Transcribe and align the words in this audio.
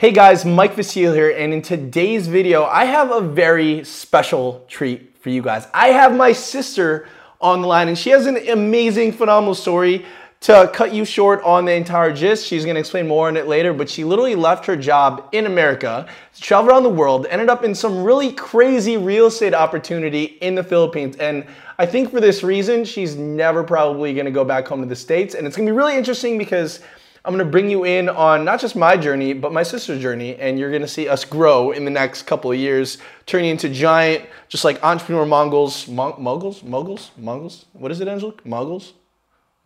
Hey 0.00 0.12
guys, 0.12 0.46
Mike 0.46 0.76
Vasile 0.76 1.12
here, 1.12 1.28
and 1.28 1.52
in 1.52 1.60
today's 1.60 2.26
video, 2.26 2.64
I 2.64 2.86
have 2.86 3.10
a 3.10 3.20
very 3.20 3.84
special 3.84 4.64
treat 4.66 5.14
for 5.20 5.28
you 5.28 5.42
guys. 5.42 5.68
I 5.74 5.88
have 5.88 6.16
my 6.16 6.32
sister 6.32 7.06
on 7.38 7.60
the 7.60 7.68
line, 7.68 7.88
and 7.88 7.98
she 7.98 8.08
has 8.08 8.24
an 8.24 8.48
amazing, 8.48 9.12
phenomenal 9.12 9.54
story 9.54 10.06
to 10.40 10.70
cut 10.72 10.94
you 10.94 11.04
short 11.04 11.42
on 11.42 11.66
the 11.66 11.74
entire 11.74 12.14
gist. 12.14 12.46
She's 12.46 12.64
gonna 12.64 12.80
explain 12.80 13.08
more 13.08 13.28
on 13.28 13.36
it 13.36 13.46
later, 13.46 13.74
but 13.74 13.90
she 13.90 14.02
literally 14.02 14.34
left 14.34 14.64
her 14.64 14.74
job 14.74 15.28
in 15.32 15.44
America, 15.44 16.06
traveled 16.40 16.70
around 16.70 16.84
the 16.84 16.88
world, 16.88 17.26
ended 17.28 17.50
up 17.50 17.62
in 17.62 17.74
some 17.74 18.02
really 18.02 18.32
crazy 18.32 18.96
real 18.96 19.26
estate 19.26 19.52
opportunity 19.52 20.24
in 20.40 20.54
the 20.54 20.64
Philippines. 20.64 21.16
And 21.16 21.44
I 21.78 21.84
think 21.84 22.10
for 22.10 22.22
this 22.22 22.42
reason, 22.42 22.86
she's 22.86 23.16
never 23.16 23.62
probably 23.62 24.14
gonna 24.14 24.30
go 24.30 24.46
back 24.46 24.66
home 24.66 24.80
to 24.80 24.88
the 24.88 24.96
States. 24.96 25.34
And 25.34 25.46
it's 25.46 25.58
gonna 25.58 25.70
be 25.70 25.76
really 25.76 25.94
interesting 25.94 26.38
because 26.38 26.80
I'm 27.24 27.32
gonna 27.34 27.44
bring 27.44 27.68
you 27.70 27.84
in 27.84 28.08
on 28.08 28.44
not 28.44 28.60
just 28.60 28.74
my 28.76 28.96
journey, 28.96 29.34
but 29.34 29.52
my 29.52 29.62
sister's 29.62 30.00
journey, 30.00 30.36
and 30.36 30.58
you're 30.58 30.72
gonna 30.72 30.88
see 30.88 31.06
us 31.08 31.24
grow 31.24 31.70
in 31.72 31.84
the 31.84 31.90
next 31.90 32.22
couple 32.22 32.50
of 32.50 32.56
years, 32.58 32.98
turning 33.26 33.50
into 33.50 33.68
giant, 33.68 34.24
just 34.48 34.64
like 34.64 34.82
entrepreneur 34.82 35.26
Mongols, 35.26 35.86
Mon- 35.86 36.14
moguls, 36.22 36.62
moguls, 36.62 37.10
moguls. 37.18 37.66
What 37.74 37.90
is 37.92 38.00
it, 38.00 38.08
Angelique? 38.08 38.44
Moguls, 38.46 38.94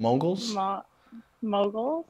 moguls, 0.01 0.53
Mo- 0.53 0.83
moguls. 1.43 2.07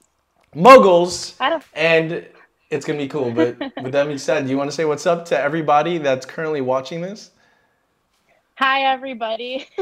moguls, 0.55 1.35
I 1.39 1.51
don't. 1.51 1.65
and 1.75 2.27
it's 2.71 2.87
gonna 2.87 2.99
be 2.99 3.09
cool. 3.09 3.31
But 3.31 3.59
with 3.83 3.93
that 3.93 4.07
being 4.07 4.19
said, 4.19 4.45
do 4.45 4.51
you 4.51 4.57
want 4.57 4.71
to 4.71 4.75
say 4.75 4.87
what's 4.87 5.05
up 5.07 5.27
to 5.27 5.39
everybody 5.39 5.99
that's 5.99 6.25
currently 6.25 6.63
watching 6.63 7.03
this? 7.03 7.33
Hi, 8.57 8.83
everybody. 8.93 9.67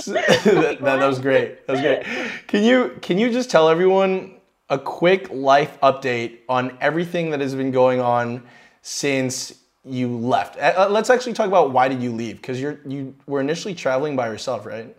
So- 0.00 0.12
that, 0.14 0.78
that, 0.80 0.80
that 0.80 1.06
was 1.06 1.18
great. 1.18 1.66
That 1.66 1.72
was 1.74 1.80
great. 1.82 2.04
Can 2.46 2.64
you 2.64 2.98
can 3.02 3.18
you 3.18 3.30
just 3.30 3.50
tell 3.50 3.68
everyone 3.68 4.36
a 4.70 4.78
quick 4.78 5.28
life 5.30 5.78
update 5.82 6.38
on 6.48 6.76
everything 6.80 7.30
that 7.30 7.40
has 7.40 7.54
been 7.54 7.70
going 7.70 8.00
on 8.00 8.42
since 8.80 9.52
you 9.84 10.08
left? 10.08 10.56
Uh, 10.58 10.72
uh, 10.76 10.88
let's 10.90 11.10
actually 11.10 11.34
talk 11.34 11.46
about 11.46 11.72
why 11.72 11.88
did 11.88 12.02
you 12.02 12.10
leave? 12.12 12.36
Because 12.36 12.58
you're 12.60 12.80
you 12.86 13.14
were 13.26 13.40
initially 13.40 13.74
traveling 13.74 14.16
by 14.16 14.28
yourself, 14.28 14.64
right? 14.64 14.94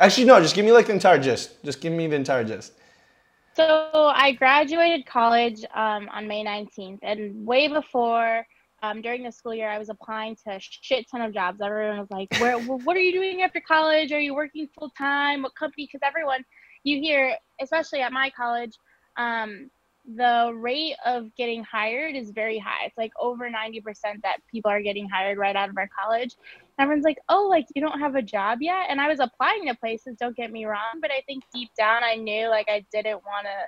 Actually, 0.00 0.24
no. 0.26 0.40
Just 0.40 0.56
give 0.56 0.64
me 0.64 0.72
like 0.72 0.86
the 0.86 0.92
entire 0.92 1.18
gist. 1.18 1.62
Just 1.64 1.80
give 1.80 1.92
me 1.92 2.08
the 2.08 2.16
entire 2.16 2.42
gist. 2.44 2.72
so 3.54 4.12
I 4.12 4.32
graduated 4.32 5.06
college 5.06 5.64
um, 5.74 6.08
on 6.12 6.26
May 6.26 6.44
19th, 6.44 6.98
and 7.02 7.46
way 7.46 7.68
before, 7.68 8.44
um, 8.84 9.00
during 9.00 9.22
the 9.22 9.32
school 9.32 9.54
year, 9.54 9.70
I 9.70 9.78
was 9.78 9.88
applying 9.88 10.36
to 10.44 10.56
a 10.56 10.58
shit 10.60 11.06
ton 11.10 11.22
of 11.22 11.32
jobs. 11.32 11.60
Everyone 11.60 11.98
was 11.98 12.10
like, 12.10 12.28
"Where? 12.38 12.58
What 12.58 12.96
are 12.96 13.00
you 13.00 13.12
doing 13.12 13.42
after 13.42 13.60
college? 13.60 14.12
Are 14.12 14.20
you 14.20 14.34
working 14.34 14.68
full 14.78 14.90
time? 14.90 15.42
What 15.42 15.54
company?" 15.54 15.88
Because 15.90 16.06
everyone, 16.06 16.44
you 16.82 17.00
hear, 17.00 17.36
especially 17.60 18.02
at 18.02 18.12
my 18.12 18.30
college, 18.30 18.76
um, 19.16 19.70
the 20.16 20.52
rate 20.54 20.96
of 21.06 21.34
getting 21.34 21.64
hired 21.64 22.14
is 22.14 22.30
very 22.30 22.58
high. 22.58 22.84
It's 22.84 22.98
like 22.98 23.12
over 23.18 23.48
90% 23.48 23.82
that 24.22 24.36
people 24.50 24.70
are 24.70 24.82
getting 24.82 25.08
hired 25.08 25.38
right 25.38 25.56
out 25.56 25.70
of 25.70 25.78
our 25.78 25.88
college. 25.98 26.36
everyone's 26.78 27.04
like, 27.04 27.18
oh, 27.30 27.46
like 27.48 27.66
you 27.74 27.80
don't 27.80 27.98
have 28.00 28.14
a 28.14 28.20
job 28.20 28.58
yet? 28.60 28.86
And 28.90 29.00
I 29.00 29.08
was 29.08 29.20
applying 29.20 29.66
to 29.68 29.74
places, 29.74 30.16
don't 30.20 30.36
get 30.36 30.52
me 30.52 30.66
wrong, 30.66 31.00
but 31.00 31.10
I 31.10 31.22
think 31.26 31.44
deep 31.54 31.70
down 31.78 32.04
I 32.04 32.16
knew 32.16 32.48
like 32.48 32.68
I 32.68 32.84
didn't 32.92 33.22
want 33.24 33.46
to 33.46 33.58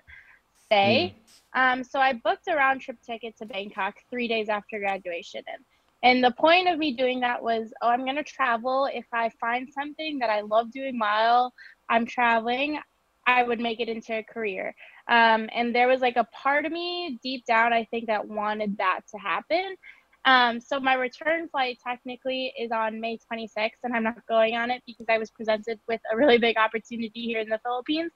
stay. 0.66 1.14
Um, 1.54 1.82
so 1.82 1.98
I 2.00 2.12
booked 2.12 2.48
a 2.48 2.54
round 2.54 2.80
trip 2.80 2.98
ticket 3.04 3.36
to 3.38 3.46
Bangkok 3.46 3.94
three 4.10 4.28
days 4.28 4.48
after 4.48 4.78
graduation. 4.78 5.42
And, 5.52 5.64
and 6.02 6.24
the 6.24 6.32
point 6.32 6.68
of 6.68 6.78
me 6.78 6.92
doing 6.92 7.20
that 7.20 7.42
was, 7.42 7.72
oh, 7.82 7.88
I'm 7.88 8.04
going 8.04 8.16
to 8.16 8.24
travel. 8.24 8.88
If 8.92 9.06
I 9.12 9.30
find 9.40 9.68
something 9.72 10.18
that 10.18 10.30
I 10.30 10.42
love 10.42 10.70
doing 10.70 10.98
while 10.98 11.52
I'm 11.88 12.04
traveling, 12.06 12.78
I 13.26 13.42
would 13.42 13.58
make 13.58 13.80
it 13.80 13.88
into 13.88 14.18
a 14.18 14.22
career. 14.22 14.74
Um, 15.08 15.48
and 15.54 15.74
there 15.74 15.88
was 15.88 16.00
like 16.00 16.16
a 16.16 16.24
part 16.24 16.66
of 16.66 16.72
me 16.72 17.18
deep 17.22 17.44
down, 17.46 17.72
I 17.72 17.84
think, 17.90 18.06
that 18.06 18.26
wanted 18.26 18.76
that 18.78 19.00
to 19.12 19.18
happen. 19.18 19.76
Um, 20.24 20.60
so 20.60 20.80
my 20.80 20.94
return 20.94 21.48
flight 21.48 21.78
technically 21.84 22.52
is 22.58 22.72
on 22.72 23.00
May 23.00 23.16
26th, 23.32 23.70
and 23.84 23.94
I'm 23.94 24.02
not 24.02 24.26
going 24.28 24.56
on 24.56 24.72
it 24.72 24.82
because 24.84 25.06
I 25.08 25.18
was 25.18 25.30
presented 25.30 25.78
with 25.86 26.00
a 26.12 26.16
really 26.16 26.38
big 26.38 26.56
opportunity 26.56 27.22
here 27.22 27.40
in 27.40 27.48
the 27.48 27.60
Philippines. 27.64 28.10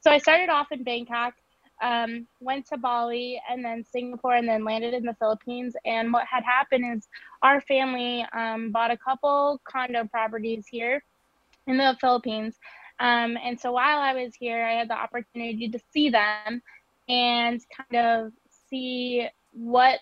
So 0.00 0.10
I 0.10 0.18
started 0.18 0.48
off 0.48 0.72
in 0.72 0.82
Bangkok, 0.82 1.34
um, 1.80 2.26
went 2.40 2.66
to 2.68 2.76
Bali, 2.76 3.40
and 3.50 3.64
then 3.64 3.84
Singapore, 3.84 4.34
and 4.34 4.48
then 4.48 4.64
landed 4.64 4.94
in 4.94 5.04
the 5.04 5.14
Philippines. 5.14 5.74
And 5.84 6.12
what 6.12 6.26
had 6.26 6.44
happened 6.44 6.96
is 6.96 7.08
our 7.42 7.60
family 7.62 8.24
um, 8.32 8.70
bought 8.70 8.90
a 8.90 8.96
couple 8.96 9.60
condo 9.64 10.04
properties 10.04 10.66
here 10.66 11.02
in 11.66 11.76
the 11.76 11.96
Philippines. 12.00 12.58
Um, 13.00 13.36
and 13.42 13.58
so 13.58 13.72
while 13.72 13.98
I 13.98 14.14
was 14.14 14.34
here, 14.34 14.64
I 14.64 14.74
had 14.74 14.88
the 14.88 14.94
opportunity 14.94 15.68
to 15.68 15.78
see 15.92 16.10
them 16.10 16.62
and 17.08 17.60
kind 17.76 18.06
of 18.06 18.32
see 18.70 19.26
what 19.52 20.00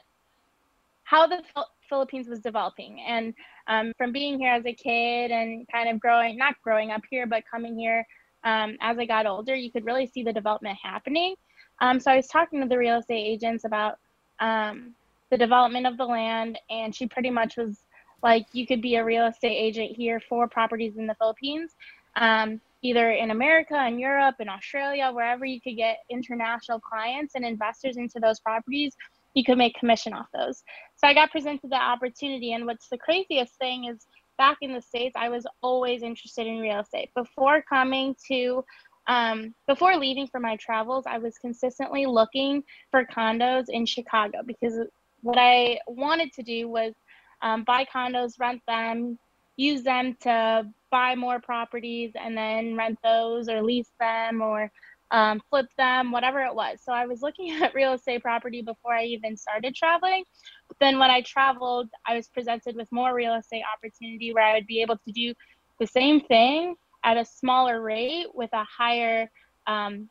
how 1.04 1.26
the 1.26 1.42
Philippines 1.88 2.28
was 2.28 2.40
developing. 2.40 3.00
And 3.00 3.34
um, 3.66 3.92
from 3.98 4.12
being 4.12 4.38
here 4.38 4.52
as 4.52 4.64
a 4.64 4.72
kid 4.72 5.32
and 5.32 5.66
kind 5.68 5.88
of 5.88 5.98
growing, 5.98 6.36
not 6.36 6.54
growing 6.62 6.92
up 6.92 7.02
here, 7.10 7.26
but 7.26 7.42
coming 7.50 7.76
here 7.76 8.06
um, 8.44 8.76
as 8.80 8.98
I 8.98 9.06
got 9.06 9.26
older, 9.26 9.54
you 9.54 9.70
could 9.70 9.84
really 9.84 10.06
see 10.06 10.22
the 10.22 10.32
development 10.32 10.78
happening. 10.82 11.34
Um, 11.80 12.00
so 12.00 12.10
I 12.10 12.16
was 12.16 12.26
talking 12.26 12.60
to 12.60 12.68
the 12.68 12.78
real 12.78 12.98
estate 12.98 13.24
agents 13.26 13.64
about 13.64 13.98
um, 14.40 14.94
the 15.30 15.38
development 15.38 15.86
of 15.86 15.96
the 15.96 16.04
land, 16.04 16.58
and 16.68 16.94
she 16.94 17.06
pretty 17.06 17.30
much 17.30 17.56
was 17.56 17.78
like, 18.22 18.46
you 18.52 18.66
could 18.66 18.82
be 18.82 18.96
a 18.96 19.04
real 19.04 19.26
estate 19.26 19.56
agent 19.56 19.96
here 19.96 20.20
for 20.28 20.46
properties 20.46 20.96
in 20.96 21.06
the 21.06 21.14
Philippines, 21.14 21.74
um, 22.16 22.60
either 22.82 23.12
in 23.12 23.30
America, 23.30 23.86
in 23.86 23.98
Europe, 23.98 24.36
in 24.40 24.48
Australia, 24.48 25.10
wherever 25.12 25.44
you 25.44 25.60
could 25.60 25.76
get 25.76 25.98
international 26.10 26.80
clients 26.80 27.34
and 27.34 27.44
investors 27.44 27.96
into 27.96 28.20
those 28.20 28.40
properties 28.40 28.94
you 29.34 29.44
could 29.44 29.58
make 29.58 29.74
commission 29.78 30.12
off 30.12 30.26
those. 30.34 30.62
So 30.96 31.06
I 31.06 31.14
got 31.14 31.30
presented 31.30 31.70
the 31.70 31.76
opportunity. 31.76 32.52
And 32.52 32.66
what's 32.66 32.88
the 32.88 32.98
craziest 32.98 33.54
thing 33.56 33.84
is 33.84 34.06
back 34.38 34.58
in 34.60 34.72
the 34.72 34.80
States, 34.80 35.14
I 35.16 35.28
was 35.28 35.46
always 35.62 36.02
interested 36.02 36.46
in 36.46 36.58
real 36.58 36.80
estate. 36.80 37.10
Before 37.14 37.62
coming 37.62 38.16
to, 38.28 38.64
um, 39.10 39.56
before 39.66 39.96
leaving 39.96 40.28
for 40.28 40.38
my 40.38 40.54
travels, 40.54 41.02
I 41.04 41.18
was 41.18 41.36
consistently 41.36 42.06
looking 42.06 42.62
for 42.92 43.04
condos 43.04 43.64
in 43.68 43.84
Chicago 43.84 44.38
because 44.46 44.78
what 45.22 45.36
I 45.36 45.80
wanted 45.88 46.32
to 46.34 46.44
do 46.44 46.68
was 46.68 46.94
um, 47.42 47.64
buy 47.64 47.84
condos, 47.92 48.38
rent 48.38 48.62
them, 48.68 49.18
use 49.56 49.82
them 49.82 50.16
to 50.20 50.64
buy 50.92 51.16
more 51.16 51.40
properties, 51.40 52.12
and 52.14 52.36
then 52.36 52.76
rent 52.76 53.00
those 53.02 53.48
or 53.48 53.64
lease 53.64 53.90
them 53.98 54.42
or 54.42 54.70
um, 55.10 55.42
flip 55.50 55.66
them, 55.76 56.12
whatever 56.12 56.44
it 56.44 56.54
was. 56.54 56.78
So 56.80 56.92
I 56.92 57.06
was 57.06 57.20
looking 57.20 57.50
at 57.62 57.74
real 57.74 57.94
estate 57.94 58.22
property 58.22 58.62
before 58.62 58.94
I 58.94 59.06
even 59.06 59.36
started 59.36 59.74
traveling. 59.74 60.22
But 60.68 60.76
then 60.78 61.00
when 61.00 61.10
I 61.10 61.22
traveled, 61.22 61.88
I 62.06 62.14
was 62.14 62.28
presented 62.28 62.76
with 62.76 62.86
more 62.92 63.12
real 63.12 63.34
estate 63.34 63.64
opportunity 63.76 64.32
where 64.32 64.44
I 64.44 64.54
would 64.54 64.68
be 64.68 64.82
able 64.82 64.98
to 64.98 65.10
do 65.10 65.34
the 65.80 65.86
same 65.88 66.20
thing 66.20 66.76
at 67.04 67.16
a 67.16 67.24
smaller 67.24 67.80
rate 67.80 68.26
with 68.34 68.50
a 68.52 68.64
higher 68.64 69.30
um, 69.66 70.08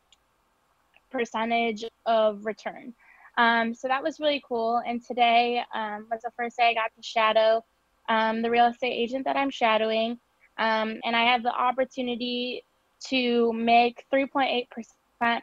percentage 1.11 1.85
of 2.05 2.45
return. 2.45 2.93
Um, 3.37 3.73
so 3.73 3.87
that 3.87 4.03
was 4.03 4.19
really 4.19 4.43
cool. 4.47 4.81
And 4.85 5.03
today 5.03 5.63
um, 5.73 6.07
was 6.11 6.21
the 6.21 6.31
first 6.35 6.57
day 6.57 6.69
I 6.69 6.73
got 6.73 6.91
to 6.95 7.01
shadow 7.01 7.63
um, 8.09 8.41
the 8.41 8.49
real 8.49 8.65
estate 8.65 8.91
agent 8.91 9.25
that 9.25 9.37
I'm 9.37 9.49
shadowing. 9.49 10.19
Um, 10.57 10.99
and 11.05 11.15
I 11.15 11.23
have 11.31 11.43
the 11.43 11.53
opportunity 11.53 12.65
to 13.07 13.53
make 13.53 14.03
3.8% 14.13 15.41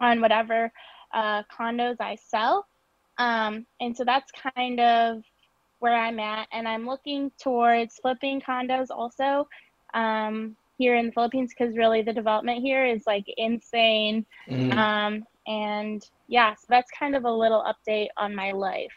on 0.00 0.20
whatever 0.20 0.70
uh, 1.12 1.42
condos 1.52 1.96
I 2.00 2.16
sell. 2.16 2.66
Um, 3.18 3.66
and 3.80 3.96
so 3.96 4.04
that's 4.04 4.30
kind 4.54 4.78
of 4.78 5.22
where 5.80 5.94
I'm 5.94 6.20
at. 6.20 6.46
And 6.52 6.68
I'm 6.68 6.86
looking 6.86 7.32
towards 7.40 7.96
flipping 7.96 8.40
condos 8.40 8.88
also 8.90 9.48
um, 9.94 10.56
here 10.78 10.96
in 10.96 11.06
the 11.06 11.12
Philippines 11.12 11.52
because 11.56 11.76
really 11.76 12.02
the 12.02 12.12
development 12.12 12.62
here 12.62 12.86
is 12.86 13.06
like 13.06 13.24
insane. 13.36 14.24
Mm. 14.48 14.74
Um, 14.76 15.24
and 15.46 16.08
yeah, 16.28 16.54
so 16.54 16.66
that's 16.68 16.90
kind 16.90 17.16
of 17.16 17.24
a 17.24 17.32
little 17.32 17.64
update 17.64 18.08
on 18.16 18.34
my 18.34 18.52
life. 18.52 18.92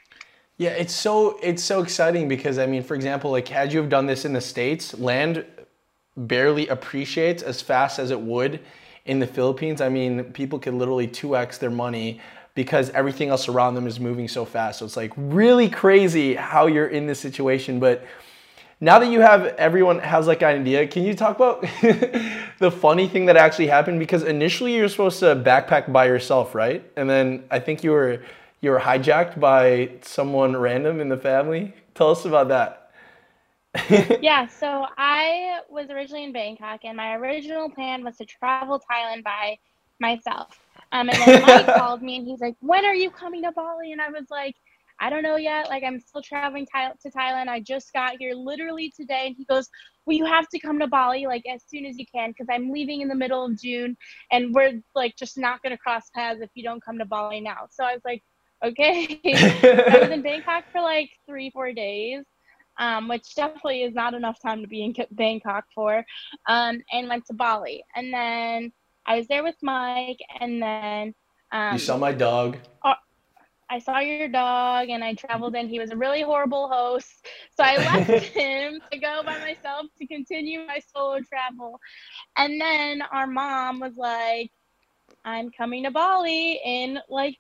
Yeah, 0.57 0.71
it's 0.71 0.93
so 0.93 1.39
it's 1.41 1.63
so 1.63 1.81
exciting 1.81 2.27
because 2.27 2.59
I 2.59 2.67
mean, 2.67 2.83
for 2.83 2.93
example, 2.93 3.31
like 3.31 3.47
had 3.47 3.73
you 3.73 3.79
have 3.79 3.89
done 3.89 4.05
this 4.05 4.25
in 4.25 4.33
the 4.33 4.41
states, 4.41 4.97
land 4.99 5.43
barely 6.15 6.67
appreciates 6.67 7.41
as 7.41 7.61
fast 7.61 7.97
as 7.97 8.11
it 8.11 8.19
would 8.19 8.59
in 9.05 9.19
the 9.19 9.27
Philippines. 9.27 9.81
I 9.81 9.89
mean, 9.89 10.25
people 10.33 10.59
could 10.59 10.73
literally 10.73 11.07
2x 11.07 11.57
their 11.59 11.71
money 11.71 12.21
because 12.53 12.89
everything 12.91 13.29
else 13.29 13.47
around 13.47 13.75
them 13.75 13.87
is 13.87 13.99
moving 13.99 14.27
so 14.27 14.45
fast. 14.45 14.79
So 14.79 14.85
it's 14.85 14.97
like 14.97 15.13
really 15.15 15.69
crazy 15.69 16.35
how 16.35 16.67
you're 16.67 16.87
in 16.87 17.07
this 17.07 17.19
situation. 17.19 17.79
But 17.79 18.05
now 18.83 18.98
that 18.98 19.12
you 19.12 19.22
have 19.22 19.45
everyone 19.57 20.00
has 20.00 20.25
like 20.25 20.42
an 20.42 20.62
idea, 20.62 20.88
can 20.88 21.04
you 21.04 21.13
talk 21.13 21.36
about 21.36 21.62
the 22.60 22.72
funny 22.72 23.07
thing 23.07 23.28
that 23.28 23.38
actually 23.38 23.68
happened? 23.68 24.00
Because 24.00 24.24
initially 24.24 24.75
you're 24.75 24.89
supposed 24.89 25.19
to 25.19 25.36
backpack 25.36 25.92
by 25.94 26.07
yourself, 26.07 26.56
right? 26.56 26.83
And 26.98 27.07
then 27.07 27.44
I 27.51 27.60
think 27.60 27.83
you 27.83 27.92
were 27.92 28.22
you 28.60 28.72
were 28.72 28.80
hijacked 28.80 29.39
by 29.39 29.92
someone 30.01 30.57
random 30.57 31.00
in 31.00 31.10
the 31.10 31.18
family. 31.18 31.74
Tell 31.94 32.10
us 32.10 32.25
about 32.25 32.48
that. 32.50 32.78
yeah, 34.22 34.48
so 34.48 34.86
I 34.98 35.60
was 35.69 35.89
originally 35.89 36.25
in 36.25 36.33
Bangkok, 36.33 36.81
and 36.83 36.98
my 36.98 37.16
original 37.16 37.69
plan 37.69 38.04
was 38.04 38.18
to 38.18 38.25
travel 38.25 38.81
Thailand 38.92 39.24
by 39.24 39.60
myself. 40.00 40.60
Um, 40.92 41.10
and 41.10 41.18
then 41.19 41.42
Mike 41.44 41.75
called 41.78 42.01
me 42.01 42.18
and 42.18 42.28
he's 42.28 42.42
like, 42.42 42.56
"When 42.60 42.83
are 42.83 42.95
you 42.95 43.12
coming 43.12 43.44
to 43.44 43.51
Bali?" 43.51 43.92
And 43.92 44.01
I 44.01 44.10
was 44.10 44.25
like, 44.31 44.56
"I 45.01 45.09
don't 45.09 45.24
know 45.24 45.36
yet. 45.36 45.68
Like 45.68 45.83
I'm 45.83 46.00
still 46.00 46.21
traveling 46.21 46.65
to 46.74 47.09
Thailand. 47.09 47.48
I 47.48 47.59
just 47.59 47.92
got 47.92 48.13
here 48.19 48.33
literally 48.33 48.94
today." 48.95 49.27
And 49.27 49.36
he 49.36 49.45
goes, 49.45 49.68
"Well, 50.06 50.15
you 50.15 50.25
have 50.25 50.48
to 50.50 50.59
come 50.59 50.80
to 50.80 50.88
Bali 50.88 51.25
like 51.25 51.44
as 51.51 51.63
soon 51.68 51.86
as 51.86 51.98
you 51.98 52.06
can 52.13 52.30
because 52.30 52.48
I'm 52.50 52.71
leaving 52.71 53.01
in 53.01 53.07
the 53.07 53.15
middle 53.15 53.45
of 53.45 53.59
June, 53.59 53.98
and 54.31 54.53
we're 54.53 54.81
like 54.95 55.15
just 55.18 55.38
not 55.38 55.62
gonna 55.63 55.77
cross 55.77 56.09
paths 56.15 56.42
if 56.42 56.51
you 56.53 56.63
don't 56.63 56.83
come 56.83 56.98
to 57.00 57.06
Bali 57.06 57.42
now." 57.42 57.68
So 57.71 57.83
I 57.83 57.94
was 57.94 58.03
like, 58.06 58.24
"Okay." 58.63 59.19
I 59.25 60.00
was 60.00 60.09
in 60.12 60.21
Bangkok 60.21 60.65
for 60.71 60.81
like 60.81 61.09
three, 61.25 61.50
four 61.50 61.74
days. 61.74 62.24
Um, 62.80 63.09
which 63.09 63.36
definitely 63.36 63.83
is 63.83 63.94
not 63.94 64.13
enough 64.13 64.42
time 64.42 64.62
to 64.62 64.68
be 64.68 64.83
in 64.83 64.95
Bangkok 65.12 65.65
for, 65.75 66.04
um, 66.47 66.81
and 66.92 67.09
went 67.09 67.25
to 67.25 67.33
Bali. 67.33 67.83
And 67.95 68.12
then 68.13 68.71
I 69.06 69.18
was 69.18 69.27
there 69.27 69.44
with 69.44 69.56
Mike, 69.62 70.19
and 70.39 70.62
then 70.62 71.13
um, 71.51 71.74
you 71.74 71.80
saw 71.80 71.97
my 71.97 72.13
dog. 72.13 72.57
Uh, 72.83 72.94
I 73.71 73.79
saw 73.79 74.00
your 74.00 74.27
dog, 74.27 74.89
and 74.89 75.01
I 75.01 75.13
traveled, 75.13 75.56
and 75.56 75.69
he 75.69 75.79
was 75.79 75.91
a 75.91 75.95
really 75.95 76.21
horrible 76.21 76.68
host. 76.68 77.25
So 77.56 77.63
I 77.63 77.77
left 78.07 78.25
him 78.35 78.81
to 78.91 79.00
go 79.00 79.21
by 79.25 79.38
myself 79.39 79.85
to 79.97 80.07
continue 80.07 80.68
my 80.68 80.79
solo 80.94 81.19
travel. 81.21 81.79
And 82.38 82.59
then 82.59 83.01
our 83.01 83.27
mom 83.27 83.79
was 83.79 83.95
like, 83.95 84.51
"I'm 85.23 85.50
coming 85.57 85.83
to 85.85 85.91
Bali 85.91 86.59
in 86.65 87.00
like 87.09 87.38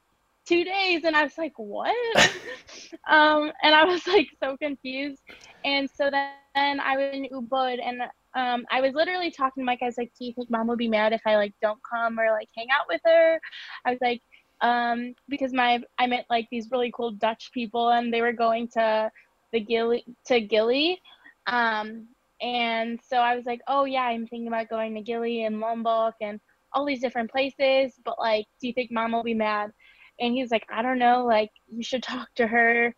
two 0.47 0.63
days," 0.63 1.03
and 1.03 1.17
I 1.17 1.23
was 1.23 1.37
like, 1.37 1.53
"What?" 1.57 1.95
um, 3.09 3.51
and 3.61 3.75
I 3.75 3.83
was 3.83 4.07
like 4.07 4.27
so 4.41 4.55
confused. 4.57 5.21
And 5.65 5.89
so 5.89 6.09
then 6.09 6.79
I 6.79 6.95
was 6.95 7.13
in 7.13 7.27
Ubud, 7.33 7.79
and 7.83 8.01
um, 8.35 8.65
I 8.71 8.79
was 8.79 8.93
literally 8.93 9.31
talking 9.31 9.63
to 9.63 9.65
Mike. 9.65 9.79
I 9.81 9.85
was 9.85 9.97
like, 9.97 10.13
"Do 10.17 10.25
you 10.25 10.33
think 10.33 10.49
mom 10.49 10.67
would 10.67 10.77
be 10.77 10.87
mad 10.87 11.11
if 11.11 11.21
I 11.27 11.35
like 11.35 11.53
don't 11.61 11.79
come 11.93 12.17
or 12.17 12.31
like 12.31 12.47
hang 12.57 12.67
out 12.71 12.85
with 12.87 13.01
her?" 13.03 13.39
I 13.85 13.91
was 13.91 13.99
like, 14.01 14.21
um, 14.61 15.15
because 15.27 15.53
my 15.53 15.81
I 15.97 16.07
met 16.07 16.25
like 16.29 16.47
these 16.51 16.69
really 16.71 16.91
cool 16.95 17.11
Dutch 17.11 17.51
people, 17.53 17.89
and 17.89 18.13
they 18.13 18.21
were 18.21 18.33
going 18.33 18.67
to 18.69 19.11
the 19.51 19.59
Gili 19.59 20.05
to 20.27 20.39
Gili, 20.41 21.01
um, 21.47 22.07
and 22.41 22.99
so 23.07 23.17
I 23.17 23.35
was 23.35 23.45
like, 23.45 23.61
"Oh 23.67 23.85
yeah, 23.85 24.03
I'm 24.03 24.27
thinking 24.27 24.47
about 24.47 24.69
going 24.69 24.95
to 24.95 25.01
Gili 25.01 25.43
and 25.45 25.59
Lombok 25.59 26.15
and 26.21 26.39
all 26.73 26.85
these 26.85 27.01
different 27.01 27.31
places, 27.31 27.93
but 28.05 28.17
like, 28.19 28.45
do 28.59 28.67
you 28.67 28.73
think 28.73 28.91
mom 28.91 29.11
will 29.11 29.23
be 29.23 29.33
mad?" 29.33 29.71
And 30.19 30.33
he's 30.33 30.51
like, 30.51 30.65
"I 30.69 30.81
don't 30.81 30.99
know. 30.99 31.25
Like, 31.25 31.51
you 31.67 31.83
should 31.83 32.03
talk 32.03 32.29
to 32.35 32.47
her." 32.47 32.95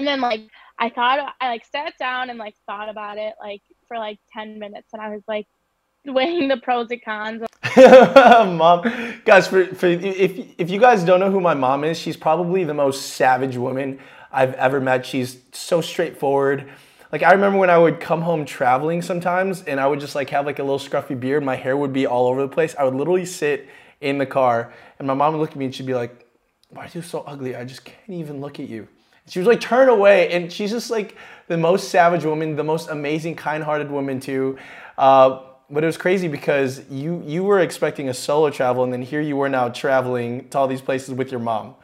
And 0.00 0.08
then 0.08 0.20
like 0.20 0.40
I 0.78 0.90
thought 0.90 1.34
I 1.40 1.48
like 1.48 1.64
sat 1.64 1.94
down 1.98 2.30
and 2.30 2.38
like 2.38 2.56
thought 2.66 2.88
about 2.88 3.16
it 3.18 3.34
like 3.40 3.62
for 3.86 3.96
like 3.96 4.18
10 4.32 4.58
minutes 4.58 4.88
and 4.92 5.00
I 5.00 5.10
was 5.10 5.22
like 5.28 5.46
weighing 6.06 6.48
the 6.48 6.56
pros 6.56 6.90
and 6.90 7.02
cons. 7.04 7.42
mom, 8.56 9.20
guys, 9.24 9.48
for, 9.48 9.66
for 9.66 9.86
if 9.86 10.38
if 10.58 10.70
you 10.70 10.78
guys 10.78 11.02
don't 11.04 11.20
know 11.20 11.30
who 11.30 11.40
my 11.40 11.54
mom 11.54 11.84
is, 11.84 11.98
she's 11.98 12.16
probably 12.16 12.64
the 12.64 12.74
most 12.74 13.12
savage 13.12 13.56
woman 13.56 13.98
I've 14.32 14.54
ever 14.54 14.80
met. 14.80 15.04
She's 15.06 15.38
so 15.52 15.80
straightforward. 15.80 16.70
Like 17.10 17.22
I 17.22 17.32
remember 17.32 17.58
when 17.58 17.70
I 17.70 17.78
would 17.78 18.00
come 18.00 18.22
home 18.22 18.44
traveling 18.44 19.02
sometimes 19.02 19.62
and 19.62 19.80
I 19.80 19.86
would 19.86 20.00
just 20.00 20.14
like 20.14 20.30
have 20.30 20.46
like 20.46 20.58
a 20.58 20.62
little 20.62 20.78
scruffy 20.78 21.18
beard, 21.18 21.44
my 21.44 21.56
hair 21.56 21.76
would 21.76 21.92
be 21.92 22.06
all 22.06 22.26
over 22.26 22.42
the 22.42 22.48
place. 22.48 22.74
I 22.78 22.84
would 22.84 22.94
literally 22.94 23.24
sit 23.24 23.68
in 24.00 24.18
the 24.18 24.26
car 24.26 24.72
and 24.98 25.06
my 25.06 25.14
mom 25.14 25.34
would 25.34 25.40
look 25.40 25.50
at 25.50 25.56
me 25.56 25.66
and 25.66 25.74
she'd 25.74 25.86
be 25.86 25.94
like, 25.94 26.26
"Why 26.70 26.84
are 26.84 26.90
you 26.92 27.02
so 27.02 27.20
ugly? 27.26 27.56
I 27.56 27.64
just 27.64 27.84
can't 27.84 28.10
even 28.10 28.40
look 28.40 28.60
at 28.60 28.68
you." 28.68 28.88
She 29.26 29.38
was 29.38 29.48
like, 29.48 29.60
turn 29.60 29.88
away. 29.88 30.30
And 30.30 30.52
she's 30.52 30.70
just 30.70 30.90
like 30.90 31.16
the 31.48 31.56
most 31.56 31.88
savage 31.88 32.24
woman, 32.24 32.56
the 32.56 32.64
most 32.64 32.90
amazing, 32.90 33.36
kind 33.36 33.64
hearted 33.64 33.90
woman, 33.90 34.20
too. 34.20 34.58
Uh, 34.98 35.40
but 35.70 35.82
it 35.82 35.86
was 35.86 35.96
crazy 35.96 36.28
because 36.28 36.82
you 36.90 37.22
you 37.24 37.42
were 37.44 37.60
expecting 37.60 38.08
a 38.08 38.14
solo 38.14 38.50
travel 38.50 38.84
and 38.84 38.92
then 38.92 39.02
here 39.02 39.20
you 39.20 39.36
were 39.36 39.48
now 39.48 39.68
traveling 39.68 40.48
to 40.50 40.58
all 40.58 40.68
these 40.68 40.82
places 40.82 41.14
with 41.14 41.30
your 41.30 41.40
mom. 41.40 41.74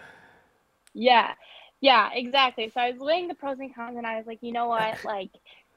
Yeah. 0.94 1.32
Yeah, 1.81 2.11
exactly. 2.12 2.71
So 2.71 2.81
I 2.81 2.91
was 2.91 3.00
weighing 3.00 3.29
the 3.29 3.35
pros 3.35 3.59
and 3.59 3.75
cons 3.75 3.97
and 3.97 4.06
I 4.06 4.19
was 4.19 4.27
like, 4.27 4.38
you 4.43 4.53
know 4.53 4.69
what? 4.69 4.99
Like 5.05 5.31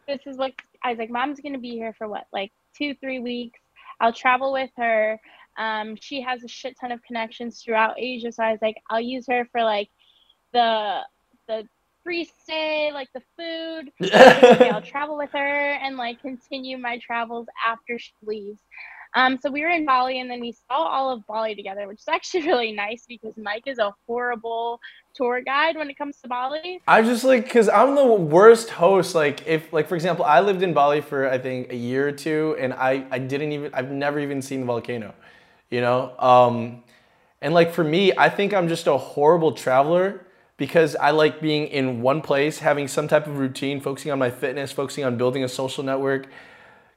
this 0.08 0.20
is 0.26 0.38
what 0.38 0.52
I 0.84 0.90
was 0.90 1.00
like, 1.00 1.10
mom's 1.10 1.40
gonna 1.40 1.60
be 1.60 1.72
here 1.72 1.94
for 1.98 2.08
what, 2.08 2.26
like 2.34 2.52
two, 2.78 2.94
three 2.96 3.20
weeks. 3.20 3.60
I'll 4.00 4.14
travel 4.14 4.52
with 4.52 4.72
her. 4.78 5.20
Um, 5.58 5.96
she 5.96 6.22
has 6.22 6.44
a 6.44 6.48
shit 6.48 6.76
ton 6.80 6.92
of 6.92 7.02
connections 7.04 7.62
throughout 7.62 7.96
Asia. 7.98 8.32
So 8.32 8.44
I 8.44 8.52
was 8.52 8.62
like, 8.62 8.76
I'll 8.90 9.00
use 9.00 9.26
her 9.30 9.48
for 9.52 9.64
like 9.64 9.90
the 10.52 11.02
the 11.48 11.68
free 12.04 12.30
stay, 12.42 12.92
like 12.94 13.10
the 13.14 13.22
food. 13.38 13.92
okay, 14.04 14.70
I'll 14.70 14.82
travel 14.82 15.18
with 15.18 15.32
her 15.32 15.74
and 15.74 15.98
like 15.98 16.22
continue 16.22 16.78
my 16.78 16.98
travels 17.00 17.48
after 17.66 17.98
she 17.98 18.14
leaves. 18.26 18.60
Um, 19.16 19.38
so 19.40 19.52
we 19.52 19.62
were 19.62 19.70
in 19.70 19.86
Bali 19.86 20.20
and 20.20 20.30
then 20.30 20.42
we 20.42 20.54
saw 20.54 20.88
all 20.88 21.12
of 21.12 21.26
Bali 21.28 21.54
together, 21.54 21.88
which 21.88 22.00
is 22.00 22.08
actually 22.08 22.42
really 22.48 22.72
nice 22.72 23.06
because 23.08 23.38
Mike 23.38 23.64
is 23.68 23.78
a 23.78 23.94
horrible 24.08 24.80
tour 25.14 25.42
guide 25.42 25.76
when 25.76 25.90
it 25.90 25.98
comes 25.98 26.18
to 26.22 26.28
Bali. 26.28 26.82
I 26.88 27.02
just 27.04 27.24
like 27.24 27.44
because 27.44 27.70
I'm 27.70 27.96
the 27.96 28.06
worst 28.06 28.72
host. 28.72 29.14
Like 29.14 29.48
if 29.48 29.72
like 29.72 29.88
for 29.88 29.96
example, 29.96 30.26
I 30.26 30.40
lived 30.40 30.64
in 30.64 30.74
Bali 30.74 31.02
for 31.02 31.30
I 31.30 31.38
think 31.38 31.72
a 31.72 31.76
year 31.76 32.08
or 32.08 32.12
two, 32.12 32.56
and 32.60 32.74
I 32.74 33.06
I 33.12 33.20
didn't 33.20 33.52
even 33.52 33.74
I've 33.74 33.92
never 33.92 34.20
even 34.20 34.42
seen 34.42 34.62
the 34.62 34.66
volcano, 34.66 35.14
you 35.70 35.82
know. 35.82 36.18
Um, 36.18 36.84
and 37.42 37.54
like 37.54 37.74
for 37.74 37.84
me, 37.84 38.14
I 38.18 38.30
think 38.30 38.54
I'm 38.54 38.68
just 38.68 38.88
a 38.88 38.98
horrible 38.98 39.52
traveler 39.52 40.23
because 40.58 40.96
I 40.96 41.12
like 41.12 41.42
being 41.42 41.68
in 41.68 42.02
one 42.02 42.22
place, 42.22 42.60
having 42.60 42.88
some 42.88 43.08
type 43.08 43.28
of 43.28 43.38
routine, 43.38 43.82
focusing 43.82 44.12
on 44.12 44.20
my 44.20 44.30
fitness, 44.30 44.72
focusing 44.72 45.04
on 45.04 45.18
building 45.18 45.44
a 45.44 45.50
social 45.50 45.84
network. 45.84 46.28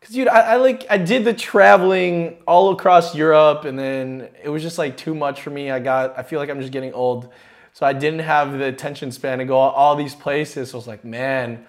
Cause 0.00 0.10
dude, 0.10 0.28
I, 0.28 0.40
I, 0.40 0.56
like 0.56 0.86
I 0.90 0.98
did 0.98 1.24
the 1.24 1.32
traveling 1.32 2.36
all 2.46 2.70
across 2.70 3.14
Europe, 3.14 3.64
and 3.64 3.78
then 3.78 4.28
it 4.42 4.48
was 4.48 4.62
just 4.62 4.78
like 4.78 4.96
too 4.96 5.14
much 5.14 5.40
for 5.40 5.50
me. 5.50 5.70
I 5.70 5.80
got 5.80 6.18
I 6.18 6.22
feel 6.22 6.38
like 6.38 6.50
I'm 6.50 6.60
just 6.60 6.72
getting 6.72 6.92
old, 6.92 7.30
so 7.72 7.86
I 7.86 7.92
didn't 7.92 8.20
have 8.20 8.58
the 8.58 8.66
attention 8.66 9.10
span 9.10 9.38
to 9.38 9.44
go 9.44 9.56
all, 9.56 9.70
all 9.70 9.96
these 9.96 10.14
places. 10.14 10.70
So 10.70 10.76
I 10.76 10.78
was 10.78 10.86
like, 10.86 11.04
man. 11.04 11.64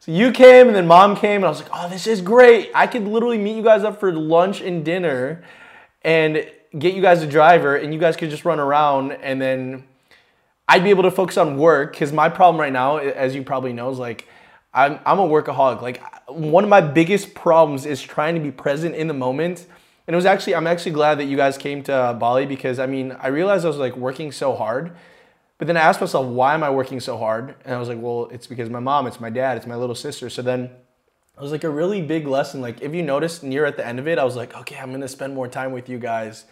So 0.00 0.12
you 0.12 0.30
came, 0.32 0.68
and 0.68 0.76
then 0.76 0.86
mom 0.86 1.16
came, 1.16 1.36
and 1.36 1.44
I 1.46 1.48
was 1.48 1.60
like, 1.60 1.70
oh, 1.74 1.88
this 1.88 2.06
is 2.06 2.20
great. 2.20 2.70
I 2.74 2.86
could 2.86 3.04
literally 3.04 3.38
meet 3.38 3.56
you 3.56 3.64
guys 3.64 3.82
up 3.82 3.98
for 3.98 4.12
lunch 4.12 4.60
and 4.60 4.84
dinner, 4.84 5.42
and 6.02 6.48
get 6.78 6.94
you 6.94 7.02
guys 7.02 7.22
a 7.22 7.26
driver, 7.26 7.76
and 7.76 7.92
you 7.92 7.98
guys 7.98 8.16
could 8.16 8.30
just 8.30 8.44
run 8.44 8.60
around, 8.60 9.12
and 9.12 9.40
then 9.40 9.84
I'd 10.68 10.84
be 10.84 10.90
able 10.90 11.04
to 11.04 11.10
focus 11.10 11.38
on 11.38 11.56
work 11.56 11.92
because 11.92 12.12
my 12.12 12.28
problem 12.28 12.60
right 12.60 12.72
now, 12.72 12.98
as 12.98 13.34
you 13.34 13.42
probably 13.42 13.72
know, 13.72 13.90
is 13.90 13.98
like 13.98 14.28
I'm, 14.74 14.98
I'm 15.06 15.18
a 15.18 15.26
workaholic. 15.26 15.80
Like 15.80 16.02
one 16.28 16.62
of 16.62 16.70
my 16.70 16.80
biggest 16.80 17.34
problems 17.34 17.86
is 17.86 18.02
trying 18.02 18.34
to 18.34 18.40
be 18.40 18.50
present 18.50 18.94
in 18.94 19.08
the 19.08 19.14
moment. 19.14 19.66
And 20.06 20.14
it 20.14 20.16
was 20.16 20.26
actually, 20.26 20.54
I'm 20.54 20.66
actually 20.66 20.92
glad 20.92 21.18
that 21.18 21.24
you 21.24 21.36
guys 21.36 21.58
came 21.58 21.82
to 21.84 21.94
uh, 21.94 22.12
Bali 22.14 22.46
because 22.46 22.78
I 22.78 22.86
mean, 22.86 23.16
I 23.20 23.28
realized 23.28 23.64
I 23.64 23.68
was 23.68 23.78
like 23.78 23.96
working 23.96 24.30
so 24.30 24.54
hard. 24.54 24.92
But 25.56 25.66
then 25.66 25.76
I 25.76 25.80
asked 25.80 26.00
myself, 26.00 26.26
why 26.26 26.54
am 26.54 26.62
I 26.62 26.70
working 26.70 27.00
so 27.00 27.18
hard? 27.18 27.56
And 27.64 27.74
I 27.74 27.78
was 27.78 27.88
like, 27.88 27.98
well, 28.00 28.28
it's 28.30 28.46
because 28.46 28.70
my 28.70 28.78
mom, 28.78 29.06
it's 29.06 29.18
my 29.18 29.30
dad, 29.30 29.56
it's 29.56 29.66
my 29.66 29.74
little 29.74 29.96
sister. 29.96 30.30
So 30.30 30.40
then 30.40 30.64
it 30.64 31.42
was 31.42 31.50
like 31.50 31.64
a 31.64 31.70
really 31.70 32.00
big 32.00 32.26
lesson. 32.26 32.60
Like 32.60 32.80
if 32.80 32.94
you 32.94 33.02
noticed 33.02 33.42
near 33.42 33.64
at 33.64 33.76
the 33.76 33.86
end 33.86 33.98
of 33.98 34.06
it, 34.06 34.18
I 34.18 34.24
was 34.24 34.36
like, 34.36 34.54
okay, 34.54 34.76
I'm 34.76 34.92
gonna 34.92 35.08
spend 35.08 35.34
more 35.34 35.48
time 35.48 35.72
with 35.72 35.88
you 35.88 35.98
guys. 35.98 36.44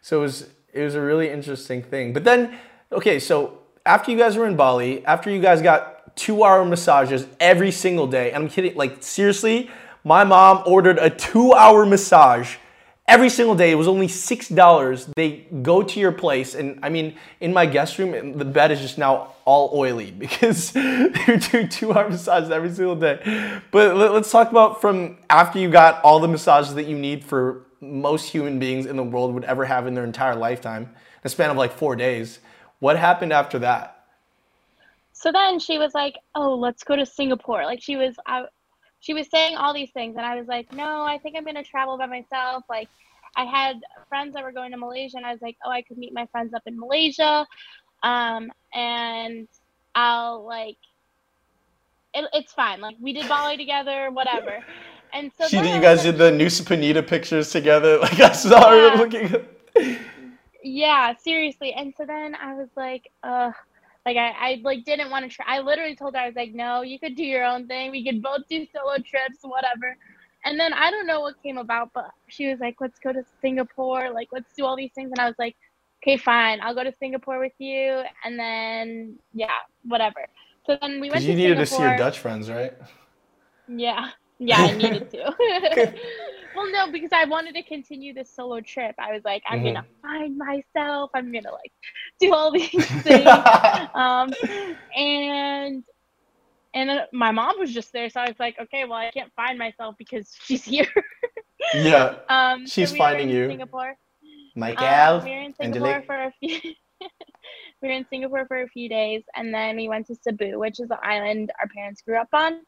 So 0.00 0.18
it 0.18 0.22
was 0.22 0.48
it 0.72 0.82
was 0.82 0.94
a 0.94 1.00
really 1.00 1.28
interesting 1.28 1.82
thing. 1.82 2.12
But 2.12 2.24
then 2.24 2.56
okay, 2.92 3.18
so 3.18 3.58
after 3.84 4.10
you 4.10 4.18
guys 4.18 4.36
were 4.36 4.46
in 4.46 4.56
Bali, 4.56 5.04
after 5.04 5.30
you 5.30 5.40
guys 5.40 5.62
got 5.62 6.16
two 6.16 6.44
hour 6.44 6.64
massages 6.64 7.26
every 7.40 7.70
single 7.70 8.06
day, 8.06 8.32
and 8.32 8.44
I'm 8.44 8.50
kidding, 8.50 8.74
like 8.74 9.02
seriously, 9.02 9.70
my 10.04 10.24
mom 10.24 10.62
ordered 10.66 10.98
a 10.98 11.10
two 11.10 11.52
hour 11.52 11.84
massage 11.86 12.56
every 13.08 13.28
single 13.28 13.54
day. 13.54 13.70
It 13.70 13.76
was 13.76 13.88
only 13.88 14.08
$6. 14.08 15.14
They 15.14 15.46
go 15.62 15.82
to 15.82 16.00
your 16.00 16.12
place, 16.12 16.54
and 16.54 16.78
I 16.82 16.88
mean, 16.88 17.16
in 17.40 17.52
my 17.52 17.66
guest 17.66 17.98
room, 17.98 18.36
the 18.38 18.44
bed 18.44 18.72
is 18.72 18.80
just 18.80 18.98
now 18.98 19.34
all 19.44 19.70
oily 19.74 20.10
because 20.18 20.72
they're 20.72 21.38
doing 21.50 21.68
two 21.68 21.92
hour 21.92 22.08
massages 22.08 22.50
every 22.50 22.72
single 22.72 22.96
day. 22.96 23.60
But 23.70 23.96
let's 23.96 24.30
talk 24.30 24.50
about 24.50 24.80
from 24.80 25.18
after 25.30 25.58
you 25.58 25.70
got 25.70 26.02
all 26.02 26.20
the 26.20 26.28
massages 26.28 26.74
that 26.74 26.86
you 26.86 26.96
need 26.96 27.24
for 27.24 27.66
most 27.80 28.28
human 28.30 28.58
beings 28.58 28.86
in 28.86 28.96
the 28.96 29.02
world 29.02 29.34
would 29.34 29.44
ever 29.44 29.64
have 29.64 29.86
in 29.86 29.94
their 29.94 30.04
entire 30.04 30.34
lifetime, 30.34 30.92
a 31.24 31.28
span 31.28 31.50
of 31.50 31.56
like 31.56 31.72
four 31.72 31.94
days. 31.94 32.40
What 32.80 32.98
happened 32.98 33.32
after 33.32 33.58
that? 33.60 34.04
So 35.12 35.32
then 35.32 35.58
she 35.58 35.78
was 35.78 35.94
like, 35.94 36.16
"Oh, 36.34 36.54
let's 36.54 36.84
go 36.84 36.94
to 36.94 37.06
Singapore." 37.06 37.64
Like 37.64 37.82
she 37.82 37.96
was, 37.96 38.14
I, 38.26 38.44
she 39.00 39.14
was 39.14 39.28
saying 39.30 39.56
all 39.56 39.72
these 39.72 39.90
things, 39.92 40.16
and 40.16 40.26
I 40.26 40.36
was 40.36 40.46
like, 40.46 40.72
"No, 40.72 41.02
I 41.02 41.18
think 41.18 41.36
I'm 41.36 41.44
gonna 41.44 41.64
travel 41.64 41.96
by 41.96 42.06
myself." 42.06 42.64
Like, 42.68 42.88
I 43.34 43.44
had 43.44 43.80
friends 44.08 44.34
that 44.34 44.42
were 44.42 44.52
going 44.52 44.72
to 44.72 44.76
Malaysia, 44.76 45.16
and 45.16 45.24
I 45.24 45.32
was 45.32 45.40
like, 45.40 45.56
"Oh, 45.64 45.70
I 45.70 45.82
could 45.82 45.96
meet 45.96 46.12
my 46.12 46.26
friends 46.26 46.52
up 46.52 46.62
in 46.66 46.78
Malaysia, 46.78 47.46
um, 48.02 48.52
and 48.74 49.48
I'll 49.94 50.44
like, 50.44 50.76
it, 52.12 52.28
it's 52.34 52.52
fine. 52.52 52.82
Like, 52.82 52.96
we 53.00 53.14
did 53.14 53.26
Bali 53.26 53.56
together, 53.56 54.10
whatever." 54.12 54.62
And 55.14 55.32
so 55.38 55.48
she, 55.48 55.56
you 55.74 55.80
guys 55.80 56.02
did 56.02 56.18
the 56.18 56.30
Nusa 56.30 56.62
Penida 56.62 57.06
pictures 57.06 57.50
together. 57.50 57.98
Like 58.02 58.20
I 58.20 58.32
saw 58.32 58.70
yeah. 58.70 58.90
her 58.90 58.96
looking. 58.98 59.46
Yeah, 60.68 61.14
seriously. 61.16 61.72
And 61.74 61.94
so 61.96 62.04
then 62.04 62.34
I 62.34 62.54
was 62.54 62.68
like, 62.76 63.08
uh, 63.22 63.52
like 64.04 64.16
I, 64.16 64.30
I 64.30 64.60
like 64.64 64.84
didn't 64.84 65.10
want 65.10 65.30
to 65.30 65.34
try. 65.34 65.44
I 65.46 65.60
literally 65.60 65.94
told 65.94 66.16
her 66.16 66.20
I 66.20 66.26
was 66.26 66.34
like, 66.34 66.54
no, 66.54 66.82
you 66.82 66.98
could 66.98 67.14
do 67.14 67.22
your 67.22 67.44
own 67.44 67.68
thing. 67.68 67.92
We 67.92 68.04
could 68.04 68.20
both 68.20 68.48
do 68.48 68.66
solo 68.74 68.96
trips, 68.96 69.38
whatever. 69.42 69.96
And 70.44 70.58
then 70.58 70.72
I 70.72 70.90
don't 70.90 71.06
know 71.06 71.20
what 71.20 71.40
came 71.40 71.56
about, 71.56 71.90
but 71.94 72.10
she 72.26 72.48
was 72.48 72.58
like, 72.58 72.76
let's 72.80 72.98
go 72.98 73.12
to 73.12 73.22
Singapore. 73.40 74.10
Like, 74.10 74.28
let's 74.32 74.52
do 74.56 74.64
all 74.64 74.76
these 74.76 74.90
things. 74.92 75.12
And 75.12 75.20
I 75.20 75.26
was 75.26 75.36
like, 75.38 75.54
okay, 76.02 76.16
fine, 76.16 76.60
I'll 76.60 76.74
go 76.74 76.82
to 76.82 76.92
Singapore 76.98 77.38
with 77.38 77.54
you, 77.58 78.02
and 78.24 78.36
then 78.36 79.18
yeah, 79.34 79.48
whatever. 79.84 80.26
So 80.66 80.76
then 80.80 81.00
we 81.00 81.10
went. 81.10 81.22
You 81.22 81.32
to 81.32 81.36
needed 81.36 81.58
Singapore. 81.58 81.64
to 81.64 81.66
see 81.66 81.82
your 81.82 81.96
Dutch 81.96 82.18
friends, 82.18 82.50
right? 82.50 82.74
Yeah, 83.68 84.10
yeah, 84.40 84.58
I 84.62 84.72
needed 84.72 85.10
to. 85.12 85.94
well, 86.56 86.70
no, 86.72 86.92
because 86.92 87.10
I 87.12 87.24
wanted 87.26 87.54
to 87.54 87.62
continue 87.62 88.14
this 88.14 88.34
solo 88.34 88.60
trip. 88.60 88.94
I 88.98 89.12
was 89.12 89.24
like, 89.24 89.42
I'm 89.48 89.60
Mhm. 89.60 89.64
gonna 89.64 89.86
find 90.02 90.38
myself. 90.38 91.10
I'm 91.14 91.32
gonna 91.32 91.52
like 91.52 91.72
do 92.20 92.34
all 92.34 92.52
these 92.52 92.96
things. 93.04 93.44
um, 93.94 94.34
and 94.96 95.84
and 96.74 97.00
my 97.12 97.32
mom 97.32 97.58
was 97.58 97.72
just 97.74 97.92
there, 97.92 98.08
so 98.10 98.20
I 98.20 98.28
was 98.28 98.38
like, 98.40 98.56
okay, 98.60 98.84
well, 98.84 98.98
I 98.98 99.10
can't 99.10 99.32
find 99.34 99.58
myself 99.58 99.96
because 99.98 100.34
she's 100.42 100.64
here. 100.74 100.86
yeah, 101.74 102.16
um, 102.28 102.66
so 102.66 102.70
She's 102.70 102.92
we 102.92 102.98
were 102.98 103.04
finding 103.04 103.28
in 103.28 103.30
you. 103.30 103.46
Singapore. 103.48 103.96
Michael. 104.54 104.86
Um, 104.86 105.24
we 105.24 105.30
were 105.30 105.40
in 105.42 105.54
Singapore 105.54 106.02
Angelique. 106.02 106.06
for 106.06 106.24
a 106.24 106.32
few. 106.40 106.58
we 107.82 107.88
were 107.88 107.94
in 107.94 108.06
Singapore 108.08 108.46
for 108.46 108.62
a 108.62 108.68
few 108.68 108.88
days, 108.88 109.24
and 109.34 109.52
then 109.54 109.76
we 109.76 109.88
went 109.88 110.06
to 110.08 110.14
Cebu, 110.14 110.58
which 110.58 110.80
is 110.80 110.88
the 110.88 110.98
island 111.04 111.52
our 111.60 111.68
parents 111.68 112.02
grew 112.02 112.18
up 112.18 112.28
on. 112.32 112.60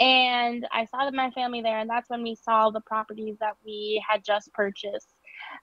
And 0.00 0.66
I 0.72 0.86
saw 0.86 1.10
my 1.10 1.30
family 1.30 1.60
there, 1.62 1.78
and 1.78 1.88
that's 1.90 2.08
when 2.08 2.22
we 2.22 2.34
saw 2.34 2.70
the 2.70 2.80
properties 2.80 3.36
that 3.40 3.56
we 3.64 4.02
had 4.08 4.24
just 4.24 4.52
purchased. 4.52 5.14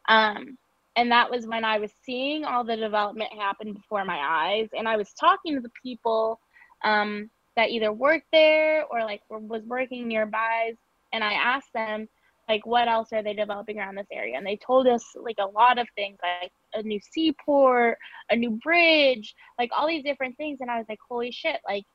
Um, 0.07 0.57
and 0.95 1.12
that 1.12 1.29
was 1.29 1.48
when 1.48 1.63
I 1.63 1.79
was 1.79 1.91
seeing 2.03 2.45
all 2.45 2.63
the 2.63 2.75
development 2.75 3.31
happen 3.33 3.74
before 3.74 4.05
my 4.05 4.19
eyes, 4.19 4.69
and 4.77 4.88
I 4.88 4.98
was 4.98 5.13
talking 5.13 5.55
to 5.55 5.62
the 5.62 5.71
people 5.81 6.39
um, 6.83 7.29
that 7.55 7.69
either 7.69 7.91
worked 7.91 8.27
there 8.31 8.86
or 8.86 9.03
like 9.03 9.21
was 9.29 9.63
working 9.65 10.07
nearby, 10.07 10.74
and 11.13 11.24
I 11.24 11.33
asked 11.33 11.74
them 11.74 12.07
like 12.50 12.65
what 12.65 12.88
else 12.88 13.13
are 13.13 13.21
they 13.21 13.33
developing 13.33 13.79
around 13.79 13.95
this 13.95 14.07
area 14.12 14.36
and 14.36 14.45
they 14.45 14.57
told 14.57 14.88
us 14.88 15.05
like 15.15 15.38
a 15.39 15.45
lot 15.45 15.77
of 15.77 15.88
things 15.95 16.17
like 16.24 16.51
a 16.74 16.81
new 16.81 17.00
seaport 17.13 17.98
a 18.31 18.36
new 18.36 18.59
bridge 18.63 19.36
like 19.59 19.69
all 19.77 19.88
these 19.88 20.03
different 20.03 20.36
things 20.36 20.57
and 20.59 20.69
i 20.69 20.77
was 20.77 20.88
like 20.89 21.00
holy 21.07 21.31
shit 21.31 21.62
like 21.67 21.86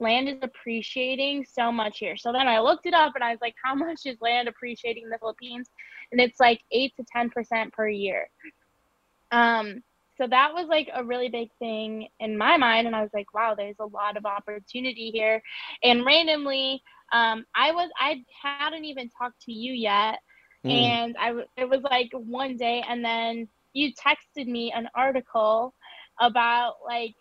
land 0.00 0.28
is 0.28 0.38
appreciating 0.42 1.44
so 1.44 1.70
much 1.70 1.98
here. 1.98 2.16
So 2.16 2.32
then 2.32 2.48
i 2.48 2.58
looked 2.58 2.86
it 2.86 2.94
up 2.94 3.12
and 3.14 3.24
i 3.24 3.30
was 3.30 3.40
like 3.40 3.54
how 3.62 3.74
much 3.74 4.00
is 4.04 4.16
land 4.20 4.48
appreciating 4.48 5.04
in 5.04 5.10
the 5.10 5.18
philippines? 5.18 5.70
And 6.12 6.20
it's 6.20 6.40
like 6.40 6.60
8 6.72 6.92
to 6.96 7.04
10 7.12 7.30
percent 7.30 7.72
per 7.72 7.88
year. 7.88 8.28
Um 9.30 9.82
so 10.16 10.28
that 10.28 10.54
was 10.54 10.66
like 10.68 10.88
a 10.94 11.04
really 11.04 11.28
big 11.28 11.48
thing 11.58 12.08
in 12.20 12.38
my 12.38 12.56
mind. 12.56 12.86
And 12.86 12.94
i 12.96 13.02
was 13.02 13.10
like 13.14 13.32
wow 13.34 13.54
there's 13.56 13.78
a 13.80 13.86
lot 13.86 14.16
of 14.16 14.24
opportunity 14.26 15.10
here. 15.12 15.42
And 15.82 16.04
randomly 16.04 16.82
um, 17.12 17.44
I 17.54 17.70
was 17.70 17.90
I 17.98 18.24
hadn't 18.42 18.84
even 18.84 19.08
talked 19.10 19.40
to 19.42 19.52
you 19.52 19.72
yet, 19.72 20.18
Mm. 20.64 20.70
and 20.70 21.16
I 21.20 21.32
it 21.56 21.68
was 21.68 21.82
like 21.82 22.10
one 22.12 22.56
day, 22.56 22.82
and 22.88 23.04
then 23.04 23.46
you 23.74 23.92
texted 23.92 24.46
me 24.46 24.72
an 24.72 24.88
article 24.94 25.74
about 26.20 26.76
like 26.86 27.14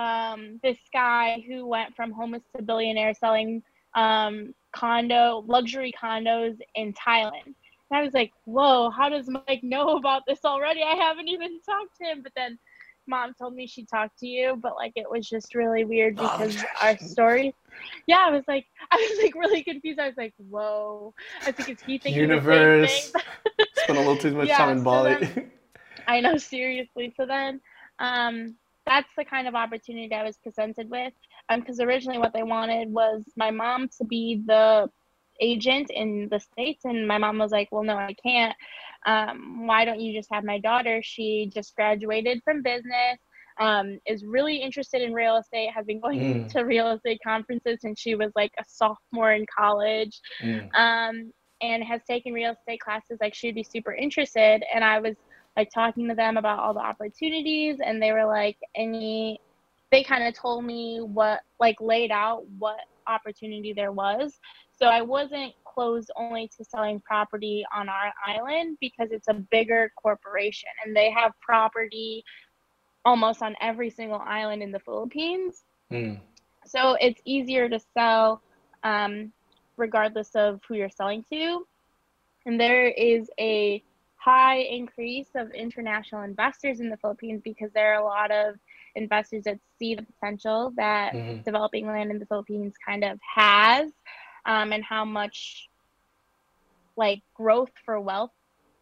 um, 0.00 0.60
this 0.62 0.78
guy 0.92 1.42
who 1.48 1.66
went 1.66 1.94
from 1.96 2.12
homeless 2.12 2.42
to 2.54 2.62
billionaire 2.62 3.14
selling 3.14 3.62
um, 3.94 4.54
condo 4.72 5.42
luxury 5.46 5.92
condos 6.00 6.56
in 6.74 6.92
Thailand. 6.92 7.46
And 7.90 7.98
I 7.98 8.02
was 8.02 8.12
like, 8.12 8.32
whoa, 8.44 8.90
how 8.90 9.08
does 9.08 9.26
Mike 9.28 9.62
know 9.62 9.96
about 9.96 10.22
this 10.26 10.40
already? 10.44 10.82
I 10.82 10.94
haven't 10.96 11.28
even 11.28 11.60
talked 11.62 11.96
to 11.98 12.04
him. 12.10 12.20
But 12.22 12.32
then 12.36 12.58
mom 13.06 13.32
told 13.40 13.54
me 13.54 13.66
she 13.66 13.86
talked 13.86 14.18
to 14.18 14.26
you, 14.26 14.56
but 14.60 14.74
like 14.74 14.92
it 14.96 15.08
was 15.08 15.28
just 15.28 15.54
really 15.54 15.84
weird 15.84 16.16
Oh, 16.18 16.22
because 16.36 16.54
yes. 16.56 16.66
our 16.82 16.98
story. 16.98 17.54
Yeah, 18.06 18.24
I 18.26 18.30
was 18.30 18.42
like, 18.48 18.66
I 18.90 18.96
was 18.96 19.24
like 19.24 19.34
really 19.34 19.62
confused. 19.62 19.98
I 20.00 20.08
was 20.08 20.16
like, 20.18 20.34
whoa. 20.36 21.14
I 21.44 21.50
was 21.50 21.58
like, 21.58 21.68
is 21.70 21.80
he 21.86 21.98
thinking 21.98 22.22
Universe. 22.22 22.88
the 22.88 22.88
same 22.88 23.12
thing? 23.12 23.66
Spent 23.76 23.98
a 23.98 24.02
little 24.02 24.16
too 24.18 24.34
much 24.34 24.48
Yeah, 24.52 24.58
time 24.58 24.70
in 24.72 24.78
so 24.78 24.84
Bali. 24.84 25.14
then- 25.20 25.50
I 26.08 26.20
know, 26.20 26.36
seriously. 26.36 27.14
So 27.16 27.24
then, 27.26 27.60
um, 27.98 28.56
that's 28.86 29.10
the 29.16 29.24
kind 29.24 29.48
of 29.48 29.54
opportunity 29.54 30.14
I 30.14 30.24
was 30.24 30.38
presented 30.38 30.90
with. 30.90 31.12
Um, 31.48 31.60
because 31.60 31.80
originally 31.80 32.18
what 32.18 32.32
they 32.32 32.42
wanted 32.44 32.92
was 32.92 33.24
my 33.36 33.50
mom 33.50 33.88
to 33.98 34.04
be 34.04 34.42
the 34.46 34.88
agent 35.40 35.90
in 35.90 36.28
the 36.30 36.40
states, 36.40 36.84
and 36.84 37.06
my 37.06 37.18
mom 37.18 37.38
was 37.38 37.52
like, 37.52 37.68
"Well, 37.72 37.84
no, 37.84 37.96
I 37.96 38.14
can't. 38.14 38.54
Um, 39.06 39.66
why 39.66 39.84
don't 39.84 40.00
you 40.00 40.14
just 40.14 40.28
have 40.32 40.44
my 40.44 40.58
daughter? 40.58 41.00
She 41.02 41.50
just 41.52 41.74
graduated 41.76 42.42
from 42.44 42.62
business." 42.62 43.18
Um, 43.58 43.98
is 44.06 44.24
really 44.24 44.56
interested 44.56 45.00
in 45.02 45.14
real 45.14 45.36
estate, 45.36 45.70
has 45.74 45.86
been 45.86 46.00
going 46.00 46.20
Mm. 46.20 46.48
to 46.50 46.62
real 46.62 46.90
estate 46.92 47.20
conferences 47.24 47.78
since 47.80 48.00
she 48.00 48.14
was 48.14 48.32
like 48.36 48.52
a 48.58 48.64
sophomore 48.66 49.32
in 49.32 49.46
college 49.46 50.20
Mm. 50.42 50.68
um, 50.74 51.32
and 51.62 51.82
has 51.84 52.02
taken 52.04 52.32
real 52.34 52.52
estate 52.52 52.80
classes. 52.80 53.18
Like 53.20 53.34
she'd 53.34 53.54
be 53.54 53.64
super 53.64 53.94
interested. 53.94 54.62
And 54.74 54.84
I 54.84 55.00
was 55.00 55.16
like 55.56 55.70
talking 55.70 56.08
to 56.08 56.14
them 56.14 56.36
about 56.36 56.58
all 56.58 56.74
the 56.74 56.80
opportunities, 56.80 57.78
and 57.84 58.02
they 58.02 58.12
were 58.12 58.26
like, 58.26 58.58
any, 58.74 59.40
they 59.90 60.02
kind 60.02 60.24
of 60.24 60.34
told 60.34 60.64
me 60.64 61.00
what, 61.00 61.40
like 61.58 61.76
laid 61.80 62.10
out 62.10 62.44
what 62.58 62.80
opportunity 63.06 63.72
there 63.72 63.92
was. 63.92 64.38
So 64.78 64.86
I 64.86 65.00
wasn't 65.00 65.54
closed 65.64 66.10
only 66.16 66.50
to 66.56 66.64
selling 66.64 67.00
property 67.00 67.64
on 67.74 67.88
our 67.88 68.12
island 68.26 68.78
because 68.80 69.08
it's 69.10 69.28
a 69.28 69.34
bigger 69.34 69.90
corporation 69.96 70.68
and 70.84 70.94
they 70.94 71.10
have 71.10 71.32
property 71.40 72.24
almost 73.04 73.42
on 73.42 73.54
every 73.60 73.88
single 73.88 74.18
island 74.18 74.62
in 74.62 74.72
the 74.72 74.80
Philippines. 74.80 75.62
Mm. 75.90 76.20
So 76.66 76.96
it's 77.00 77.20
easier 77.24 77.68
to 77.68 77.78
sell 77.94 78.42
um, 78.82 79.32
regardless 79.76 80.30
of 80.34 80.60
who 80.68 80.74
you're 80.74 80.90
selling 80.90 81.24
to. 81.32 81.66
And 82.44 82.60
there 82.60 82.88
is 82.88 83.30
a 83.38 83.82
high 84.26 84.56
increase 84.56 85.28
of 85.36 85.52
international 85.52 86.22
investors 86.22 86.80
in 86.80 86.90
the 86.90 86.96
Philippines 86.96 87.40
because 87.44 87.70
there 87.72 87.94
are 87.94 88.02
a 88.02 88.04
lot 88.04 88.32
of 88.32 88.56
investors 88.96 89.44
that 89.44 89.58
see 89.78 89.94
the 89.94 90.02
potential 90.02 90.72
that 90.76 91.14
Mhm. 91.14 91.44
developing 91.44 91.86
land 91.86 92.10
in 92.10 92.18
the 92.18 92.26
Philippines 92.26 92.74
kind 92.84 93.04
of 93.04 93.20
has 93.22 93.92
um, 94.44 94.72
and 94.72 94.82
how 94.82 95.04
much 95.04 95.68
like 96.96 97.22
growth 97.34 97.70
for 97.84 98.00
wealth 98.00 98.32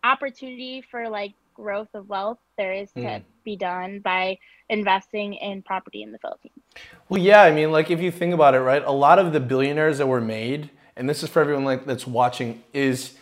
opportunity 0.02 0.82
for 0.90 1.08
like 1.10 1.34
growth 1.52 1.88
of 1.94 2.08
wealth 2.08 2.38
there 2.56 2.72
is 2.72 2.90
to 2.92 3.00
Mm. 3.00 3.22
be 3.44 3.56
done 3.56 4.00
by 4.00 4.38
investing 4.70 5.34
in 5.34 5.62
property 5.62 6.02
in 6.02 6.10
the 6.10 6.18
Philippines. 6.18 6.62
Well, 7.08 7.20
yeah, 7.20 7.42
I 7.42 7.50
mean, 7.50 7.70
like 7.70 7.90
if 7.90 8.00
you 8.00 8.10
think 8.10 8.32
about 8.32 8.54
it, 8.54 8.60
right? 8.60 8.82
A 8.82 8.92
lot 8.92 9.18
of 9.18 9.32
the 9.34 9.40
billionaires 9.40 9.98
that 9.98 10.06
were 10.06 10.22
made, 10.22 10.70
and 10.96 11.08
this 11.08 11.22
is 11.22 11.28
for 11.28 11.40
everyone 11.40 11.64
like 11.66 11.84
that's 11.84 12.06
watching, 12.06 12.62
is 12.72 13.18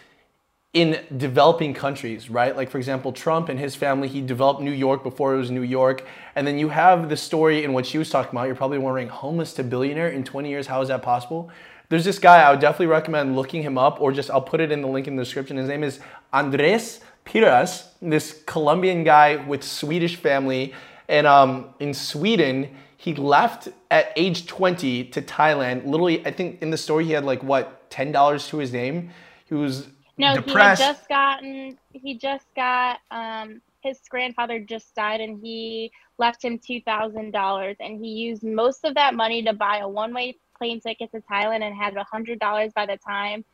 in 0.73 1.05
developing 1.19 1.75
countries, 1.75 2.31
right? 2.31 2.57
Like 2.57 2.71
for 2.71 2.79
example, 2.79 3.13
Trump 3.13 3.49
and 3.51 3.59
his 3.61 3.77
family, 3.77 4.09
he 4.09 4.23
developed 4.23 4.63
New 4.63 4.73
York 4.73 5.03
before 5.03 5.35
it 5.35 5.39
was 5.39 5.51
New 5.51 5.63
York, 5.63 6.07
and 6.35 6.47
then 6.47 6.59
you 6.59 6.71
have 6.71 7.09
the 7.11 7.17
story 7.17 7.63
in 7.63 7.73
what 7.73 7.85
she 7.85 7.99
was 7.99 8.09
talking 8.09 8.31
about. 8.31 8.47
You're 8.47 8.57
probably 8.57 8.79
wondering, 8.79 9.09
homeless 9.09 9.53
to 9.55 9.65
billionaire 9.65 10.09
in 10.09 10.25
20 10.25 10.49
years, 10.49 10.67
how 10.67 10.81
is 10.81 10.89
that 10.89 11.03
possible? 11.03 11.51
There's 11.91 12.07
this 12.07 12.19
guy, 12.19 12.41
I 12.41 12.51
would 12.51 12.61
definitely 12.61 12.87
recommend 12.87 13.37
looking 13.37 13.63
him 13.63 13.77
up, 13.77 14.01
or 14.01 14.13
just 14.13 14.31
I'll 14.31 14.41
put 14.41 14.61
it 14.61 14.73
in 14.73 14.81
the 14.81 14.89
link 14.89 15.07
in 15.07 15.17
the 15.17 15.25
description. 15.25 15.59
His 15.59 15.69
name 15.69 15.85
is 15.85 16.01
Andres 16.33 17.01
Piras, 17.25 17.89
this 18.01 18.43
Colombian 18.47 19.05
guy 19.05 19.37
with 19.37 19.63
Swedish 19.63 20.17
family, 20.17 20.73
and 21.07 21.27
um, 21.27 21.75
in 21.81 21.93
Sweden, 21.93 22.75
he 22.97 23.15
left 23.15 23.69
at 23.91 24.13
age 24.17 24.47
20 24.47 25.05
to 25.05 25.21
Thailand. 25.21 25.85
Literally, 25.85 26.27
I 26.27 26.31
think 26.31 26.63
in 26.63 26.71
the 26.71 26.79
story 26.79 27.05
he 27.05 27.13
had 27.13 27.25
like 27.25 27.43
what 27.43 27.91
ten 27.91 28.11
dollars 28.11 28.49
to 28.49 28.57
his 28.57 28.73
name. 28.73 29.11
He 29.45 29.55
was 29.55 29.89
No, 30.19 30.35
depressed. 30.37 30.81
he 30.81 30.87
had 30.87 30.95
just 30.97 31.09
gotten. 31.09 31.79
He 31.93 32.15
just 32.19 32.47
got. 32.55 32.99
Um, 33.11 33.61
his 33.83 33.99
grandfather 34.09 34.61
just 34.61 34.95
died, 34.95 35.21
and 35.21 35.41
he 35.45 35.91
left 36.19 36.45
him 36.45 36.59
two 36.59 36.81
thousand 36.83 37.33
dollars, 37.33 37.77
and 37.81 38.03
he 38.05 38.11
used 38.13 38.43
most 38.45 38.85
of 38.85 38.95
that 38.95 39.15
money 39.15 39.43
to 39.43 39.53
buy 39.53 39.79
a 39.79 39.89
one-way 39.89 40.37
plane 40.57 40.81
ticket 40.81 41.11
to 41.13 41.21
Thailand, 41.31 41.63
and 41.63 41.75
had 41.75 41.97
a 41.97 42.05
hundred 42.05 42.39
dollars 42.39 42.73
by 42.75 42.87
the 42.87 42.97
time 42.99 43.45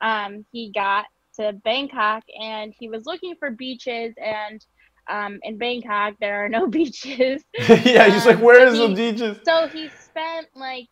um, 0.00 0.44
he 0.52 0.70
got 0.74 1.06
to 1.36 1.52
Bangkok, 1.64 2.24
and 2.38 2.74
he 2.78 2.88
was 2.88 3.06
looking 3.06 3.34
for 3.36 3.50
beaches, 3.50 4.12
and 4.22 4.64
um, 5.08 5.38
in 5.42 5.56
Bangkok 5.56 6.14
there 6.20 6.44
are 6.44 6.48
no 6.50 6.66
beaches. 6.78 7.42
yeah, 7.58 8.10
he's 8.10 8.26
like, 8.26 8.36
Um, 8.36 8.42
where 8.42 8.70
the 8.70 8.88
he- 8.88 8.94
beaches? 8.94 9.38
So 9.44 9.68
he 9.68 9.88
spent 9.88 10.48
like, 10.54 10.88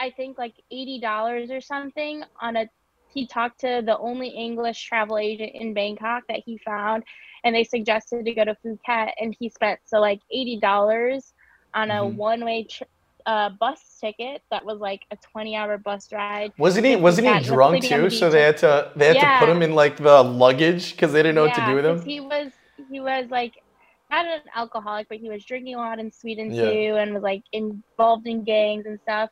I 0.00 0.10
think 0.10 0.36
like 0.38 0.54
eighty 0.72 0.98
dollars 0.98 1.50
or 1.50 1.60
something 1.60 2.24
on 2.40 2.56
a. 2.56 2.68
He 3.14 3.26
talked 3.26 3.60
to 3.60 3.82
the 3.84 3.96
only 3.98 4.28
English 4.28 4.84
travel 4.86 5.18
agent 5.18 5.52
in 5.54 5.72
Bangkok 5.74 6.24
that 6.28 6.42
he 6.44 6.58
found, 6.58 7.04
and 7.44 7.54
they 7.54 7.64
suggested 7.64 8.24
to 8.24 8.34
go 8.34 8.44
to 8.44 8.56
Phuket, 8.64 9.12
and 9.20 9.34
he 9.38 9.48
spent 9.48 9.80
so 9.84 10.00
like 10.00 10.20
eighty 10.32 10.58
dollars 10.60 11.32
on 11.74 11.90
a 11.90 12.00
Mhm. 12.02 12.16
one-way 12.16 12.66
tr- 12.70 12.84
uh, 13.26 13.50
bus 13.60 13.98
ticket 14.00 14.42
that 14.50 14.64
was 14.64 14.78
like 14.78 15.00
a 15.12 15.16
twenty-hour 15.32 15.78
bus 15.78 16.12
ride. 16.12 16.52
Wasn't 16.58 16.84
he? 16.86 16.96
Wasn't 16.96 17.26
he 17.26 17.32
Phuket, 17.32 17.44
drunk 17.44 17.82
too? 17.84 18.10
the 18.10 18.10
So 18.10 18.30
they 18.30 18.42
had 18.42 18.58
to 18.58 18.92
they 18.96 19.06
had 19.08 19.20
to 19.20 19.38
put 19.38 19.48
him 19.48 19.62
in 19.62 19.74
like 19.74 19.96
the 19.96 20.22
luggage 20.22 20.92
because 20.92 21.12
they 21.12 21.22
didn't 21.22 21.36
know 21.36 21.42
what 21.42 21.54
to 21.54 21.66
do 21.66 21.74
with 21.76 21.86
him. 21.86 22.02
He 22.02 22.20
was 22.20 22.52
he 22.90 23.00
was 23.00 23.30
like 23.30 23.52
not 24.10 24.26
an 24.26 24.40
alcoholic, 24.54 25.08
but 25.08 25.18
he 25.18 25.30
was 25.30 25.44
drinking 25.44 25.74
a 25.74 25.78
lot 25.78 25.98
in 25.98 26.10
Sweden 26.12 26.52
Yeah. 26.52 26.64
too, 26.70 26.96
and 26.96 27.14
was 27.14 27.22
like 27.22 27.42
involved 27.52 28.26
in 28.26 28.44
gangs 28.44 28.84
and 28.86 29.00
stuff. 29.00 29.30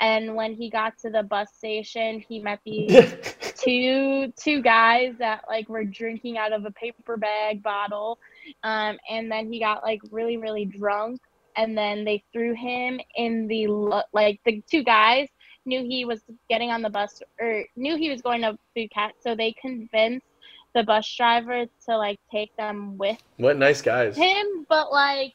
And 0.00 0.34
when 0.34 0.54
he 0.54 0.70
got 0.70 0.98
to 0.98 1.10
the 1.10 1.22
bus 1.22 1.48
station, 1.56 2.24
he 2.28 2.40
met 2.40 2.60
these 2.64 3.04
two 3.56 4.32
two 4.36 4.62
guys 4.62 5.14
that 5.18 5.44
like 5.48 5.68
were 5.68 5.84
drinking 5.84 6.38
out 6.38 6.52
of 6.52 6.64
a 6.64 6.70
paper 6.70 7.16
bag 7.16 7.62
bottle, 7.62 8.18
Um, 8.62 8.98
and 9.08 9.30
then 9.30 9.52
he 9.52 9.60
got 9.60 9.82
like 9.82 10.00
really, 10.10 10.36
really 10.36 10.64
drunk. 10.64 11.20
And 11.56 11.78
then 11.78 12.04
they 12.04 12.24
threw 12.32 12.52
him 12.52 12.98
in 13.14 13.46
the, 13.46 13.68
like, 14.12 14.40
the 14.44 14.60
two 14.68 14.82
guys 14.82 15.28
knew 15.64 15.84
he 15.84 16.04
was 16.04 16.20
getting 16.50 16.72
on 16.72 16.82
the 16.82 16.90
bus 16.90 17.22
or 17.40 17.62
knew 17.76 17.96
he 17.96 18.10
was 18.10 18.20
going 18.22 18.42
to 18.42 18.58
Phuket. 18.76 19.12
So 19.20 19.36
they 19.36 19.52
convinced 19.52 20.26
the 20.74 20.82
bus 20.82 21.12
driver 21.16 21.64
to 21.86 21.96
like 21.96 22.18
take 22.30 22.54
them 22.56 22.98
with 22.98 23.16
what 23.36 23.56
nice 23.56 23.80
guys 23.80 24.16
him 24.16 24.66
but 24.68 24.90
like 24.92 25.34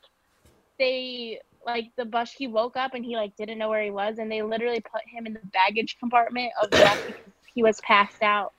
they 0.78 1.40
like 1.66 1.92
the 1.96 2.06
bus 2.06 2.32
he 2.32 2.48
woke 2.48 2.78
up 2.78 2.94
and 2.94 3.04
he 3.04 3.16
like 3.16 3.36
didn't 3.36 3.58
know 3.58 3.70
where 3.70 3.84
he 3.84 3.92
was 3.92 4.18
and 4.18 4.32
they 4.32 4.42
literally 4.42 4.82
put 4.82 5.02
him 5.08 5.26
in 5.26 5.34
the 5.34 5.42
baggage 5.54 5.98
compartment 6.00 6.52
of 6.62 6.70
the 6.72 6.78
bus 6.78 6.98
because 7.06 7.22
he 7.54 7.64
was 7.64 7.82
passed 7.82 8.22
out. 8.22 8.54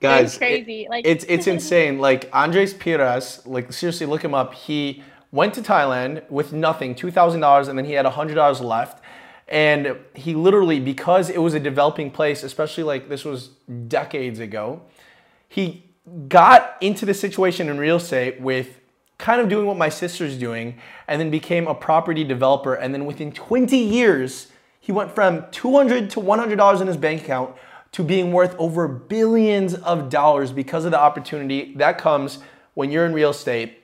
Guys 0.00 0.30
it's 0.30 0.38
crazy 0.38 0.84
it, 0.84 0.90
like 0.90 1.06
it's 1.06 1.24
it's 1.28 1.46
insane. 1.54 1.98
Like 1.98 2.28
andres 2.32 2.74
pires 2.74 3.42
like 3.46 3.72
seriously 3.72 4.06
look 4.06 4.22
him 4.22 4.34
up. 4.34 4.54
He 4.54 5.02
went 5.32 5.54
to 5.54 5.60
thailand 5.62 6.28
with 6.30 6.52
nothing 6.52 6.94
$2000 6.94 7.68
and 7.68 7.78
then 7.78 7.84
he 7.84 7.92
had 7.92 8.06
$100 8.06 8.60
left. 8.60 9.02
And 9.48 9.96
he 10.14 10.34
literally 10.34 10.80
because 10.80 11.30
it 11.30 11.38
was 11.38 11.54
a 11.54 11.60
developing 11.60 12.10
place 12.10 12.42
especially 12.42 12.82
like 12.82 13.08
this 13.08 13.24
was 13.24 13.48
decades 13.88 14.40
ago 14.40 14.82
he 15.48 15.84
got 16.28 16.76
into 16.80 17.06
the 17.06 17.14
situation 17.14 17.68
in 17.68 17.78
real 17.78 17.96
estate 17.96 18.40
with 18.40 18.80
kind 19.18 19.40
of 19.40 19.48
doing 19.48 19.66
what 19.66 19.76
my 19.76 19.88
sister's 19.88 20.36
doing 20.36 20.78
and 21.08 21.20
then 21.20 21.30
became 21.30 21.66
a 21.66 21.74
property 21.74 22.24
developer 22.24 22.74
and 22.74 22.92
then 22.92 23.06
within 23.06 23.32
20 23.32 23.76
years 23.76 24.48
he 24.78 24.92
went 24.92 25.12
from 25.14 25.44
200 25.50 26.10
to 26.10 26.20
$100 26.20 26.80
in 26.80 26.86
his 26.86 26.96
bank 26.96 27.22
account 27.22 27.54
to 27.92 28.04
being 28.04 28.32
worth 28.32 28.54
over 28.58 28.86
billions 28.86 29.74
of 29.74 30.10
dollars 30.10 30.52
because 30.52 30.84
of 30.84 30.90
the 30.90 31.00
opportunity 31.00 31.74
that 31.76 31.98
comes 31.98 32.38
when 32.74 32.90
you're 32.90 33.06
in 33.06 33.12
real 33.12 33.30
estate 33.30 33.78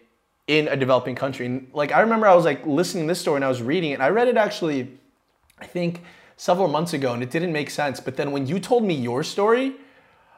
in 0.49 0.69
a 0.69 0.77
developing 0.77 1.15
country. 1.15 1.47
And 1.47 1.71
like 1.73 1.93
I 1.93 2.01
remember 2.01 2.27
I 2.27 2.35
was 2.35 2.45
like 2.45 2.67
listening 2.67 3.05
to 3.05 3.13
this 3.13 3.21
story 3.21 3.37
and 3.37 3.45
I 3.45 3.49
was 3.49 3.63
reading 3.63 3.93
it 3.93 4.01
I 4.01 4.11
read 4.11 4.29
it 4.29 4.37
actually 4.37 4.99
I 5.59 5.67
think 5.67 6.03
several 6.37 6.69
months 6.69 6.93
ago 6.93 7.15
and 7.15 7.23
it 7.23 7.31
didn't 7.31 7.53
make 7.53 7.71
sense. 7.71 8.01
But 8.01 8.17
then 8.17 8.33
when 8.33 8.47
you 8.47 8.59
told 8.59 8.85
me 8.85 8.95
your 8.95 9.23
story, 9.23 9.77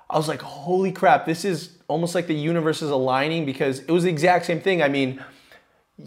I 0.09 0.17
was 0.19 0.29
like, 0.29 0.43
holy 0.43 0.93
crap, 0.93 1.25
this 1.25 1.45
is 1.45 1.74
almost 1.89 2.15
like 2.15 2.27
the 2.27 2.35
universe 2.35 2.83
is 2.83 2.91
aligning 2.91 3.45
because 3.45 3.81
it 3.81 3.91
was 3.91 4.05
the 4.05 4.11
exact 4.11 4.47
same 4.47 4.61
thing. 4.61 4.83
I 4.83 4.89
mean, 4.89 5.23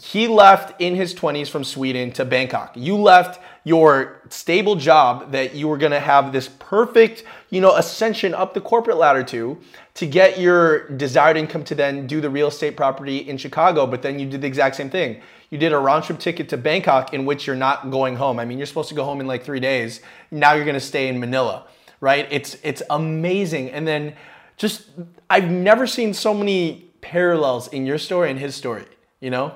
he 0.02 0.28
left 0.28 0.82
in 0.82 0.96
his 0.96 1.16
20s 1.16 1.50
from 1.50 1.64
Sweden 1.64 2.12
to 2.12 2.26
Bangkok. 2.26 2.74
You 2.76 2.98
left 2.98 3.42
your 3.64 4.22
stable 4.30 4.76
job 4.76 5.32
that 5.32 5.56
you 5.56 5.68
were 5.68 5.78
going 5.78 5.94
to 5.94 6.00
have 6.00 6.34
this 6.34 6.50
perfect, 6.60 7.24
you 7.50 7.62
know, 7.62 7.76
ascension 7.76 8.34
up 8.34 8.54
the 8.54 8.62
corporate 8.62 8.98
ladder 8.98 9.24
to 9.24 9.58
to 9.94 10.06
get 10.06 10.40
your 10.40 10.90
desired 10.90 11.38
income 11.38 11.64
to 11.64 11.74
then 11.74 12.06
do 12.06 12.22
the 12.22 12.30
real 12.30 12.50
estate 12.50 12.78
property 12.78 13.18
in 13.18 13.38
Chicago, 13.38 13.88
but 13.88 14.02
then 14.02 14.20
you 14.20 14.30
did 14.30 14.42
the 14.42 14.48
exact 14.48 14.76
same 14.76 14.90
thing. 14.90 15.22
You 15.50 15.58
did 15.58 15.72
a 15.74 15.78
round 15.78 16.04
trip 16.04 16.20
ticket 16.20 16.50
to 16.50 16.58
Bangkok 16.58 17.14
in 17.14 17.26
which 17.26 17.48
you're 17.48 17.56
not 17.56 17.90
going 17.90 18.18
home. 18.18 18.40
I 18.40 18.46
mean, 18.46 18.58
you're 18.58 18.68
supposed 18.68 18.90
to 18.90 18.96
go 18.96 19.06
home 19.06 19.22
in 19.22 19.28
like 19.28 19.44
3 19.44 19.60
days. 19.60 20.02
Now 20.32 20.54
you're 20.54 20.66
going 20.66 20.76
to 20.76 20.80
stay 20.80 21.08
in 21.08 21.20
Manila, 21.20 21.66
right? 22.02 22.28
It's 22.30 22.58
it's 22.62 22.84
amazing. 22.90 23.72
And 23.72 23.88
then 23.88 24.16
just 24.58 24.90
I've 25.30 25.50
never 25.50 25.88
seen 25.88 26.14
so 26.14 26.34
many 26.34 26.92
parallels 27.02 27.68
in 27.70 27.86
your 27.86 27.98
story 27.98 28.30
and 28.32 28.40
his 28.40 28.56
story, 28.56 28.86
you 29.22 29.30
know? 29.30 29.54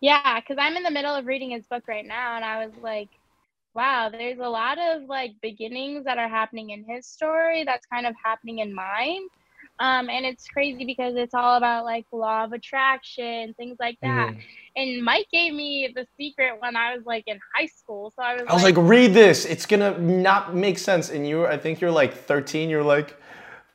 Yeah, 0.00 0.40
because 0.40 0.56
I'm 0.60 0.76
in 0.76 0.84
the 0.84 0.90
middle 0.90 1.14
of 1.14 1.26
reading 1.26 1.50
his 1.50 1.66
book 1.66 1.88
right 1.88 2.06
now, 2.06 2.36
and 2.36 2.44
I 2.44 2.64
was 2.64 2.72
like, 2.82 3.08
wow, 3.74 4.08
there's 4.08 4.38
a 4.38 4.48
lot 4.48 4.78
of 4.78 5.02
like 5.08 5.32
beginnings 5.42 6.04
that 6.04 6.18
are 6.18 6.28
happening 6.28 6.70
in 6.70 6.84
his 6.84 7.06
story 7.06 7.64
that's 7.64 7.86
kind 7.86 8.06
of 8.06 8.14
happening 8.22 8.60
in 8.60 8.74
mine. 8.74 9.22
Um, 9.80 10.10
and 10.10 10.26
it's 10.26 10.48
crazy 10.48 10.84
because 10.84 11.14
it's 11.16 11.34
all 11.34 11.56
about 11.56 11.84
like 11.84 12.04
law 12.10 12.44
of 12.44 12.52
attraction, 12.52 13.54
things 13.54 13.76
like 13.78 13.96
that. 14.02 14.30
Mm-hmm. 14.30 14.40
And 14.76 15.04
Mike 15.04 15.28
gave 15.32 15.54
me 15.54 15.92
the 15.94 16.06
secret 16.16 16.54
when 16.58 16.74
I 16.74 16.96
was 16.96 17.06
like 17.06 17.24
in 17.28 17.38
high 17.54 17.66
school. 17.66 18.12
So 18.16 18.22
I 18.22 18.34
was 18.34 18.42
I 18.48 18.54
was 18.54 18.62
like, 18.64 18.76
like 18.76 18.88
read 18.88 19.14
this. 19.14 19.44
It's 19.44 19.66
gonna 19.66 19.96
not 19.98 20.54
make 20.54 20.78
sense. 20.78 21.10
And 21.10 21.26
you 21.26 21.46
I 21.46 21.58
think 21.58 21.80
you're 21.80 21.92
like 21.92 22.14
13, 22.14 22.68
you're 22.68 22.82
like, 22.82 23.20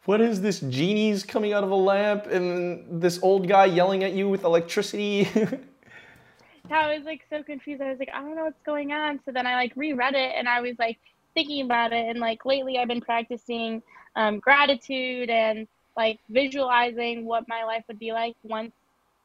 what 0.06 0.20
is 0.20 0.42
this 0.42 0.60
genies 0.60 1.24
coming 1.24 1.54
out 1.54 1.64
of 1.64 1.72
a 1.72 1.76
lamp 1.76 2.26
and 2.26 3.02
this 3.02 3.20
old 3.24 3.48
guy 3.48 3.66
yelling 3.66 4.04
at 4.04 4.12
you 4.12 4.28
with 4.28 4.44
electricity? 4.44 5.30
I 6.72 6.96
was 6.96 7.06
like 7.06 7.22
so 7.30 7.44
confused. 7.44 7.82
I 7.82 7.90
was 7.90 8.00
like, 8.00 8.10
I 8.14 8.22
don't 8.22 8.36
know 8.36 8.46
what's 8.46 8.62
going 8.66 8.92
on. 8.92 9.20
So 9.26 9.32
then 9.32 9.48
I 9.48 9.56
like 9.56 9.74
reread 9.76 10.16
it 10.16 10.34
and 10.36 10.50
I 10.50 10.60
was 10.60 10.76
like 10.80 10.98
thinking 11.34 11.64
about 11.64 11.94
it. 11.94 12.10
And 12.10 12.20
like 12.20 12.46
lately 12.46 12.78
I've 12.78 12.88
been 12.88 13.02
practicing 13.02 13.82
um, 14.16 14.40
gratitude 14.40 15.30
and 15.30 15.68
like 15.96 16.20
visualizing 16.30 17.26
what 17.26 17.46
my 17.48 17.64
life 17.64 17.84
would 17.88 18.00
be 18.00 18.12
like 18.12 18.36
once 18.44 18.74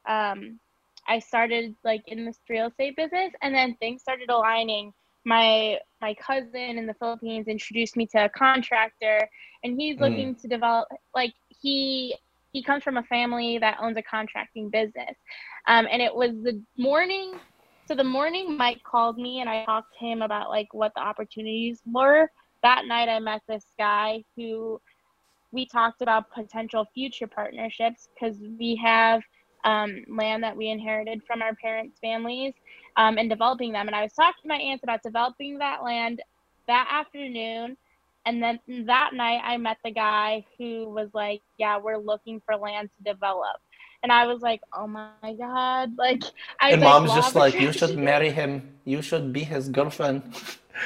um, 0.07 0.59
I 1.07 1.19
started 1.19 1.75
like 1.83 2.03
in 2.07 2.25
this 2.25 2.37
real 2.47 2.67
estate 2.67 2.95
business. 2.95 3.33
And 3.41 3.53
then 3.53 3.75
things 3.75 4.01
started 4.01 4.29
aligning. 4.29 4.93
My 5.25 5.79
my 6.01 6.15
cousin 6.15 6.77
in 6.77 6.85
the 6.85 6.93
Philippines 6.93 7.47
introduced 7.47 7.97
me 7.97 8.05
to 8.07 8.25
a 8.25 8.29
contractor, 8.29 9.27
and 9.63 9.79
he's 9.79 9.97
mm. 9.97 10.01
looking 10.01 10.35
mm. 10.35 10.41
to 10.41 10.47
develop 10.47 10.87
like 11.13 11.33
he 11.49 12.15
he 12.53 12.63
comes 12.63 12.83
from 12.83 12.97
a 12.97 13.03
family 13.03 13.57
that 13.59 13.77
owns 13.81 13.97
a 13.97 14.01
contracting 14.01 14.69
business. 14.69 15.15
Um, 15.67 15.87
and 15.91 16.01
it 16.01 16.13
was 16.13 16.31
the 16.43 16.61
morning. 16.77 17.33
So 17.87 17.95
the 17.95 18.03
morning 18.03 18.55
Mike 18.55 18.81
called 18.83 19.17
me 19.17 19.41
and 19.41 19.49
I 19.49 19.65
talked 19.65 19.93
to 19.99 20.05
him 20.05 20.21
about 20.21 20.49
like 20.49 20.67
what 20.73 20.91
the 20.95 21.01
opportunities 21.01 21.81
were. 21.91 22.29
That 22.61 22.85
night 22.85 23.09
I 23.09 23.19
met 23.19 23.41
this 23.47 23.65
guy 23.77 24.23
who 24.35 24.79
we 25.51 25.65
talked 25.65 26.01
about 26.01 26.31
potential 26.31 26.85
future 26.93 27.27
partnerships 27.27 28.09
because 28.13 28.37
we 28.59 28.79
have 28.83 29.21
um, 29.65 30.03
land 30.07 30.43
that 30.43 30.55
we 30.55 30.69
inherited 30.69 31.21
from 31.25 31.41
our 31.41 31.53
parents' 31.55 31.99
families 31.99 32.53
um, 32.97 33.17
and 33.17 33.29
developing 33.29 33.71
them. 33.71 33.87
And 33.87 33.95
I 33.95 34.03
was 34.03 34.13
talking 34.13 34.43
to 34.43 34.47
my 34.47 34.55
aunts 34.55 34.83
about 34.83 35.03
developing 35.03 35.57
that 35.59 35.83
land 35.83 36.21
that 36.67 36.87
afternoon. 36.91 37.77
And 38.25 38.43
then 38.43 38.59
that 38.85 39.11
night, 39.13 39.41
I 39.43 39.57
met 39.57 39.77
the 39.83 39.91
guy 39.91 40.45
who 40.57 40.89
was 40.89 41.09
like, 41.13 41.41
Yeah, 41.57 41.77
we're 41.79 41.97
looking 41.97 42.41
for 42.45 42.55
land 42.55 42.89
to 42.97 43.13
develop. 43.13 43.57
And 44.03 44.11
I 44.11 44.27
was 44.27 44.41
like, 44.41 44.61
Oh 44.73 44.87
my 44.87 45.33
God. 45.37 45.97
Like, 45.97 46.23
I 46.59 46.71
And 46.71 46.81
mom's 46.81 47.13
just 47.13 47.35
like, 47.35 47.59
You 47.59 47.71
should 47.73 47.97
marry 47.97 48.29
him. 48.29 48.73
You 48.85 49.01
should 49.01 49.33
be 49.33 49.43
his 49.43 49.69
girlfriend. 49.69 50.23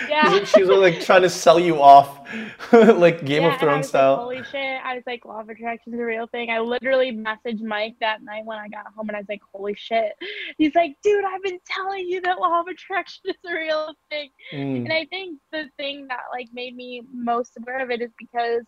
Yeah. 0.10 0.44
She's 0.46 0.68
like 0.68 1.02
trying 1.02 1.22
to 1.22 1.30
sell 1.30 1.60
you 1.60 1.82
off, 1.82 2.28
like 2.72 3.26
Game 3.26 3.44
yeah, 3.44 3.54
of 3.54 3.60
Thrones 3.60 3.88
style. 3.88 4.14
Like, 4.14 4.20
Holy 4.22 4.44
shit! 4.46 4.82
I 4.84 4.96
was 4.96 5.04
like, 5.06 5.26
law 5.26 5.42
of 5.42 5.50
attraction 5.50 5.94
is 5.94 6.00
a 6.00 6.04
real 6.04 6.28
thing. 6.28 6.50
I 6.50 6.60
literally 6.60 7.12
messaged 7.12 7.62
Mike 7.62 7.96
that 8.00 8.24
night 8.24 8.46
when 8.46 8.58
I 8.58 8.68
got 8.68 8.88
home, 8.96 9.10
and 9.10 9.16
I 9.16 9.20
was 9.20 9.30
like, 9.30 9.42
holy 9.54 9.76
shit. 9.76 10.14
He's 10.58 10.76
like, 10.76 10.96
dude, 11.04 11.24
I've 11.26 11.44
been 11.44 11.60
telling 11.66 12.08
you 12.08 12.22
that 12.22 12.40
law 12.40 12.62
of 12.62 12.68
attraction 12.68 13.22
is 13.26 13.36
a 13.50 13.54
real 13.54 13.94
thing. 14.10 14.30
Mm. 14.52 14.78
And 14.78 14.94
I 14.94 15.06
think 15.06 15.40
the 15.52 15.70
thing 15.78 16.08
that 16.08 16.22
like 16.32 16.48
made 16.54 16.76
me 16.76 17.04
most 17.14 17.58
aware 17.58 17.80
of 17.80 17.92
it 17.92 18.02
is 18.02 18.12
because 18.18 18.66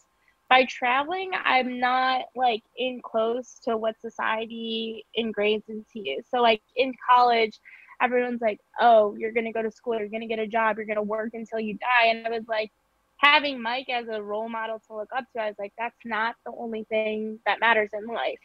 by 0.50 0.66
traveling, 0.66 1.32
I'm 1.44 1.80
not 1.80 2.26
like 2.36 2.64
in 2.78 3.02
close 3.04 3.60
to 3.64 3.78
what 3.78 4.00
society 4.00 5.06
ingrains 5.18 5.68
into 5.68 5.96
you. 5.96 6.22
So 6.30 6.42
like 6.42 6.62
in 6.76 6.94
college 7.10 7.60
everyone's 8.02 8.42
like, 8.42 8.60
oh, 8.80 9.16
you're 9.16 9.32
to 9.32 9.52
go 9.52 9.62
to 9.62 9.72
school, 9.72 9.98
you're 9.98 10.10
to 10.10 10.28
get 10.28 10.40
a 10.40 10.48
job, 10.48 10.78
you're 10.78 10.96
to 10.96 11.02
work 11.02 11.32
until 11.34 11.60
you 11.60 11.76
die. 11.76 12.08
And 12.08 12.28
I 12.28 12.30
was 12.30 12.44
like, 12.48 12.72
having 13.18 13.62
Mike 13.62 13.90
as 13.90 14.08
a 14.10 14.22
role 14.22 14.50
model 14.50 14.82
to 14.88 14.96
look 14.96 15.10
up 15.16 15.26
to, 15.34 15.42
I 15.42 15.48
was 15.48 15.56
like, 15.58 15.74
that's 15.78 15.96
not 16.04 16.36
the 16.46 16.52
only 16.58 16.84
thing 16.86 17.40
that 17.46 17.60
matters 17.60 17.90
in 17.94 18.06
life. 18.08 18.40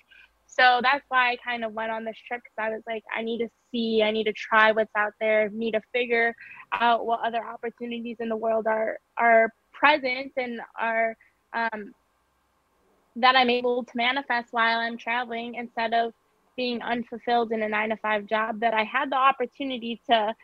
So 0.46 0.80
that's 0.82 1.04
why 1.08 1.32
I 1.32 1.36
kind 1.36 1.64
of 1.64 1.72
went 1.72 1.92
on 1.92 2.04
this 2.04 2.16
trip 2.26 2.40
because 2.42 2.66
I 2.66 2.70
was 2.70 2.82
like, 2.86 3.04
I 3.14 3.22
need 3.22 3.38
to 3.38 3.48
see, 3.70 4.02
I 4.02 4.10
need 4.10 4.24
to 4.24 4.32
try 4.32 4.72
what's 4.72 4.94
out 4.96 5.12
there, 5.20 5.48
need 5.50 5.72
to 5.72 5.80
figure 5.92 6.34
out 6.72 7.06
what 7.06 7.20
other 7.24 7.44
opportunities 7.44 8.16
in 8.18 8.28
the 8.28 8.36
world 8.36 8.66
are 8.66 8.98
are 9.16 9.52
present 9.72 10.32
and 10.36 10.60
are 10.78 11.16
um, 11.52 11.94
that 13.16 13.36
I'm 13.36 13.50
able 13.50 13.84
to 13.84 13.92
manifest 13.96 14.52
while 14.52 14.78
I'm 14.78 14.96
traveling 14.96 15.54
instead 15.54 15.92
of 15.92 16.12
being 16.56 16.82
unfulfilled 16.82 17.52
in 17.52 17.62
a 17.62 17.68
nine 17.68 17.90
to 17.90 17.96
five 17.96 18.26
job 18.26 18.60
that 18.60 18.74
I 18.74 18.84
had 18.84 19.10
the 19.10 19.16
opportunity 19.16 20.00
to 20.08 20.34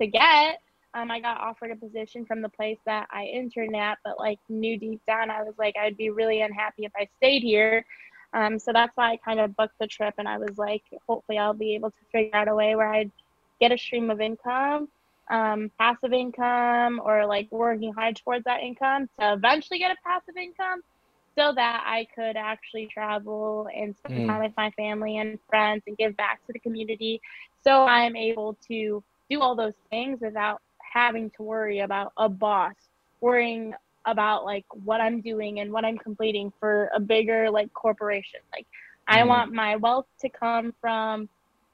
to 0.00 0.06
get. 0.06 0.60
Um, 0.94 1.10
I 1.10 1.20
got 1.20 1.40
offered 1.40 1.70
a 1.70 1.76
position 1.76 2.24
from 2.24 2.40
the 2.40 2.48
place 2.48 2.78
that 2.86 3.06
I 3.10 3.24
interned 3.24 3.76
at, 3.76 3.98
but 4.04 4.18
like 4.18 4.38
knew 4.48 4.78
deep 4.78 5.02
down 5.06 5.30
I 5.30 5.42
was 5.42 5.54
like 5.58 5.74
I'd 5.76 5.96
be 5.96 6.10
really 6.10 6.40
unhappy 6.40 6.84
if 6.84 6.92
I 6.96 7.08
stayed 7.18 7.42
here. 7.42 7.84
Um, 8.32 8.58
so 8.58 8.72
that's 8.72 8.96
why 8.96 9.12
I 9.12 9.16
kind 9.16 9.40
of 9.40 9.56
booked 9.56 9.78
the 9.80 9.86
trip, 9.86 10.14
and 10.18 10.28
I 10.28 10.36
was 10.38 10.58
like, 10.58 10.82
hopefully 11.08 11.38
I'll 11.38 11.54
be 11.54 11.74
able 11.74 11.90
to 11.90 11.96
figure 12.12 12.36
out 12.36 12.48
a 12.48 12.54
way 12.54 12.74
where 12.76 12.92
I'd 12.92 13.10
get 13.60 13.72
a 13.72 13.78
stream 13.78 14.10
of 14.10 14.20
income, 14.20 14.88
um, 15.30 15.70
passive 15.78 16.12
income, 16.12 17.00
or 17.04 17.26
like 17.26 17.48
working 17.50 17.92
hard 17.92 18.16
towards 18.16 18.44
that 18.44 18.62
income 18.62 19.08
to 19.18 19.32
eventually 19.32 19.78
get 19.78 19.90
a 19.90 19.96
passive 20.04 20.36
income 20.36 20.82
so 21.38 21.52
that 21.54 21.82
I 21.86 22.06
could 22.14 22.36
actually 22.36 22.86
travel 22.86 23.68
and 23.74 23.94
spend 23.96 24.20
mm. 24.20 24.26
time 24.26 24.42
with 24.42 24.52
my 24.56 24.70
family 24.70 25.18
and 25.18 25.38
friends 25.48 25.82
and 25.86 25.96
give 25.96 26.16
back 26.16 26.44
to 26.46 26.52
the 26.52 26.58
community. 26.58 27.20
So 27.62 27.84
I'm 27.84 28.16
able 28.16 28.56
to 28.68 29.02
do 29.28 29.40
all 29.40 29.54
those 29.54 29.74
things 29.90 30.20
without 30.20 30.62
having 30.78 31.30
to 31.30 31.42
worry 31.42 31.80
about 31.80 32.12
a 32.16 32.28
boss, 32.28 32.74
worrying 33.20 33.74
about 34.06 34.44
like 34.44 34.64
what 34.84 35.00
I'm 35.00 35.20
doing 35.20 35.60
and 35.60 35.72
what 35.72 35.84
I'm 35.84 35.98
completing 35.98 36.52
for 36.58 36.90
a 36.94 37.00
bigger 37.00 37.50
like 37.50 37.72
corporation. 37.74 38.40
Like 38.54 38.66
I 39.06 39.24
want 39.24 39.52
my 39.52 39.76
wealth 39.76 40.06
to 40.20 40.28
come 40.28 40.72
from 40.80 41.28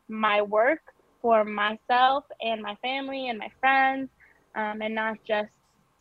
my 0.09 0.43
work 0.43 0.81
for 1.23 1.45
myself 1.45 2.25
and 2.43 2.61
my 2.61 2.75
family 2.83 3.29
and 3.29 3.39
my 3.39 3.49
friends, 3.61 4.11
um, 4.57 4.83
and 4.83 4.95
not 4.95 5.17
just 5.27 5.51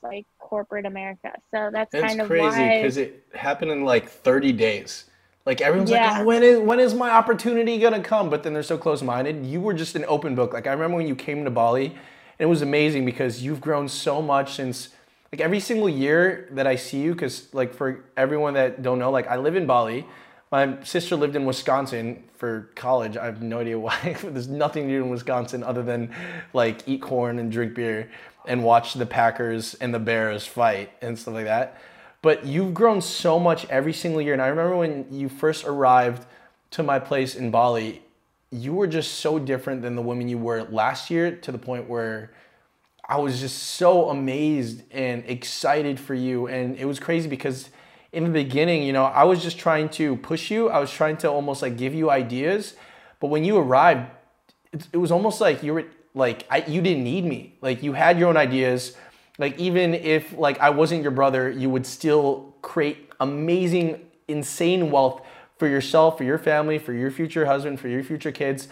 like 0.03 0.25
corporate 0.39 0.85
America. 0.85 1.31
So 1.53 1.69
that's 1.71 1.93
It's 1.93 2.01
kind 2.01 2.21
of 2.21 2.27
crazy 2.27 2.65
why. 2.65 2.75
because 2.75 2.97
it 2.97 3.23
happened 3.35 3.71
in 3.71 3.85
like 3.85 4.09
30 4.09 4.51
days. 4.51 5.05
Like 5.45 5.61
everyone's 5.61 5.91
Yeah. 5.91 6.09
like, 6.09 6.21
oh, 6.21 6.25
when 6.25 6.43
is 6.43 6.59
when 6.59 6.79
is 6.79 6.93
my 6.93 7.09
opportunity 7.11 7.77
gonna 7.79 8.01
come? 8.01 8.29
But 8.29 8.43
then 8.43 8.53
they're 8.53 8.63
so 8.63 8.77
close 8.77 9.01
minded. 9.01 9.45
You 9.45 9.61
were 9.61 9.73
just 9.73 9.95
an 9.95 10.05
open 10.07 10.35
book. 10.35 10.53
Like 10.53 10.67
I 10.67 10.71
remember 10.71 10.97
when 10.97 11.07
you 11.07 11.15
came 11.15 11.43
to 11.45 11.51
Bali, 11.51 11.85
and 11.87 11.95
it 12.39 12.45
was 12.45 12.61
amazing 12.61 13.05
because 13.05 13.43
you've 13.43 13.61
grown 13.61 13.87
so 13.87 14.21
much 14.21 14.53
since 14.55 14.89
like 15.31 15.41
every 15.41 15.59
single 15.59 15.89
year 15.89 16.47
that 16.51 16.67
I 16.67 16.75
see 16.75 17.01
you. 17.01 17.13
Because 17.13 17.51
like 17.53 17.73
for 17.73 18.03
everyone 18.17 18.53
that 18.55 18.81
don't 18.83 18.99
know, 18.99 19.11
like 19.11 19.27
I 19.27 19.37
live 19.37 19.55
in 19.55 19.65
Bali. 19.65 20.05
My 20.51 20.83
sister 20.83 21.15
lived 21.15 21.37
in 21.37 21.45
Wisconsin 21.45 22.23
for 22.35 22.69
college. 22.75 23.15
I 23.15 23.23
have 23.23 23.41
no 23.41 23.59
idea 23.59 23.79
why. 23.79 24.17
There's 24.21 24.49
nothing 24.49 24.87
to 24.87 24.95
do 24.95 25.03
in 25.03 25.09
Wisconsin 25.09 25.63
other 25.63 25.81
than 25.81 26.13
like 26.53 26.85
eat 26.87 27.01
corn 27.01 27.39
and 27.39 27.49
drink 27.49 27.73
beer 27.73 28.11
and 28.45 28.61
watch 28.61 28.95
the 28.95 29.05
Packers 29.05 29.75
and 29.75 29.93
the 29.93 29.99
Bears 29.99 30.45
fight 30.45 30.91
and 31.01 31.17
stuff 31.17 31.35
like 31.35 31.45
that. 31.45 31.79
But 32.21 32.45
you've 32.45 32.73
grown 32.73 33.01
so 33.01 33.39
much 33.39 33.65
every 33.69 33.93
single 33.93 34.21
year. 34.21 34.33
And 34.33 34.41
I 34.41 34.47
remember 34.47 34.75
when 34.75 35.07
you 35.09 35.29
first 35.29 35.63
arrived 35.63 36.25
to 36.71 36.83
my 36.83 36.99
place 36.99 37.33
in 37.33 37.49
Bali, 37.49 38.01
you 38.51 38.73
were 38.73 38.87
just 38.87 39.19
so 39.19 39.39
different 39.39 39.81
than 39.81 39.95
the 39.95 40.01
women 40.01 40.27
you 40.27 40.37
were 40.37 40.63
last 40.63 41.09
year 41.09 41.33
to 41.33 41.51
the 41.53 41.57
point 41.57 41.87
where 41.87 42.31
I 43.07 43.17
was 43.17 43.39
just 43.39 43.57
so 43.57 44.09
amazed 44.09 44.83
and 44.91 45.23
excited 45.27 45.97
for 45.97 46.13
you. 46.13 46.47
And 46.47 46.75
it 46.75 46.85
was 46.85 46.99
crazy 46.99 47.29
because 47.29 47.69
in 48.13 48.25
the 48.25 48.29
beginning, 48.29 48.83
you 48.83 48.93
know, 48.93 49.05
I 49.05 49.23
was 49.23 49.41
just 49.41 49.57
trying 49.57 49.89
to 49.89 50.17
push 50.17 50.51
you. 50.51 50.69
I 50.69 50.79
was 50.79 50.91
trying 50.91 51.17
to 51.17 51.29
almost 51.29 51.61
like 51.61 51.77
give 51.77 51.93
you 51.93 52.09
ideas. 52.09 52.75
But 53.19 53.27
when 53.27 53.43
you 53.43 53.57
arrived, 53.57 54.09
it, 54.73 54.87
it 54.93 54.97
was 54.97 55.11
almost 55.11 55.39
like 55.39 55.63
you 55.63 55.73
were 55.73 55.85
like 56.13 56.45
I, 56.49 56.63
you 56.67 56.81
didn't 56.81 57.03
need 57.03 57.25
me. 57.25 57.57
Like 57.61 57.83
you 57.83 57.93
had 57.93 58.19
your 58.19 58.29
own 58.29 58.37
ideas. 58.37 58.97
Like 59.37 59.57
even 59.57 59.93
if 59.93 60.37
like 60.37 60.59
I 60.59 60.71
wasn't 60.71 61.03
your 61.03 61.11
brother, 61.11 61.49
you 61.49 61.69
would 61.69 61.85
still 61.85 62.55
create 62.61 63.09
amazing, 63.19 64.01
insane 64.27 64.91
wealth 64.91 65.21
for 65.57 65.67
yourself, 65.67 66.17
for 66.17 66.23
your 66.23 66.37
family, 66.37 66.79
for 66.79 66.91
your 66.91 67.11
future 67.11 67.45
husband, 67.45 67.79
for 67.79 67.87
your 67.87 68.03
future 68.03 68.31
kids. 68.31 68.67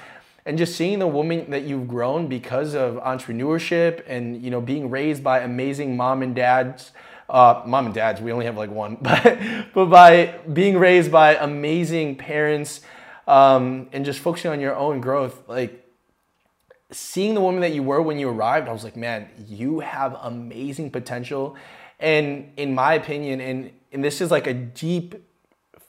And 0.46 0.58
just 0.58 0.76
seeing 0.76 1.00
the 1.00 1.08
woman 1.08 1.52
that 1.52 1.64
you've 1.64 1.88
grown 1.88 2.28
because 2.28 2.74
of 2.74 2.96
entrepreneurship 2.96 4.04
and 4.08 4.42
you 4.44 4.50
know 4.50 4.60
being 4.60 4.90
raised 4.90 5.24
by 5.24 5.40
amazing 5.40 5.96
mom 5.96 6.24
and 6.24 6.36
dads, 6.36 6.92
uh, 7.30 7.64
mom 7.66 7.86
and 7.86 7.96
dads. 7.96 8.22
We 8.22 8.32
only 8.32 8.46
have 8.46 8.58
like 8.58 8.72
one, 8.72 8.96
but 9.02 9.40
but 9.74 9.86
by 9.86 10.40
being 10.52 10.78
raised 10.78 11.12
by 11.12 11.36
amazing 11.36 12.16
parents 12.16 12.82
um, 13.28 13.88
and 13.94 14.04
just 14.04 14.20
focusing 14.20 14.52
on 14.52 14.60
your 14.60 14.76
own 14.76 15.02
growth, 15.02 15.48
like 15.48 15.86
seeing 16.92 17.36
the 17.36 17.42
woman 17.42 17.62
that 17.62 17.74
you 17.74 17.84
were 17.84 18.02
when 18.02 18.18
you 18.18 18.30
arrived, 18.30 18.68
I 18.68 18.74
was 18.74 18.84
like, 18.84 18.96
man, 18.96 19.30
you 19.48 19.80
have 19.80 20.18
amazing 20.22 20.92
potential. 20.92 21.56
And 22.00 22.52
in 22.58 22.74
my 22.74 22.94
opinion, 22.94 23.42
and, 23.42 23.72
and 23.92 24.04
this 24.04 24.22
is 24.22 24.32
like 24.32 24.48
a 24.48 24.54
deep 24.54 25.16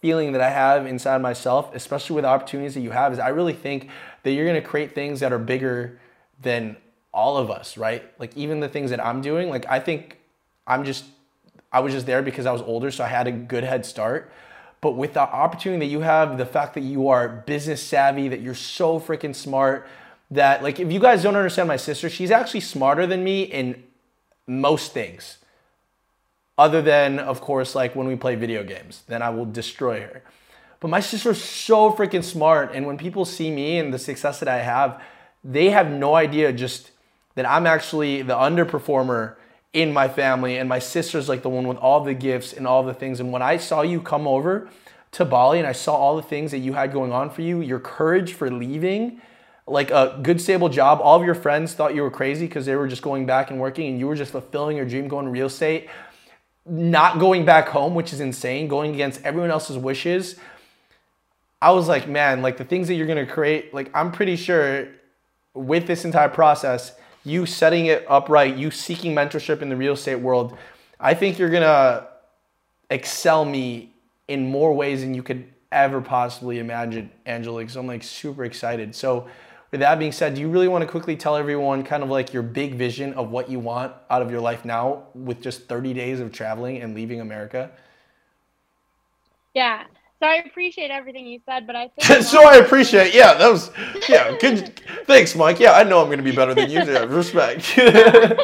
feeling 0.00 0.32
that 0.32 0.40
I 0.40 0.50
have 0.50 0.86
inside 0.86 1.22
myself, 1.22 1.74
especially 1.74 2.16
with 2.16 2.24
opportunities 2.24 2.74
that 2.74 2.80
you 2.80 2.90
have, 2.90 3.12
is 3.12 3.18
I 3.18 3.28
really 3.28 3.52
think 3.52 3.88
that 4.22 4.32
you're 4.32 4.46
gonna 4.46 4.60
create 4.60 4.94
things 4.94 5.20
that 5.20 5.32
are 5.32 5.38
bigger 5.38 5.98
than 6.40 6.76
all 7.12 7.36
of 7.36 7.50
us, 7.50 7.76
right? 7.76 8.02
Like 8.18 8.36
even 8.36 8.60
the 8.60 8.68
things 8.68 8.90
that 8.90 9.04
I'm 9.04 9.20
doing, 9.20 9.48
like 9.48 9.66
I 9.66 9.80
think 9.80 10.18
I'm 10.66 10.84
just, 10.84 11.04
I 11.72 11.80
was 11.80 11.92
just 11.92 12.06
there 12.06 12.22
because 12.22 12.46
I 12.46 12.52
was 12.52 12.62
older, 12.62 12.90
so 12.90 13.04
I 13.04 13.08
had 13.08 13.26
a 13.26 13.32
good 13.32 13.64
head 13.64 13.86
start. 13.86 14.30
But 14.80 14.92
with 14.92 15.14
the 15.14 15.20
opportunity 15.20 15.86
that 15.86 15.92
you 15.92 16.00
have, 16.00 16.38
the 16.38 16.46
fact 16.46 16.74
that 16.74 16.80
you 16.80 17.08
are 17.08 17.28
business 17.28 17.82
savvy, 17.82 18.28
that 18.28 18.40
you're 18.40 18.54
so 18.54 18.98
freaking 18.98 19.34
smart, 19.34 19.86
that 20.30 20.62
like 20.62 20.80
if 20.80 20.90
you 20.90 21.00
guys 21.00 21.22
don't 21.22 21.36
understand 21.36 21.68
my 21.68 21.76
sister, 21.76 22.08
she's 22.08 22.30
actually 22.30 22.60
smarter 22.60 23.06
than 23.06 23.22
me 23.22 23.42
in 23.42 23.82
most 24.46 24.92
things. 24.92 25.38
Other 26.56 26.82
than, 26.82 27.18
of 27.18 27.40
course, 27.40 27.74
like 27.74 27.94
when 27.94 28.06
we 28.06 28.16
play 28.16 28.34
video 28.34 28.64
games, 28.64 29.02
then 29.06 29.22
I 29.22 29.30
will 29.30 29.46
destroy 29.46 30.00
her. 30.00 30.22
But 30.80 30.88
my 30.88 31.00
sister's 31.00 31.42
so 31.42 31.92
freaking 31.92 32.24
smart, 32.24 32.72
and 32.74 32.86
when 32.86 32.96
people 32.96 33.24
see 33.24 33.50
me 33.50 33.78
and 33.78 33.92
the 33.92 33.98
success 33.98 34.40
that 34.40 34.48
I 34.48 34.58
have, 34.58 35.02
they 35.44 35.70
have 35.70 35.90
no 35.90 36.14
idea 36.14 36.52
just 36.52 36.90
that 37.34 37.48
I'm 37.48 37.66
actually 37.66 38.22
the 38.22 38.34
underperformer 38.34 39.36
in 39.72 39.92
my 39.92 40.08
family, 40.08 40.56
and 40.56 40.68
my 40.68 40.78
sister's 40.78 41.28
like 41.28 41.42
the 41.42 41.48
one 41.48 41.68
with 41.68 41.78
all 41.78 42.00
the 42.00 42.14
gifts 42.14 42.52
and 42.52 42.66
all 42.66 42.82
the 42.82 42.94
things. 42.94 43.20
And 43.20 43.32
when 43.32 43.42
I 43.42 43.56
saw 43.56 43.82
you 43.82 44.00
come 44.00 44.26
over 44.26 44.68
to 45.12 45.24
Bali 45.24 45.58
and 45.58 45.66
I 45.66 45.72
saw 45.72 45.94
all 45.94 46.16
the 46.16 46.22
things 46.22 46.50
that 46.50 46.58
you 46.58 46.72
had 46.72 46.92
going 46.92 47.12
on 47.12 47.30
for 47.30 47.42
you, 47.42 47.60
your 47.60 47.80
courage 47.80 48.32
for 48.32 48.50
leaving, 48.50 49.20
like 49.66 49.90
a 49.90 50.18
good 50.22 50.40
stable 50.40 50.68
job. 50.68 51.00
All 51.00 51.18
of 51.18 51.24
your 51.24 51.34
friends 51.34 51.74
thought 51.74 51.94
you 51.94 52.02
were 52.02 52.10
crazy 52.10 52.46
because 52.46 52.66
they 52.66 52.74
were 52.74 52.88
just 52.88 53.02
going 53.02 53.26
back 53.26 53.50
and 53.50 53.60
working, 53.60 53.88
and 53.88 53.98
you 53.98 54.06
were 54.08 54.16
just 54.16 54.32
fulfilling 54.32 54.76
your 54.76 54.86
dream, 54.86 55.06
going 55.06 55.26
to 55.26 55.30
real 55.30 55.46
estate, 55.46 55.88
not 56.66 57.18
going 57.18 57.44
back 57.44 57.68
home, 57.68 57.94
which 57.94 58.12
is 58.12 58.20
insane, 58.20 58.66
going 58.68 58.92
against 58.92 59.22
everyone 59.22 59.50
else's 59.50 59.78
wishes. 59.78 60.36
I 61.62 61.72
was 61.72 61.88
like, 61.88 62.08
man, 62.08 62.42
like 62.42 62.56
the 62.56 62.64
things 62.64 62.88
that 62.88 62.94
you're 62.94 63.06
gonna 63.06 63.26
create, 63.26 63.74
like 63.74 63.90
I'm 63.94 64.12
pretty 64.12 64.36
sure 64.36 64.88
with 65.52 65.86
this 65.86 66.04
entire 66.04 66.28
process, 66.28 66.92
you 67.24 67.46
setting 67.46 67.86
it 67.86 68.04
up 68.08 68.28
right, 68.28 68.54
you 68.54 68.70
seeking 68.70 69.14
mentorship 69.14 69.62
in 69.62 69.68
the 69.68 69.76
real 69.76 69.94
estate 69.94 70.16
world, 70.16 70.56
I 70.98 71.14
think 71.14 71.38
you're 71.38 71.50
gonna 71.50 72.08
excel 72.90 73.44
me 73.44 73.92
in 74.28 74.48
more 74.48 74.72
ways 74.74 75.00
than 75.00 75.14
you 75.14 75.22
could 75.22 75.46
ever 75.72 76.00
possibly 76.00 76.58
imagine, 76.58 77.10
Angelique. 77.26 77.70
So 77.70 77.80
I'm 77.80 77.86
like 77.86 78.02
super 78.02 78.44
excited. 78.44 78.94
So 78.94 79.28
with 79.70 79.80
that 79.80 79.98
being 79.98 80.12
said, 80.12 80.34
do 80.34 80.40
you 80.40 80.48
really 80.48 80.68
want 80.68 80.82
to 80.82 80.90
quickly 80.90 81.16
tell 81.16 81.36
everyone 81.36 81.84
kind 81.84 82.02
of 82.02 82.10
like 82.10 82.32
your 82.32 82.42
big 82.42 82.74
vision 82.74 83.14
of 83.14 83.30
what 83.30 83.48
you 83.48 83.60
want 83.60 83.94
out 84.10 84.20
of 84.22 84.30
your 84.30 84.40
life 84.40 84.64
now 84.64 85.04
with 85.14 85.40
just 85.40 85.68
30 85.68 85.94
days 85.94 86.20
of 86.20 86.32
traveling 86.32 86.82
and 86.82 86.94
leaving 86.94 87.20
America? 87.20 87.70
Yeah. 89.54 89.84
So 90.20 90.26
I 90.28 90.42
appreciate 90.46 90.90
everything 90.90 91.26
you 91.26 91.40
said, 91.46 91.66
but 91.66 91.74
I 91.76 91.88
think 91.88 92.22
so 92.24 92.46
I 92.46 92.56
appreciate. 92.56 93.14
Yeah, 93.14 93.32
that 93.34 93.50
was. 93.50 93.70
Yeah, 94.06 94.36
good. 94.38 94.78
Thanks, 95.06 95.34
Mike. 95.34 95.58
Yeah, 95.58 95.72
I 95.72 95.82
know 95.82 96.02
I'm 96.02 96.10
gonna 96.10 96.22
be 96.22 96.30
better 96.30 96.54
than 96.54 96.70
you. 96.70 96.80
Yeah, 96.80 97.04
respect. 97.04 97.74
yeah, 97.78 98.34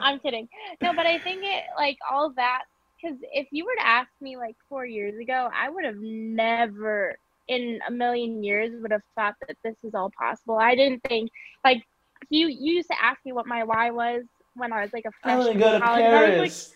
I'm 0.00 0.18
kidding. 0.20 0.48
No, 0.80 0.94
but 0.94 1.04
I 1.04 1.18
think 1.18 1.42
it 1.44 1.64
like 1.76 1.98
all 2.10 2.32
that 2.36 2.62
because 2.96 3.18
if 3.32 3.48
you 3.50 3.66
were 3.66 3.74
to 3.76 3.86
ask 3.86 4.08
me 4.22 4.38
like 4.38 4.56
four 4.68 4.86
years 4.86 5.18
ago, 5.20 5.50
I 5.54 5.68
would 5.68 5.84
have 5.84 5.98
never 5.98 7.16
in 7.48 7.80
a 7.86 7.90
million 7.90 8.42
years 8.42 8.72
would 8.80 8.92
have 8.92 9.02
thought 9.14 9.34
that 9.46 9.58
this 9.62 9.76
is 9.82 9.94
all 9.94 10.10
possible. 10.18 10.56
I 10.56 10.74
didn't 10.74 11.02
think 11.06 11.30
like 11.64 11.82
you 12.30 12.46
you 12.48 12.76
used 12.76 12.88
to 12.88 12.96
ask 13.02 13.18
me 13.26 13.32
what 13.32 13.46
my 13.46 13.62
why 13.64 13.90
was 13.90 14.22
when 14.54 14.72
I 14.72 14.80
was 14.80 14.92
like 14.94 15.04
a 15.04 15.10
I 15.22 15.36
want 15.36 15.48
freshman 15.48 15.54
to 15.54 15.60
go 15.60 15.74
in 15.74 15.80
to 15.80 15.86
college. 15.86 16.02
and 16.04 16.14
I 16.14 16.20
was 16.20 16.30
like, 16.30 16.38
Paris. 16.38 16.74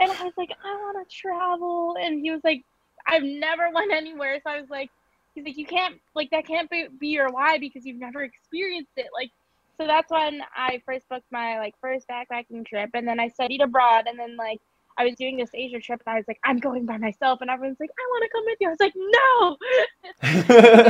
and 0.00 0.12
I 0.12 0.24
was 0.24 0.32
like, 0.36 0.50
I 0.62 0.74
want 0.74 1.08
to 1.08 1.16
travel. 1.16 1.96
And 1.98 2.20
he 2.20 2.30
was 2.30 2.42
like, 2.44 2.62
I've 3.10 3.24
never 3.24 3.70
went 3.74 3.92
anywhere. 3.92 4.38
So 4.42 4.50
I 4.50 4.60
was 4.60 4.70
like, 4.70 4.90
he's 5.34 5.44
like, 5.44 5.56
you 5.56 5.66
can't, 5.66 5.96
like, 6.14 6.30
that 6.30 6.46
can't 6.46 6.70
be, 6.70 6.86
be 6.98 7.08
your 7.08 7.28
why 7.30 7.58
because 7.58 7.84
you've 7.84 7.98
never 7.98 8.22
experienced 8.22 8.92
it. 8.96 9.08
Like, 9.12 9.30
so 9.76 9.86
that's 9.86 10.10
when 10.10 10.42
I 10.54 10.80
first 10.86 11.08
booked 11.08 11.30
my, 11.32 11.58
like, 11.58 11.74
first 11.80 12.06
backpacking 12.08 12.64
trip. 12.66 12.90
And 12.94 13.06
then 13.06 13.18
I 13.18 13.28
studied 13.28 13.60
abroad. 13.60 14.04
And 14.06 14.18
then, 14.18 14.36
like, 14.36 14.60
I 14.96 15.04
was 15.04 15.14
doing 15.16 15.36
this 15.36 15.50
Asia 15.52 15.80
trip 15.80 16.02
and 16.06 16.14
I 16.14 16.16
was 16.18 16.28
like, 16.28 16.38
I'm 16.44 16.58
going 16.58 16.86
by 16.86 16.98
myself. 16.98 17.40
And 17.40 17.50
everyone's 17.50 17.80
like, 17.80 17.90
I 17.90 18.06
want 18.10 18.24
to 18.24 18.30
come 18.30 18.44
with 18.46 18.58
you. 18.60 18.68
I 18.68 18.70
was 18.70 18.80
like, 18.80 18.94
no. 19.18 19.56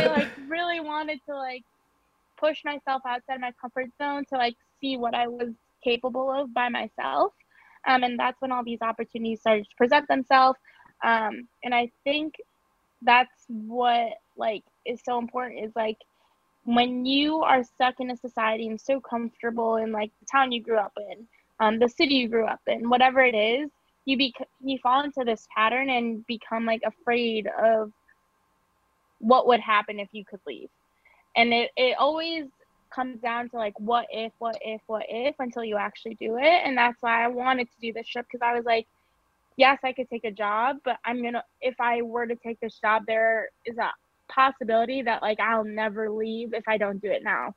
I, 0.13 0.17
like, 0.19 0.29
really 0.49 0.81
wanted 0.81 1.21
to, 1.29 1.37
like, 1.37 1.63
push 2.39 2.65
myself 2.65 3.03
outside 3.07 3.41
my 3.41 3.53
comfort 3.61 3.89
zone 3.99 4.25
to, 4.27 4.37
like, 4.37 4.57
see 4.81 4.97
what 4.97 5.15
I 5.15 5.27
was 5.27 5.51
capable 5.83 6.31
of 6.31 6.53
by 6.53 6.69
myself. 6.69 7.33
Um, 7.87 8.03
and 8.03 8.19
that's 8.19 8.41
when 8.43 8.53
all 8.53 8.65
these 8.65 8.83
opportunities 8.83 9.41
started 9.41 9.65
to 9.71 9.77
present 9.77 10.09
themselves. 10.09 10.59
Um, 11.03 11.49
and 11.65 11.75
I 11.75 11.91
think 12.05 12.35
that's 13.03 13.45
what 13.49 14.13
like 14.37 14.63
is 14.85 15.01
so 15.05 15.19
important 15.19 15.65
is 15.65 15.73
like 15.75 15.99
when 16.65 17.07
you 17.07 17.43
are 17.43 17.63
stuck 17.65 18.01
in 18.01 18.11
a 18.11 18.17
society 18.17 18.69
and 18.69 18.81
so 18.81 19.01
comfortable 19.01 19.77
in 19.77 19.93
like 19.93 20.11
the 20.21 20.27
town 20.27 20.53
you 20.53 20.63
grew 20.63 20.79
up 20.79 20.93
in, 21.11 21.27
um, 21.59 21.79
the 21.79 21.89
city 21.89 22.15
you 22.17 22.29
grew 22.29 22.47
up 22.47 22.61
in, 22.67 22.89
whatever 22.89 23.23
it 23.23 23.35
is, 23.35 23.71
you 24.05 24.17
be 24.17 24.35
you 24.63 24.79
fall 24.83 25.03
into 25.05 25.25
this 25.25 25.47
pattern 25.55 25.91
and 25.91 26.27
become 26.27 26.65
like 26.67 26.83
afraid 26.85 27.49
of 27.63 27.93
what 29.21 29.47
would 29.47 29.61
happen 29.61 30.01
if 30.01 30.09
you 30.13 30.25
could 30.25 30.41
leave. 30.47 30.69
And 31.37 31.53
it, 31.53 31.71
it 31.77 31.97
always 31.99 32.47
comes 32.95 33.21
down 33.21 33.49
to 33.51 33.57
like 33.57 33.79
what 33.79 34.07
if, 34.11 34.33
what 34.39 34.59
if, 34.63 34.81
what 34.87 35.05
if 35.09 35.37
until 35.39 35.65
you 35.65 35.77
actually 35.77 36.15
do 36.15 36.39
it. 36.39 36.63
And 36.65 36.77
that's 36.77 37.01
why 37.03 37.25
I 37.25 37.29
wanted 37.29 37.69
to 37.71 37.81
do 37.81 37.93
this 37.93 38.09
trip 38.09 38.27
because 38.31 38.45
I 38.45 38.55
was 38.55 38.65
like, 38.65 38.87
yes, 39.61 39.79
I 39.85 39.93
could 39.93 40.09
take 40.09 40.25
a 40.25 40.31
job, 40.31 40.79
but 40.85 40.97
I'm 41.05 41.23
gonna 41.23 41.45
if 41.61 41.75
I 41.79 42.01
were 42.01 42.27
to 42.27 42.35
take 42.35 42.59
this 42.61 42.79
job, 42.81 43.03
there 43.07 43.51
is 43.67 43.77
a 43.77 43.91
possibility 44.33 45.03
that 45.03 45.21
like 45.21 45.39
I'll 45.39 45.65
never 45.65 46.11
leave 46.11 46.55
if 46.55 46.65
I 46.67 46.79
don't 46.79 47.01
do 47.01 47.11
it 47.11 47.23
now. 47.23 47.55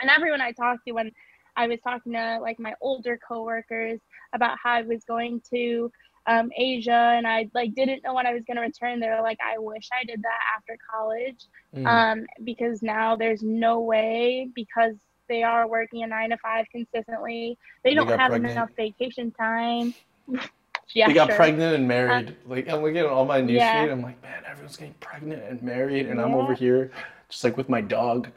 And 0.00 0.10
everyone 0.10 0.40
I 0.40 0.50
talked 0.50 0.84
to 0.86 0.92
when 0.92 1.12
I 1.56 1.68
was 1.68 1.78
talking 1.82 2.12
to 2.12 2.38
like 2.42 2.58
my 2.58 2.74
older 2.80 3.18
coworkers 3.26 4.00
about 4.32 4.58
how 4.62 4.72
I 4.72 4.82
was 4.82 5.04
going 5.04 5.40
to 5.52 5.92
um, 6.26 6.50
Asia, 6.56 7.14
and 7.16 7.26
I 7.26 7.48
like 7.54 7.72
didn't 7.76 8.02
know 8.02 8.14
when 8.14 8.26
I 8.26 8.34
was 8.34 8.42
gonna 8.46 8.60
return. 8.60 8.98
They 8.98 9.08
were 9.08 9.22
like, 9.22 9.38
I 9.40 9.58
wish 9.58 9.88
I 9.92 10.04
did 10.04 10.20
that 10.20 10.40
after 10.56 10.76
college, 10.92 11.46
mm. 11.74 11.86
um, 11.86 12.26
because 12.42 12.82
now 12.82 13.14
there's 13.14 13.44
no 13.44 13.78
way 13.78 14.50
because 14.56 14.96
they 15.28 15.44
are 15.44 15.68
working 15.68 16.02
a 16.02 16.08
nine 16.08 16.30
to 16.30 16.36
five 16.38 16.66
consistently. 16.72 17.56
They, 17.84 17.90
they 17.90 17.94
don't 17.94 18.08
have 18.08 18.30
pregnant. 18.30 18.52
enough 18.52 18.70
vacation 18.76 19.30
time. 19.30 19.94
yeah, 20.94 21.08
they 21.08 21.14
got 21.14 21.28
sure. 21.28 21.36
pregnant 21.36 21.74
and 21.74 21.86
married. 21.86 22.30
Uh, 22.30 22.54
like 22.54 22.68
I'm 22.68 22.82
looking 22.82 22.98
at 22.98 23.06
all 23.06 23.24
my 23.24 23.40
news 23.40 23.56
yeah. 23.56 23.84
feed. 23.84 23.90
I'm 23.90 24.02
like, 24.02 24.22
man, 24.22 24.42
everyone's 24.46 24.76
getting 24.76 24.94
pregnant 24.94 25.42
and 25.42 25.62
married, 25.62 26.06
and 26.06 26.18
yeah. 26.18 26.24
I'm 26.24 26.34
over 26.34 26.54
here 26.54 26.90
just 27.28 27.44
like 27.44 27.56
with 27.56 27.68
my 27.68 27.80
dog. 27.80 28.28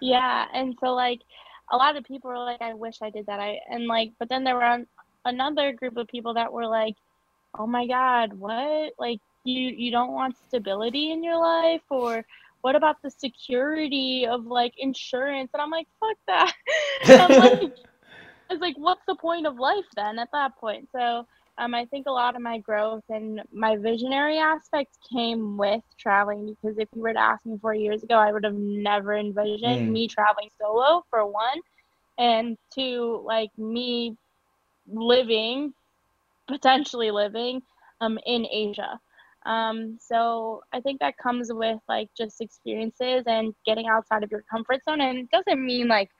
Yeah, 0.00 0.46
and 0.52 0.76
so 0.80 0.94
like 0.94 1.20
a 1.70 1.76
lot 1.76 1.96
of 1.96 2.04
people 2.04 2.30
were 2.30 2.38
like, 2.38 2.60
I 2.60 2.74
wish 2.74 2.98
I 3.02 3.10
did 3.10 3.26
that. 3.26 3.40
I 3.40 3.60
and 3.70 3.86
like, 3.86 4.12
but 4.18 4.28
then 4.28 4.44
there 4.44 4.56
were 4.56 4.84
another 5.24 5.72
group 5.72 5.96
of 5.96 6.08
people 6.08 6.34
that 6.34 6.52
were 6.52 6.66
like, 6.66 6.96
oh 7.58 7.66
my 7.66 7.86
god, 7.86 8.32
what? 8.34 8.92
Like 8.98 9.20
you 9.44 9.68
you 9.68 9.90
don't 9.90 10.12
want 10.12 10.36
stability 10.48 11.12
in 11.12 11.22
your 11.22 11.38
life 11.38 11.82
or 11.90 12.24
what 12.62 12.74
about 12.74 13.00
the 13.02 13.10
security 13.10 14.26
of 14.26 14.46
like 14.46 14.74
insurance? 14.78 15.50
And 15.54 15.62
I'm 15.62 15.70
like, 15.70 15.86
fuck 16.00 16.16
that. 16.26 16.52
I'm 17.04 17.38
like, 17.60 17.76
it's 18.50 18.60
like, 18.60 18.76
what's 18.76 19.04
the 19.06 19.14
point 19.14 19.46
of 19.46 19.58
life 19.58 19.84
then 19.94 20.18
at 20.18 20.30
that 20.32 20.56
point? 20.58 20.88
So 20.92 21.26
um, 21.58 21.74
I 21.74 21.86
think 21.86 22.06
a 22.06 22.12
lot 22.12 22.36
of 22.36 22.42
my 22.42 22.58
growth 22.58 23.04
and 23.08 23.42
my 23.52 23.76
visionary 23.76 24.38
aspect 24.38 24.96
came 25.10 25.56
with 25.56 25.82
traveling 25.98 26.54
because 26.54 26.76
if 26.78 26.88
you 26.94 27.02
were 27.02 27.12
to 27.12 27.18
ask 27.18 27.44
me 27.46 27.58
four 27.60 27.74
years 27.74 28.02
ago, 28.02 28.16
I 28.16 28.30
would 28.30 28.44
have 28.44 28.54
never 28.54 29.14
envisioned 29.14 29.88
mm. 29.88 29.90
me 29.90 30.08
traveling 30.08 30.50
solo 30.60 31.04
for 31.08 31.26
one, 31.26 31.60
and 32.18 32.58
two, 32.74 33.22
like 33.24 33.50
me 33.58 34.16
living, 34.86 35.72
potentially 36.46 37.10
living, 37.10 37.62
um, 38.00 38.18
in 38.26 38.46
Asia. 38.50 39.00
Um, 39.46 39.96
so 40.00 40.62
I 40.72 40.80
think 40.80 41.00
that 41.00 41.16
comes 41.18 41.52
with 41.52 41.78
like 41.88 42.08
just 42.18 42.40
experiences 42.40 43.22
and 43.26 43.54
getting 43.64 43.86
outside 43.86 44.24
of 44.24 44.30
your 44.30 44.42
comfort 44.50 44.84
zone, 44.84 45.00
and 45.00 45.18
it 45.18 45.30
doesn't 45.30 45.64
mean 45.64 45.88
like 45.88 46.10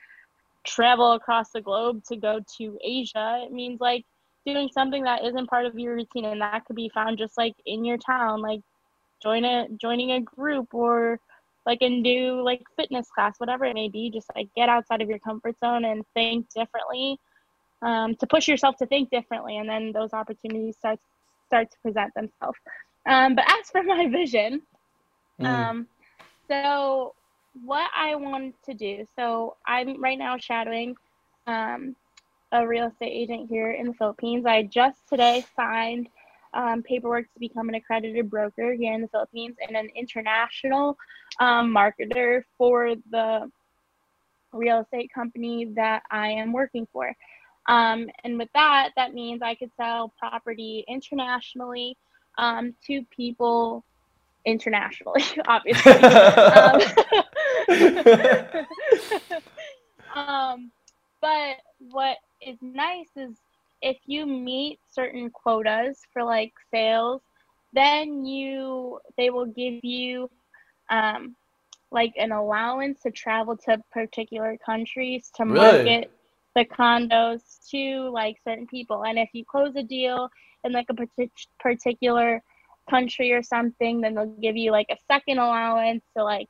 travel 0.67 1.13
across 1.13 1.51
the 1.51 1.61
globe 1.61 2.03
to 2.09 2.17
go 2.17 2.41
to 2.59 2.79
Asia. 2.83 3.43
It 3.45 3.53
means 3.53 3.81
like 3.81 4.05
doing 4.47 4.71
something 4.73 5.03
that 5.03 5.25
isn't 5.25 5.51
part 5.51 5.67
of 5.67 5.79
your 5.79 5.95
routine 5.95 6.25
and 6.25 6.41
that 6.41 6.65
could 6.65 6.77
be 6.77 6.91
found 6.95 7.19
just 7.19 7.37
like 7.37 7.55
in 7.67 7.85
your 7.85 7.99
town 7.99 8.41
like 8.41 8.61
join 9.21 9.45
a 9.45 9.67
joining 9.81 10.13
a 10.13 10.21
group 10.21 10.73
or 10.73 11.19
like 11.67 11.79
a 11.83 11.89
new 11.89 12.41
like 12.43 12.63
fitness 12.77 13.09
class 13.13 13.35
whatever 13.39 13.65
it 13.65 13.75
may 13.75 13.89
be 13.89 14.09
just 14.09 14.31
like 14.37 14.49
get 14.55 14.69
outside 14.69 15.03
of 15.03 15.09
your 15.09 15.19
comfort 15.19 15.59
zone 15.59 15.85
and 15.85 16.05
think 16.15 16.47
differently 16.55 17.19
um, 17.83 18.15
to 18.15 18.27
push 18.27 18.47
yourself 18.47 18.77
to 18.77 18.87
think 18.87 19.11
differently 19.11 19.59
and 19.59 19.69
then 19.69 19.91
those 19.93 20.13
opportunities 20.13 20.77
start 20.77 21.01
start 21.47 21.69
to 21.71 21.77
present 21.83 22.15
themselves 22.15 22.59
um, 23.07 23.35
but 23.35 23.45
as 23.49 23.69
for 23.71 23.83
my 23.83 24.07
vision 24.09 24.63
mm. 25.41 25.47
um, 25.47 25.89
so 26.49 27.16
what 27.65 27.91
i 27.97 28.15
wanted 28.15 28.55
to 28.65 28.75
do 28.75 29.05
so 29.17 29.57
i'm 29.67 30.01
right 30.01 30.19
now 30.19 30.37
shadowing 30.37 30.95
um, 31.47 31.95
a 32.53 32.67
real 32.67 32.87
estate 32.87 33.13
agent 33.13 33.49
here 33.49 33.73
in 33.73 33.87
the 33.87 33.95
Philippines. 33.95 34.47
I 34.47 34.65
just 34.65 35.09
today 35.09 35.45
signed 35.55 36.09
um, 36.55 36.83
paperwork 36.83 37.25
to 37.33 37.41
become 37.41 37.69
an 37.69 37.75
accredited 37.75 38.31
broker 38.31 38.73
here 38.73 38.95
in 38.95 39.03
the 39.03 39.09
Philippines 39.09 39.57
and 39.67 39.77
an 39.77 39.89
international 39.95 40.97
um, 41.41 41.75
marketer 41.75 42.43
for 42.57 42.95
the 43.11 43.51
real 44.53 44.81
estate 44.81 45.11
company 45.13 45.67
that 45.75 46.03
I 46.11 46.29
am 46.29 46.53
working 46.53 46.87
for. 46.93 47.13
Um, 47.69 48.09
and 48.25 48.39
with 48.39 48.49
that, 48.55 48.91
that 48.97 49.13
means 49.13 49.43
I 49.43 49.57
could 49.57 49.73
sell 49.77 50.15
property 50.19 50.85
internationally 50.89 51.97
um, 52.39 52.75
to 52.87 53.05
people 53.15 53.85
internationally, 54.47 55.25
obviously. 55.49 55.93
Um, 55.93 56.81
um, 60.17 60.71
but 61.21 61.57
what 61.91 62.17
is 62.41 62.57
nice 62.63 63.09
is 63.17 63.37
if 63.83 63.99
you 64.07 64.25
meet 64.25 64.79
certain 64.91 65.29
quotas 65.31 65.99
for 66.13 66.23
like 66.25 66.53
sales, 66.71 67.21
then 67.73 68.25
you 68.25 69.01
they 69.19 69.29
will 69.31 69.47
give 69.47 69.85
you 69.85 70.31
um, 70.89 71.37
like 71.91 72.15
an 72.17 72.33
allowance 72.33 73.03
to 73.03 73.11
travel 73.11 73.57
to 73.57 73.83
particular 73.93 74.57
countries 74.65 75.31
to 75.37 75.45
really? 75.45 75.85
market 75.85 76.11
the 76.55 76.65
condos 76.65 77.69
to 77.71 78.09
like 78.11 78.37
certain 78.45 78.67
people. 78.67 79.05
And 79.05 79.19
if 79.19 79.29
you 79.33 79.45
close 79.45 79.77
a 79.77 79.83
deal 79.83 80.31
in 80.65 80.73
like 80.73 80.87
a 80.89 80.95
partic- 80.95 81.47
particular 81.61 82.43
country 82.89 83.33
or 83.33 83.43
something, 83.43 84.01
then 84.01 84.15
they'll 84.15 84.27
give 84.27 84.57
you 84.57 84.71
like 84.71 84.87
a 84.91 84.97
second 85.09 85.39
allowance 85.39 86.05
to 86.17 86.25
like 86.25 86.49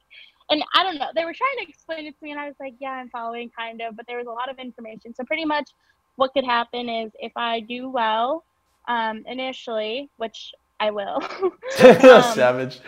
and 0.50 0.62
I 0.74 0.82
don't 0.84 0.96
know. 0.96 1.08
They 1.14 1.24
were 1.24 1.32
trying 1.32 1.56
to 1.64 1.68
explain 1.68 2.06
it 2.06 2.16
to 2.18 2.24
me, 2.24 2.30
and 2.30 2.40
I 2.40 2.46
was 2.46 2.54
like, 2.60 2.74
"Yeah, 2.78 2.92
I'm 2.92 3.08
following, 3.10 3.50
kind 3.50 3.80
of." 3.80 3.96
But 3.96 4.06
there 4.06 4.18
was 4.18 4.26
a 4.26 4.30
lot 4.30 4.48
of 4.48 4.58
information. 4.58 5.12
So 5.14 5.24
pretty 5.24 5.44
much, 5.44 5.70
what 6.16 6.32
could 6.34 6.44
happen 6.44 6.88
is 6.88 7.10
if 7.18 7.32
I 7.36 7.60
do 7.60 7.88
well 7.88 8.44
um, 8.86 9.24
initially, 9.26 10.08
which 10.18 10.52
I 10.78 10.90
will. 10.90 11.20
um, 11.42 12.22
Savage. 12.34 12.80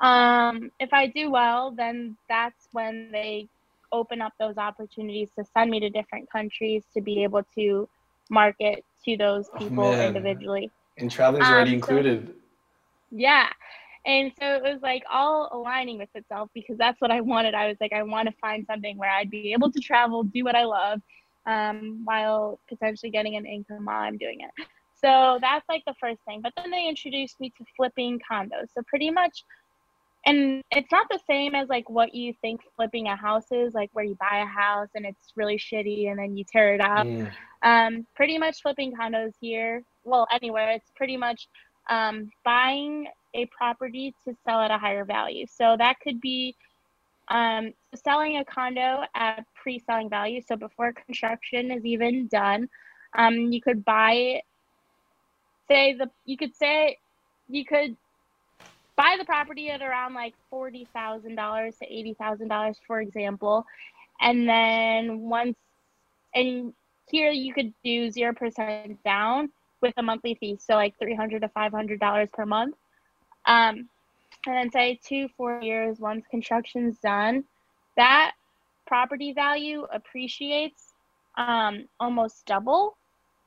um, 0.00 0.70
if 0.80 0.92
I 0.92 1.06
do 1.14 1.30
well, 1.30 1.70
then 1.70 2.16
that's 2.28 2.68
when 2.72 3.10
they 3.12 3.48
open 3.92 4.20
up 4.20 4.32
those 4.38 4.58
opportunities 4.58 5.30
to 5.38 5.44
send 5.44 5.70
me 5.70 5.80
to 5.80 5.88
different 5.88 6.30
countries 6.30 6.84
to 6.92 7.00
be 7.00 7.22
able 7.22 7.44
to 7.54 7.88
market 8.28 8.84
to 9.04 9.16
those 9.16 9.48
oh, 9.54 9.58
people 9.58 9.84
oh, 9.84 10.06
individually. 10.06 10.70
And 10.98 11.10
traveling's 11.10 11.46
already 11.46 11.70
um, 11.70 11.76
included. 11.76 12.34
Yeah. 13.10 13.48
And 14.06 14.32
so 14.38 14.54
it 14.54 14.62
was 14.62 14.80
like 14.82 15.02
all 15.10 15.48
aligning 15.52 15.98
with 15.98 16.08
itself 16.14 16.48
because 16.54 16.78
that's 16.78 17.00
what 17.00 17.10
I 17.10 17.20
wanted. 17.20 17.54
I 17.54 17.66
was 17.66 17.76
like, 17.80 17.92
I 17.92 18.02
want 18.02 18.28
to 18.28 18.34
find 18.40 18.64
something 18.64 18.96
where 18.96 19.10
I'd 19.10 19.30
be 19.30 19.52
able 19.52 19.70
to 19.72 19.80
travel, 19.80 20.22
do 20.22 20.44
what 20.44 20.54
I 20.54 20.64
love, 20.64 21.00
um, 21.46 22.02
while 22.04 22.60
potentially 22.68 23.10
getting 23.10 23.36
an 23.36 23.46
income 23.46 23.84
while 23.84 24.02
I'm 24.02 24.16
doing 24.16 24.40
it. 24.40 24.66
So 24.94 25.38
that's 25.40 25.68
like 25.68 25.82
the 25.86 25.94
first 26.00 26.20
thing. 26.24 26.40
But 26.40 26.52
then 26.56 26.70
they 26.70 26.88
introduced 26.88 27.40
me 27.40 27.52
to 27.58 27.64
flipping 27.76 28.20
condos. 28.30 28.68
So 28.74 28.82
pretty 28.86 29.10
much, 29.10 29.44
and 30.24 30.62
it's 30.70 30.90
not 30.90 31.06
the 31.10 31.20
same 31.28 31.54
as 31.54 31.68
like 31.68 31.88
what 31.90 32.14
you 32.14 32.32
think 32.40 32.60
flipping 32.76 33.08
a 33.08 33.16
house 33.16 33.46
is, 33.50 33.74
like 33.74 33.90
where 33.92 34.04
you 34.04 34.16
buy 34.20 34.38
a 34.38 34.46
house 34.46 34.88
and 34.94 35.04
it's 35.04 35.32
really 35.36 35.58
shitty 35.58 36.10
and 36.10 36.18
then 36.18 36.36
you 36.36 36.44
tear 36.44 36.74
it 36.74 36.80
up. 36.80 37.06
Mm. 37.06 37.30
Um, 37.62 38.06
pretty 38.14 38.38
much 38.38 38.62
flipping 38.62 38.92
condos 38.92 39.32
here, 39.40 39.82
well, 40.06 40.26
anywhere, 40.32 40.70
it's 40.70 40.90
pretty 40.94 41.16
much 41.16 41.48
um, 41.90 42.30
buying 42.44 43.08
a 43.34 43.46
property 43.46 44.14
to 44.26 44.34
sell 44.44 44.60
at 44.60 44.70
a 44.70 44.78
higher 44.78 45.04
value. 45.04 45.46
So 45.46 45.76
that 45.78 46.00
could 46.00 46.20
be 46.20 46.54
um, 47.28 47.72
selling 47.94 48.38
a 48.38 48.44
condo 48.44 49.02
at 49.14 49.44
pre-selling 49.54 50.08
value. 50.08 50.40
So 50.46 50.56
before 50.56 50.92
construction 50.92 51.70
is 51.70 51.84
even 51.84 52.28
done, 52.28 52.68
um, 53.18 53.34
you 53.52 53.60
could 53.60 53.84
buy, 53.84 54.42
say 55.68 55.94
the 55.94 56.08
you 56.24 56.36
could 56.36 56.54
say 56.54 56.98
you 57.48 57.64
could 57.64 57.96
buy 58.96 59.16
the 59.18 59.24
property 59.24 59.70
at 59.70 59.82
around 59.82 60.14
like 60.14 60.34
forty 60.50 60.88
thousand 60.94 61.34
dollars 61.34 61.76
to 61.78 61.92
eighty 61.92 62.14
thousand 62.14 62.48
dollars, 62.48 62.78
for 62.86 63.00
example, 63.00 63.64
and 64.20 64.48
then 64.48 65.20
once 65.28 65.56
and 66.34 66.72
here 67.08 67.30
you 67.30 67.52
could 67.52 67.72
do 67.84 68.10
zero 68.10 68.34
percent 68.34 69.02
down 69.04 69.50
with 69.86 69.94
a 69.96 70.02
monthly 70.02 70.34
fee, 70.34 70.58
so 70.60 70.74
like 70.74 70.98
three 70.98 71.14
hundred 71.14 71.42
to 71.42 71.48
five 71.48 71.72
hundred 71.72 72.00
dollars 72.00 72.28
per 72.32 72.44
month. 72.44 72.76
Um, 73.46 73.88
and 74.46 74.54
then 74.56 74.70
say 74.70 74.98
two, 75.02 75.28
four 75.36 75.60
years 75.60 75.98
once 75.98 76.24
construction's 76.30 76.98
done, 76.98 77.44
that 77.96 78.32
property 78.86 79.32
value 79.32 79.86
appreciates 79.92 80.92
um, 81.36 81.86
almost 81.98 82.46
double. 82.46 82.96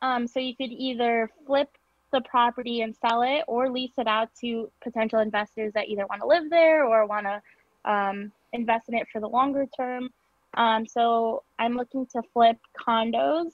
Um, 0.01 0.27
so 0.27 0.39
you 0.39 0.55
could 0.55 0.71
either 0.71 1.29
flip 1.45 1.69
the 2.11 2.21
property 2.21 2.81
and 2.81 2.95
sell 2.95 3.21
it 3.21 3.43
or 3.47 3.69
lease 3.69 3.97
it 3.97 4.07
out 4.07 4.29
to 4.41 4.69
potential 4.81 5.19
investors 5.19 5.73
that 5.73 5.87
either 5.87 6.05
want 6.07 6.21
to 6.21 6.27
live 6.27 6.49
there 6.49 6.85
or 6.85 7.05
want 7.05 7.25
to 7.25 7.91
um, 7.91 8.31
invest 8.53 8.89
in 8.89 8.95
it 8.95 9.07
for 9.11 9.21
the 9.21 9.27
longer 9.27 9.67
term. 9.77 10.09
Um, 10.55 10.85
so 10.85 11.43
I'm 11.59 11.75
looking 11.75 12.07
to 12.07 12.21
flip 12.33 12.57
condos 12.77 13.51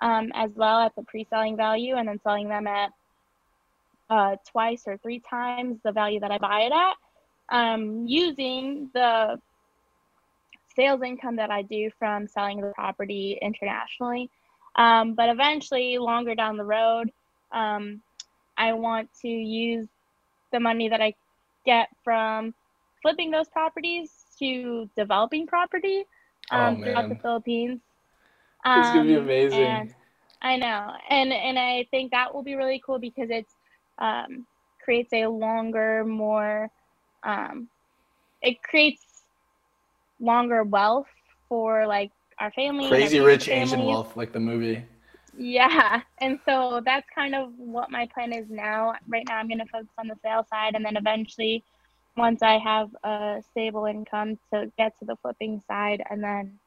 um, 0.00 0.30
as 0.34 0.50
well 0.54 0.80
at 0.80 0.94
the 0.96 1.02
pre-selling 1.02 1.56
value 1.56 1.96
and 1.96 2.08
then 2.08 2.20
selling 2.22 2.48
them 2.48 2.66
at 2.66 2.90
uh, 4.08 4.36
twice 4.50 4.84
or 4.86 4.96
three 4.98 5.20
times 5.20 5.78
the 5.84 5.92
value 5.92 6.20
that 6.20 6.30
I 6.30 6.38
buy 6.38 6.62
it 6.62 6.72
at 6.72 6.96
um, 7.50 8.06
using 8.06 8.90
the 8.94 9.40
sales 10.74 11.02
income 11.02 11.36
that 11.36 11.50
I 11.50 11.62
do 11.62 11.90
from 11.98 12.26
selling 12.26 12.60
the 12.60 12.72
property 12.74 13.38
internationally. 13.42 14.30
Um, 14.76 15.14
but 15.14 15.28
eventually, 15.28 15.98
longer 15.98 16.34
down 16.34 16.56
the 16.56 16.64
road, 16.64 17.10
um, 17.52 18.00
I 18.56 18.72
want 18.72 19.08
to 19.22 19.28
use 19.28 19.88
the 20.52 20.60
money 20.60 20.88
that 20.88 21.00
I 21.00 21.14
get 21.66 21.88
from 22.04 22.54
flipping 23.02 23.30
those 23.30 23.48
properties 23.48 24.10
to 24.38 24.88
developing 24.96 25.46
property 25.46 26.04
oh, 26.52 26.56
um, 26.56 26.76
oh, 26.76 26.84
throughout 26.84 27.08
the 27.08 27.14
Philippines. 27.16 27.80
It's 28.64 28.90
gonna 28.90 29.04
be 29.04 29.14
um, 29.14 29.18
amazing. 29.18 29.94
I 30.42 30.56
know, 30.56 30.92
and 31.08 31.32
and 31.32 31.58
I 31.58 31.86
think 31.90 32.10
that 32.12 32.34
will 32.34 32.42
be 32.42 32.54
really 32.54 32.82
cool 32.84 32.98
because 32.98 33.28
it's 33.30 33.54
um, 33.98 34.46
creates 34.82 35.12
a 35.12 35.26
longer, 35.26 36.04
more 36.04 36.70
um, 37.22 37.68
it 38.42 38.62
creates 38.62 39.02
longer 40.20 40.62
wealth 40.62 41.08
for 41.48 41.86
like 41.86 42.10
our 42.38 42.50
family. 42.52 42.88
Crazy 42.88 43.20
Rich 43.20 43.48
Asian 43.48 43.84
Wealth, 43.84 44.16
like 44.16 44.32
the 44.32 44.40
movie. 44.40 44.84
Yeah, 45.36 46.02
and 46.20 46.38
so 46.44 46.80
that's 46.84 47.06
kind 47.14 47.34
of 47.34 47.52
what 47.56 47.90
my 47.90 48.08
plan 48.12 48.32
is 48.32 48.46
now. 48.50 48.94
Right 49.08 49.24
now, 49.28 49.36
I'm 49.36 49.48
going 49.48 49.58
to 49.58 49.66
focus 49.66 49.88
on 49.98 50.08
the 50.08 50.16
sales 50.22 50.46
side, 50.48 50.74
and 50.74 50.84
then 50.84 50.96
eventually, 50.96 51.64
once 52.16 52.42
I 52.42 52.58
have 52.58 52.88
a 53.04 53.42
stable 53.50 53.86
income, 53.86 54.38
to 54.52 54.70
get 54.76 54.98
to 54.98 55.04
the 55.04 55.16
flipping 55.22 55.62
side, 55.66 56.02
and 56.10 56.22
then 56.22 56.58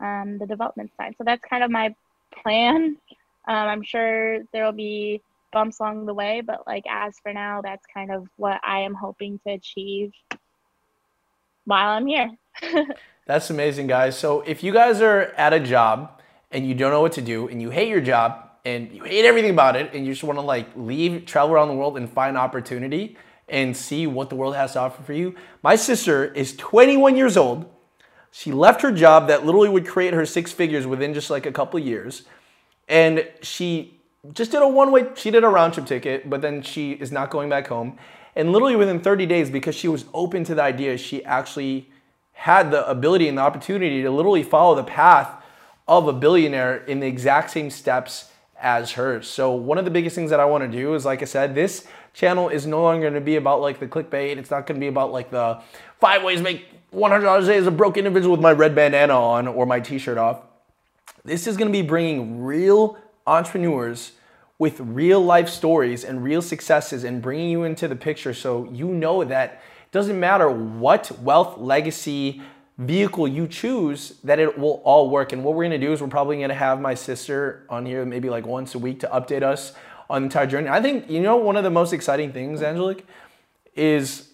um, 0.00 0.38
the 0.38 0.46
development 0.46 0.90
side. 0.96 1.14
So 1.18 1.24
that's 1.24 1.42
kind 1.48 1.62
of 1.62 1.70
my 1.70 1.94
plan. 2.42 2.96
Um, 3.46 3.68
I'm 3.68 3.82
sure 3.82 4.42
there 4.52 4.64
will 4.64 4.72
be 4.72 5.22
bumps 5.52 5.80
along 5.80 6.06
the 6.06 6.14
way, 6.14 6.42
but 6.42 6.66
like 6.66 6.84
as 6.88 7.18
for 7.22 7.32
now, 7.32 7.62
that's 7.62 7.84
kind 7.92 8.10
of 8.10 8.28
what 8.36 8.60
I 8.62 8.80
am 8.80 8.94
hoping 8.94 9.40
to 9.46 9.52
achieve 9.52 10.12
while 11.64 11.90
I'm 11.90 12.06
here. 12.06 12.30
that's 13.26 13.50
amazing, 13.50 13.86
guys. 13.86 14.18
So 14.18 14.42
if 14.42 14.62
you 14.62 14.72
guys 14.72 15.00
are 15.00 15.32
at 15.36 15.52
a 15.52 15.60
job 15.60 16.20
and 16.50 16.66
you 16.66 16.74
don't 16.74 16.90
know 16.90 17.02
what 17.02 17.12
to 17.12 17.22
do 17.22 17.48
and 17.48 17.60
you 17.60 17.70
hate 17.70 17.88
your 17.88 18.00
job 18.00 18.48
and 18.64 18.90
you 18.92 19.04
hate 19.04 19.24
everything 19.24 19.50
about 19.50 19.76
it 19.76 19.94
and 19.94 20.04
you 20.04 20.12
just 20.12 20.24
want 20.24 20.38
to 20.38 20.42
like 20.42 20.68
leave, 20.76 21.24
travel 21.26 21.54
around 21.54 21.68
the 21.68 21.74
world 21.74 21.96
and 21.96 22.10
find 22.10 22.36
opportunity 22.36 23.16
and 23.48 23.76
see 23.76 24.06
what 24.06 24.28
the 24.28 24.36
world 24.36 24.54
has 24.54 24.74
to 24.74 24.80
offer 24.80 25.02
for 25.02 25.12
you, 25.12 25.34
my 25.62 25.76
sister 25.76 26.26
is 26.34 26.54
21 26.56 27.16
years 27.16 27.36
old. 27.36 27.70
She 28.30 28.52
left 28.52 28.82
her 28.82 28.92
job 28.92 29.28
that 29.28 29.44
literally 29.44 29.68
would 29.68 29.86
create 29.86 30.14
her 30.14 30.26
six 30.26 30.52
figures 30.52 30.86
within 30.86 31.14
just 31.14 31.30
like 31.30 31.46
a 31.46 31.52
couple 31.52 31.78
years. 31.80 32.22
And 32.88 33.26
she 33.42 33.98
just 34.32 34.50
did 34.50 34.62
a 34.62 34.68
one 34.68 34.90
way, 34.92 35.06
she 35.14 35.30
did 35.30 35.44
a 35.44 35.48
round 35.48 35.74
trip 35.74 35.86
ticket, 35.86 36.28
but 36.28 36.40
then 36.40 36.62
she 36.62 36.92
is 36.92 37.12
not 37.12 37.30
going 37.30 37.48
back 37.48 37.66
home. 37.68 37.98
And 38.36 38.52
literally 38.52 38.76
within 38.76 39.00
30 39.00 39.26
days, 39.26 39.50
because 39.50 39.74
she 39.74 39.88
was 39.88 40.04
open 40.14 40.44
to 40.44 40.54
the 40.54 40.62
idea, 40.62 40.96
she 40.96 41.24
actually 41.24 41.90
had 42.32 42.70
the 42.70 42.88
ability 42.88 43.28
and 43.28 43.36
the 43.36 43.42
opportunity 43.42 44.02
to 44.02 44.10
literally 44.10 44.44
follow 44.44 44.74
the 44.74 44.84
path 44.84 45.42
of 45.88 46.06
a 46.06 46.12
billionaire 46.12 46.76
in 46.84 47.00
the 47.00 47.06
exact 47.06 47.50
same 47.50 47.70
steps 47.70 48.30
as 48.60 48.92
hers. 48.92 49.26
So 49.26 49.52
one 49.52 49.78
of 49.78 49.84
the 49.84 49.90
biggest 49.90 50.14
things 50.14 50.30
that 50.30 50.40
I 50.40 50.44
want 50.44 50.62
to 50.62 50.68
do 50.68 50.94
is, 50.94 51.04
like 51.04 51.22
I 51.22 51.24
said, 51.24 51.54
this 51.54 51.86
channel 52.12 52.48
is 52.48 52.66
no 52.66 52.82
longer 52.82 53.02
going 53.02 53.14
to 53.14 53.20
be 53.20 53.36
about 53.36 53.60
like 53.60 53.80
the 53.80 53.86
clickbait. 53.86 54.36
It's 54.36 54.50
not 54.50 54.66
going 54.66 54.78
to 54.78 54.80
be 54.80 54.88
about 54.88 55.12
like 55.12 55.30
the 55.30 55.60
five 55.98 56.22
ways 56.22 56.40
make 56.40 56.66
$100 56.92 57.42
a 57.42 57.46
day 57.46 57.56
as 57.56 57.66
a 57.66 57.70
broke 57.70 57.96
individual 57.96 58.32
with 58.32 58.40
my 58.40 58.52
red 58.52 58.74
bandana 58.74 59.12
on 59.12 59.46
or 59.46 59.66
my 59.66 59.80
t-shirt 59.80 60.18
off. 60.18 60.40
This 61.24 61.46
is 61.46 61.56
going 61.56 61.68
to 61.68 61.72
be 61.72 61.86
bringing 61.86 62.42
real 62.42 62.98
entrepreneurs 63.26 64.12
with 64.58 64.80
real 64.80 65.20
life 65.20 65.48
stories 65.48 66.04
and 66.04 66.24
real 66.24 66.42
successes 66.42 67.04
and 67.04 67.22
bringing 67.22 67.50
you 67.50 67.64
into 67.64 67.86
the 67.86 67.96
picture 67.96 68.34
so 68.34 68.68
you 68.72 68.88
know 68.88 69.22
that 69.24 69.62
it 69.82 69.92
doesn't 69.92 70.18
matter 70.18 70.50
what 70.50 71.10
wealth 71.20 71.58
legacy 71.58 72.42
vehicle 72.78 73.26
you 73.26 73.46
choose 73.46 74.14
that 74.24 74.38
it 74.38 74.58
will 74.58 74.80
all 74.84 75.10
work. 75.10 75.32
And 75.32 75.44
what 75.44 75.54
we're 75.54 75.64
gonna 75.64 75.78
do 75.78 75.92
is 75.92 76.00
we're 76.00 76.08
probably 76.08 76.40
gonna 76.40 76.54
have 76.54 76.80
my 76.80 76.94
sister 76.94 77.66
on 77.68 77.86
here 77.86 78.04
maybe 78.04 78.30
like 78.30 78.46
once 78.46 78.74
a 78.74 78.78
week 78.78 79.00
to 79.00 79.08
update 79.08 79.42
us 79.42 79.74
on 80.08 80.22
the 80.22 80.26
entire 80.26 80.46
journey. 80.46 80.68
I 80.68 80.80
think, 80.80 81.10
you 81.10 81.20
know, 81.20 81.36
one 81.36 81.56
of 81.56 81.64
the 81.64 81.70
most 81.70 81.92
exciting 81.92 82.32
things, 82.32 82.62
Angelique, 82.62 83.04
is 83.74 84.28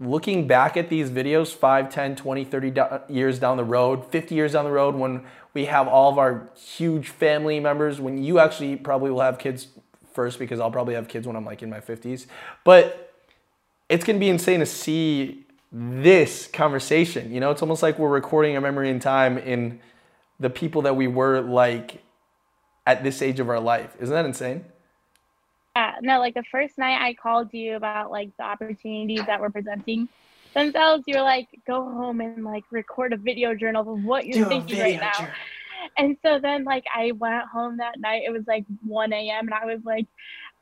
looking 0.00 0.46
back 0.46 0.78
at 0.78 0.88
these 0.88 1.10
videos 1.10 1.54
5, 1.54 1.90
10, 1.90 2.16
20, 2.16 2.44
30 2.44 2.70
do- 2.70 3.00
years 3.08 3.38
down 3.38 3.58
the 3.58 3.64
road, 3.64 4.10
50 4.10 4.34
years 4.34 4.52
down 4.52 4.64
the 4.64 4.70
road 4.70 4.94
when 4.94 5.24
we 5.52 5.66
have 5.66 5.86
all 5.86 6.10
of 6.10 6.18
our 6.18 6.48
huge 6.56 7.08
family 7.08 7.60
members, 7.60 8.00
when 8.00 8.22
you 8.22 8.38
actually 8.38 8.76
probably 8.76 9.10
will 9.10 9.20
have 9.20 9.38
kids 9.38 9.68
first 10.14 10.38
because 10.38 10.58
I'll 10.58 10.70
probably 10.70 10.94
have 10.94 11.06
kids 11.06 11.26
when 11.26 11.36
I'm 11.36 11.44
like 11.44 11.62
in 11.62 11.68
my 11.68 11.80
50s. 11.80 12.26
But 12.64 13.12
it's 13.88 14.04
gonna 14.04 14.18
be 14.18 14.30
insane 14.30 14.60
to 14.60 14.66
see 14.66 15.44
this 15.70 16.46
conversation. 16.46 17.32
You 17.32 17.40
know, 17.40 17.50
it's 17.50 17.62
almost 17.62 17.82
like 17.82 17.98
we're 17.98 18.08
recording 18.08 18.56
a 18.56 18.60
memory 18.60 18.88
in 18.90 19.00
time 19.00 19.36
in 19.36 19.80
the 20.40 20.50
people 20.50 20.82
that 20.82 20.96
we 20.96 21.06
were 21.06 21.40
like 21.40 22.02
at 22.86 23.04
this 23.04 23.20
age 23.20 23.38
of 23.38 23.50
our 23.50 23.60
life. 23.60 23.94
Isn't 24.00 24.14
that 24.14 24.24
insane? 24.24 24.64
Yeah, 25.76 25.96
no, 26.02 26.18
like 26.18 26.34
the 26.34 26.44
first 26.50 26.78
night 26.78 27.00
I 27.00 27.14
called 27.14 27.52
you 27.52 27.76
about 27.76 28.10
like 28.10 28.36
the 28.36 28.44
opportunities 28.44 29.24
that 29.26 29.40
were 29.40 29.50
presenting 29.50 30.08
themselves, 30.54 31.04
you 31.06 31.16
were 31.16 31.22
like, 31.22 31.48
go 31.66 31.84
home 31.84 32.20
and 32.20 32.44
like 32.44 32.64
record 32.70 33.12
a 33.12 33.16
video 33.16 33.54
journal 33.54 33.92
of 33.92 34.04
what 34.04 34.26
you're 34.26 34.44
Do 34.44 34.48
thinking 34.48 34.80
right 34.80 35.00
now. 35.00 35.12
Journal. 35.12 35.32
And 35.96 36.16
so 36.22 36.38
then 36.40 36.64
like 36.64 36.84
I 36.94 37.12
went 37.12 37.46
home 37.48 37.76
that 37.78 38.00
night, 38.00 38.22
it 38.26 38.32
was 38.32 38.42
like 38.46 38.64
1 38.84 39.12
a.m. 39.12 39.46
and 39.46 39.54
I 39.54 39.64
was 39.64 39.80
like, 39.84 40.06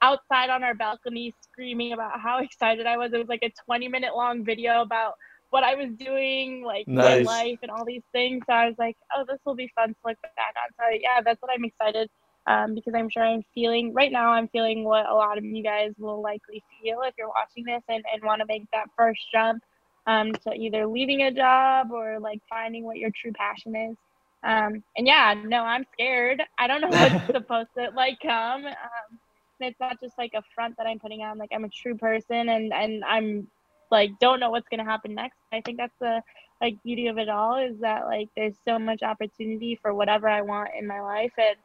outside 0.02 0.50
on 0.50 0.62
our 0.62 0.74
balcony 0.74 1.34
screaming 1.40 1.92
about 1.92 2.20
how 2.20 2.38
excited 2.42 2.86
I 2.86 2.96
was. 2.96 3.12
It 3.12 3.18
was 3.18 3.28
like 3.28 3.42
a 3.42 3.52
20 3.64 3.88
minute 3.88 4.14
long 4.14 4.44
video 4.44 4.82
about 4.82 5.14
what 5.50 5.64
I 5.64 5.74
was 5.74 5.88
doing, 5.98 6.62
like 6.62 6.86
nice. 6.86 7.24
my 7.24 7.32
life 7.32 7.58
and 7.62 7.70
all 7.70 7.84
these 7.86 8.02
things. 8.12 8.44
So 8.46 8.52
I 8.52 8.66
was 8.66 8.76
like, 8.78 8.96
oh, 9.16 9.24
this 9.26 9.38
will 9.46 9.54
be 9.54 9.72
fun 9.74 9.88
to 9.88 9.96
look 10.04 10.20
back 10.20 10.54
on. 10.56 10.70
So 10.78 10.98
yeah, 11.00 11.22
that's 11.24 11.40
what 11.40 11.50
I'm 11.50 11.64
excited 11.64 12.10
um, 12.48 12.74
because 12.74 12.94
I'm 12.94 13.10
sure 13.10 13.22
I'm 13.22 13.42
feeling 13.54 13.92
right 13.92 14.10
now. 14.10 14.32
I'm 14.32 14.48
feeling 14.48 14.82
what 14.82 15.08
a 15.08 15.14
lot 15.14 15.36
of 15.36 15.44
you 15.44 15.62
guys 15.62 15.92
will 15.98 16.22
likely 16.22 16.62
feel 16.82 17.02
if 17.02 17.14
you're 17.18 17.28
watching 17.28 17.64
this 17.64 17.82
and, 17.88 18.02
and 18.12 18.22
want 18.24 18.40
to 18.40 18.46
make 18.46 18.64
that 18.72 18.86
first 18.96 19.20
jump 19.32 19.62
um, 20.06 20.32
to 20.32 20.54
either 20.54 20.86
leaving 20.86 21.22
a 21.22 21.30
job 21.30 21.92
or 21.92 22.18
like 22.18 22.40
finding 22.48 22.84
what 22.84 22.96
your 22.96 23.10
true 23.14 23.32
passion 23.32 23.76
is. 23.76 23.96
Um, 24.42 24.82
and 24.96 25.06
yeah, 25.06 25.34
no, 25.44 25.58
I'm 25.62 25.84
scared. 25.92 26.42
I 26.58 26.66
don't 26.66 26.80
know 26.80 26.88
what's 26.88 27.26
supposed 27.32 27.68
to 27.76 27.90
like 27.94 28.18
come. 28.22 28.64
Um, 28.64 29.18
it's 29.60 29.78
not 29.78 30.00
just 30.00 30.16
like 30.16 30.32
a 30.34 30.42
front 30.54 30.76
that 30.78 30.86
I'm 30.86 30.98
putting 30.98 31.22
on. 31.22 31.36
Like 31.36 31.50
I'm 31.52 31.64
a 31.64 31.68
true 31.68 31.96
person, 31.96 32.48
and 32.48 32.72
and 32.72 33.04
I'm 33.04 33.46
like 33.90 34.12
don't 34.20 34.40
know 34.40 34.50
what's 34.50 34.68
gonna 34.70 34.84
happen 34.84 35.14
next. 35.14 35.36
I 35.52 35.60
think 35.60 35.76
that's 35.76 35.98
the 36.00 36.22
like 36.62 36.82
beauty 36.82 37.08
of 37.08 37.18
it 37.18 37.28
all 37.28 37.58
is 37.58 37.78
that 37.80 38.06
like 38.06 38.28
there's 38.36 38.54
so 38.66 38.78
much 38.78 39.02
opportunity 39.02 39.78
for 39.82 39.92
whatever 39.92 40.28
I 40.28 40.40
want 40.40 40.70
in 40.78 40.86
my 40.86 41.00
life, 41.00 41.32
and 41.36 41.56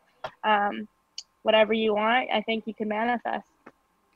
um, 0.43 0.87
whatever 1.43 1.73
you 1.73 1.93
want, 1.95 2.29
I 2.33 2.41
think 2.41 2.65
you 2.67 2.73
can 2.73 2.87
manifest. 2.87 3.47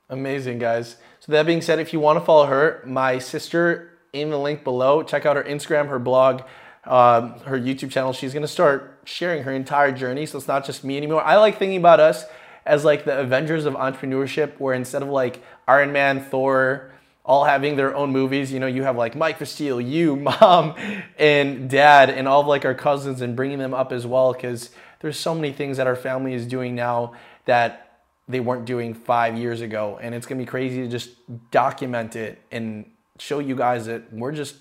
Amazing, 0.10 0.60
guys. 0.60 0.98
So 1.20 1.32
that 1.34 1.46
being 1.46 1.62
said, 1.62 1.80
if 1.80 1.92
you 1.92 2.00
want 2.00 2.18
to 2.20 2.26
follow 2.26 2.46
her, 2.46 2.82
my 2.86 3.20
sister 3.20 3.92
in 4.14 4.30
the 4.30 4.40
link 4.40 4.64
below, 4.64 5.04
check 5.04 5.26
out 5.26 5.36
her 5.36 5.44
Instagram, 5.44 5.90
her 5.90 6.00
blog. 6.00 6.42
Um, 6.86 7.40
her 7.42 7.60
YouTube 7.60 7.92
channel. 7.92 8.14
She's 8.14 8.34
gonna 8.34 8.48
start 8.48 9.00
sharing 9.04 9.44
her 9.44 9.52
entire 9.52 9.92
journey, 9.92 10.26
so 10.26 10.38
it's 10.38 10.48
not 10.48 10.66
just 10.66 10.86
me 10.86 10.96
anymore. 10.96 11.22
I 11.22 11.36
like 11.36 11.60
thinking 11.60 11.80
about 11.80 12.00
us 12.00 12.24
as 12.66 12.86
like 12.86 13.04
the 13.04 13.20
Avengers 13.20 13.66
of 13.66 13.74
entrepreneurship, 13.74 14.58
where 14.58 14.74
instead 14.74 15.02
of 15.02 15.10
like 15.10 15.44
Iron 15.68 15.92
Man, 15.92 16.22
Thor, 16.22 16.92
all 17.26 17.44
having 17.44 17.76
their 17.76 17.94
own 17.94 18.12
movies, 18.12 18.54
you 18.54 18.60
know, 18.60 18.68
you 18.68 18.84
have 18.84 18.96
like 18.96 19.18
Mike 19.18 19.46
Steele, 19.46 19.82
you, 19.82 20.16
mom, 20.42 20.76
and 21.20 21.70
dad, 21.70 22.10
and 22.10 22.26
all 22.26 22.40
of 22.42 22.48
like 22.48 22.64
our 22.64 22.76
cousins, 22.76 23.20
and 23.20 23.36
bringing 23.36 23.60
them 23.60 23.74
up 23.74 23.92
as 23.92 24.08
well, 24.08 24.32
because 24.32 24.70
there's 25.00 25.20
so 25.20 25.34
many 25.36 25.52
things 25.52 25.78
that 25.78 25.88
our 25.88 25.96
family 25.96 26.34
is 26.34 26.46
doing 26.46 26.76
now 26.76 27.14
that 27.46 28.02
they 28.28 28.40
weren't 28.40 28.66
doing 28.66 28.94
five 28.94 29.38
years 29.38 29.62
ago, 29.62 29.98
and 30.02 30.14
it's 30.14 30.26
gonna 30.26 30.40
be 30.40 30.46
crazy 30.46 30.82
to 30.82 30.88
just 30.88 31.12
document 31.52 32.16
it 32.16 32.42
and 32.52 32.90
show 33.20 33.40
you 33.40 33.56
guys 33.56 33.86
that 33.86 34.12
we're 34.14 34.32
just 34.32 34.56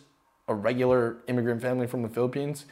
a 0.49 0.55
regular 0.55 1.19
immigrant 1.27 1.61
family 1.61 1.87
from 1.87 2.03
the 2.03 2.09
Philippines. 2.09 2.67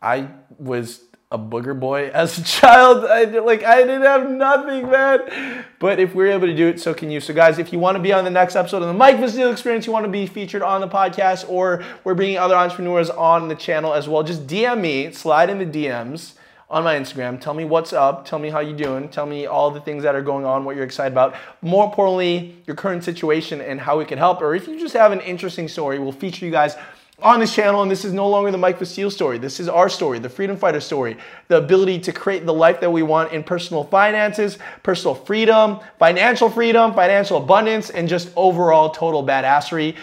I 0.00 0.28
was 0.58 1.02
a 1.32 1.38
booger 1.38 1.78
boy 1.78 2.08
as 2.14 2.38
a 2.38 2.44
child. 2.44 3.04
I 3.04 3.24
like 3.24 3.64
I 3.64 3.78
didn't 3.78 4.02
have 4.02 4.30
nothing, 4.30 4.88
man. 4.88 5.64
But 5.80 5.98
if 5.98 6.14
we're 6.14 6.28
able 6.28 6.46
to 6.46 6.54
do 6.54 6.68
it, 6.68 6.80
so 6.80 6.94
can 6.94 7.10
you. 7.10 7.18
So 7.18 7.34
guys, 7.34 7.58
if 7.58 7.72
you 7.72 7.80
want 7.80 7.96
to 7.96 8.02
be 8.02 8.12
on 8.12 8.22
the 8.22 8.30
next 8.30 8.54
episode 8.54 8.82
of 8.82 8.88
the 8.88 8.94
Mike 8.94 9.16
Vestil 9.16 9.50
Experience, 9.50 9.86
you 9.86 9.92
want 9.92 10.04
to 10.04 10.12
be 10.12 10.26
featured 10.26 10.62
on 10.62 10.80
the 10.80 10.88
podcast, 10.88 11.48
or 11.48 11.82
we're 12.04 12.14
bringing 12.14 12.38
other 12.38 12.54
entrepreneurs 12.54 13.10
on 13.10 13.48
the 13.48 13.56
channel 13.56 13.92
as 13.92 14.08
well, 14.08 14.22
just 14.22 14.46
DM 14.46 14.80
me, 14.80 15.10
slide 15.10 15.50
in 15.50 15.58
the 15.58 15.66
DMs 15.66 16.34
on 16.72 16.82
my 16.82 16.98
Instagram. 16.98 17.38
Tell 17.38 17.52
me 17.52 17.66
what's 17.66 17.92
up. 17.92 18.24
Tell 18.24 18.38
me 18.38 18.48
how 18.48 18.60
you're 18.60 18.74
doing. 18.76 19.10
Tell 19.10 19.26
me 19.26 19.44
all 19.44 19.70
the 19.70 19.80
things 19.80 20.02
that 20.04 20.14
are 20.14 20.22
going 20.22 20.46
on, 20.46 20.64
what 20.64 20.74
you're 20.74 20.86
excited 20.86 21.12
about. 21.12 21.36
More 21.60 21.84
importantly, 21.84 22.56
your 22.66 22.74
current 22.74 23.04
situation 23.04 23.60
and 23.60 23.78
how 23.78 23.98
we 23.98 24.06
can 24.06 24.16
help. 24.16 24.40
Or 24.40 24.54
if 24.54 24.66
you 24.66 24.80
just 24.80 24.94
have 24.94 25.12
an 25.12 25.20
interesting 25.20 25.68
story, 25.68 25.98
we'll 25.98 26.12
feature 26.12 26.46
you 26.46 26.50
guys 26.50 26.76
on 27.20 27.38
this 27.38 27.54
channel, 27.54 27.82
and 27.82 27.90
this 27.90 28.04
is 28.04 28.12
no 28.12 28.28
longer 28.28 28.50
the 28.50 28.58
Mike 28.58 28.78
Vestil 28.78 29.12
story. 29.12 29.38
This 29.38 29.60
is 29.60 29.68
our 29.68 29.88
story, 29.88 30.18
the 30.18 30.30
freedom 30.30 30.56
fighter 30.56 30.80
story, 30.80 31.16
the 31.46 31.58
ability 31.58 32.00
to 32.00 32.12
create 32.12 32.46
the 32.46 32.54
life 32.54 32.80
that 32.80 32.90
we 32.90 33.02
want 33.04 33.32
in 33.32 33.44
personal 33.44 33.84
finances, 33.84 34.58
personal 34.82 35.14
freedom, 35.14 35.78
financial 36.00 36.50
freedom, 36.50 36.94
financial 36.94 37.36
abundance, 37.36 37.90
and 37.90 38.08
just 38.08 38.30
overall 38.34 38.90
total 38.90 39.24
badassery. 39.24 39.94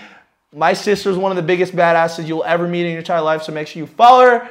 My 0.54 0.72
sister 0.72 1.10
is 1.10 1.18
one 1.18 1.32
of 1.32 1.36
the 1.36 1.44
biggest 1.44 1.76
badasses 1.76 2.26
you'll 2.26 2.46
ever 2.46 2.68
meet 2.68 2.86
in 2.86 2.92
your 2.92 3.00
entire 3.00 3.22
life, 3.22 3.44
so 3.44 3.52
make 3.52 3.68
sure 3.68 3.82
you 3.82 3.88
follow 3.88 4.26
her. 4.26 4.50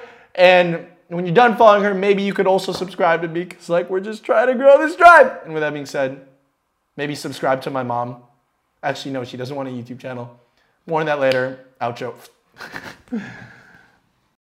And 1.08 1.16
when 1.16 1.24
you're 1.24 1.34
done 1.34 1.56
following 1.56 1.84
her, 1.84 1.94
maybe 1.94 2.22
you 2.22 2.34
could 2.34 2.46
also 2.46 2.72
subscribe 2.72 3.22
to 3.22 3.28
me 3.28 3.44
because, 3.44 3.68
like, 3.68 3.88
we're 3.88 4.00
just 4.00 4.24
trying 4.24 4.48
to 4.48 4.54
grow 4.54 4.78
this 4.78 4.94
tribe. 4.94 5.40
And 5.44 5.54
with 5.54 5.62
that 5.62 5.72
being 5.72 5.86
said, 5.86 6.26
maybe 6.96 7.14
subscribe 7.14 7.62
to 7.62 7.70
my 7.70 7.82
mom. 7.82 8.22
Actually, 8.82 9.12
no, 9.12 9.24
she 9.24 9.36
doesn't 9.36 9.56
want 9.56 9.68
a 9.68 9.72
YouTube 9.72 9.98
channel. 9.98 10.38
More 10.86 11.00
on 11.00 11.06
that 11.06 11.18
later. 11.18 11.64
Outro. 11.80 12.14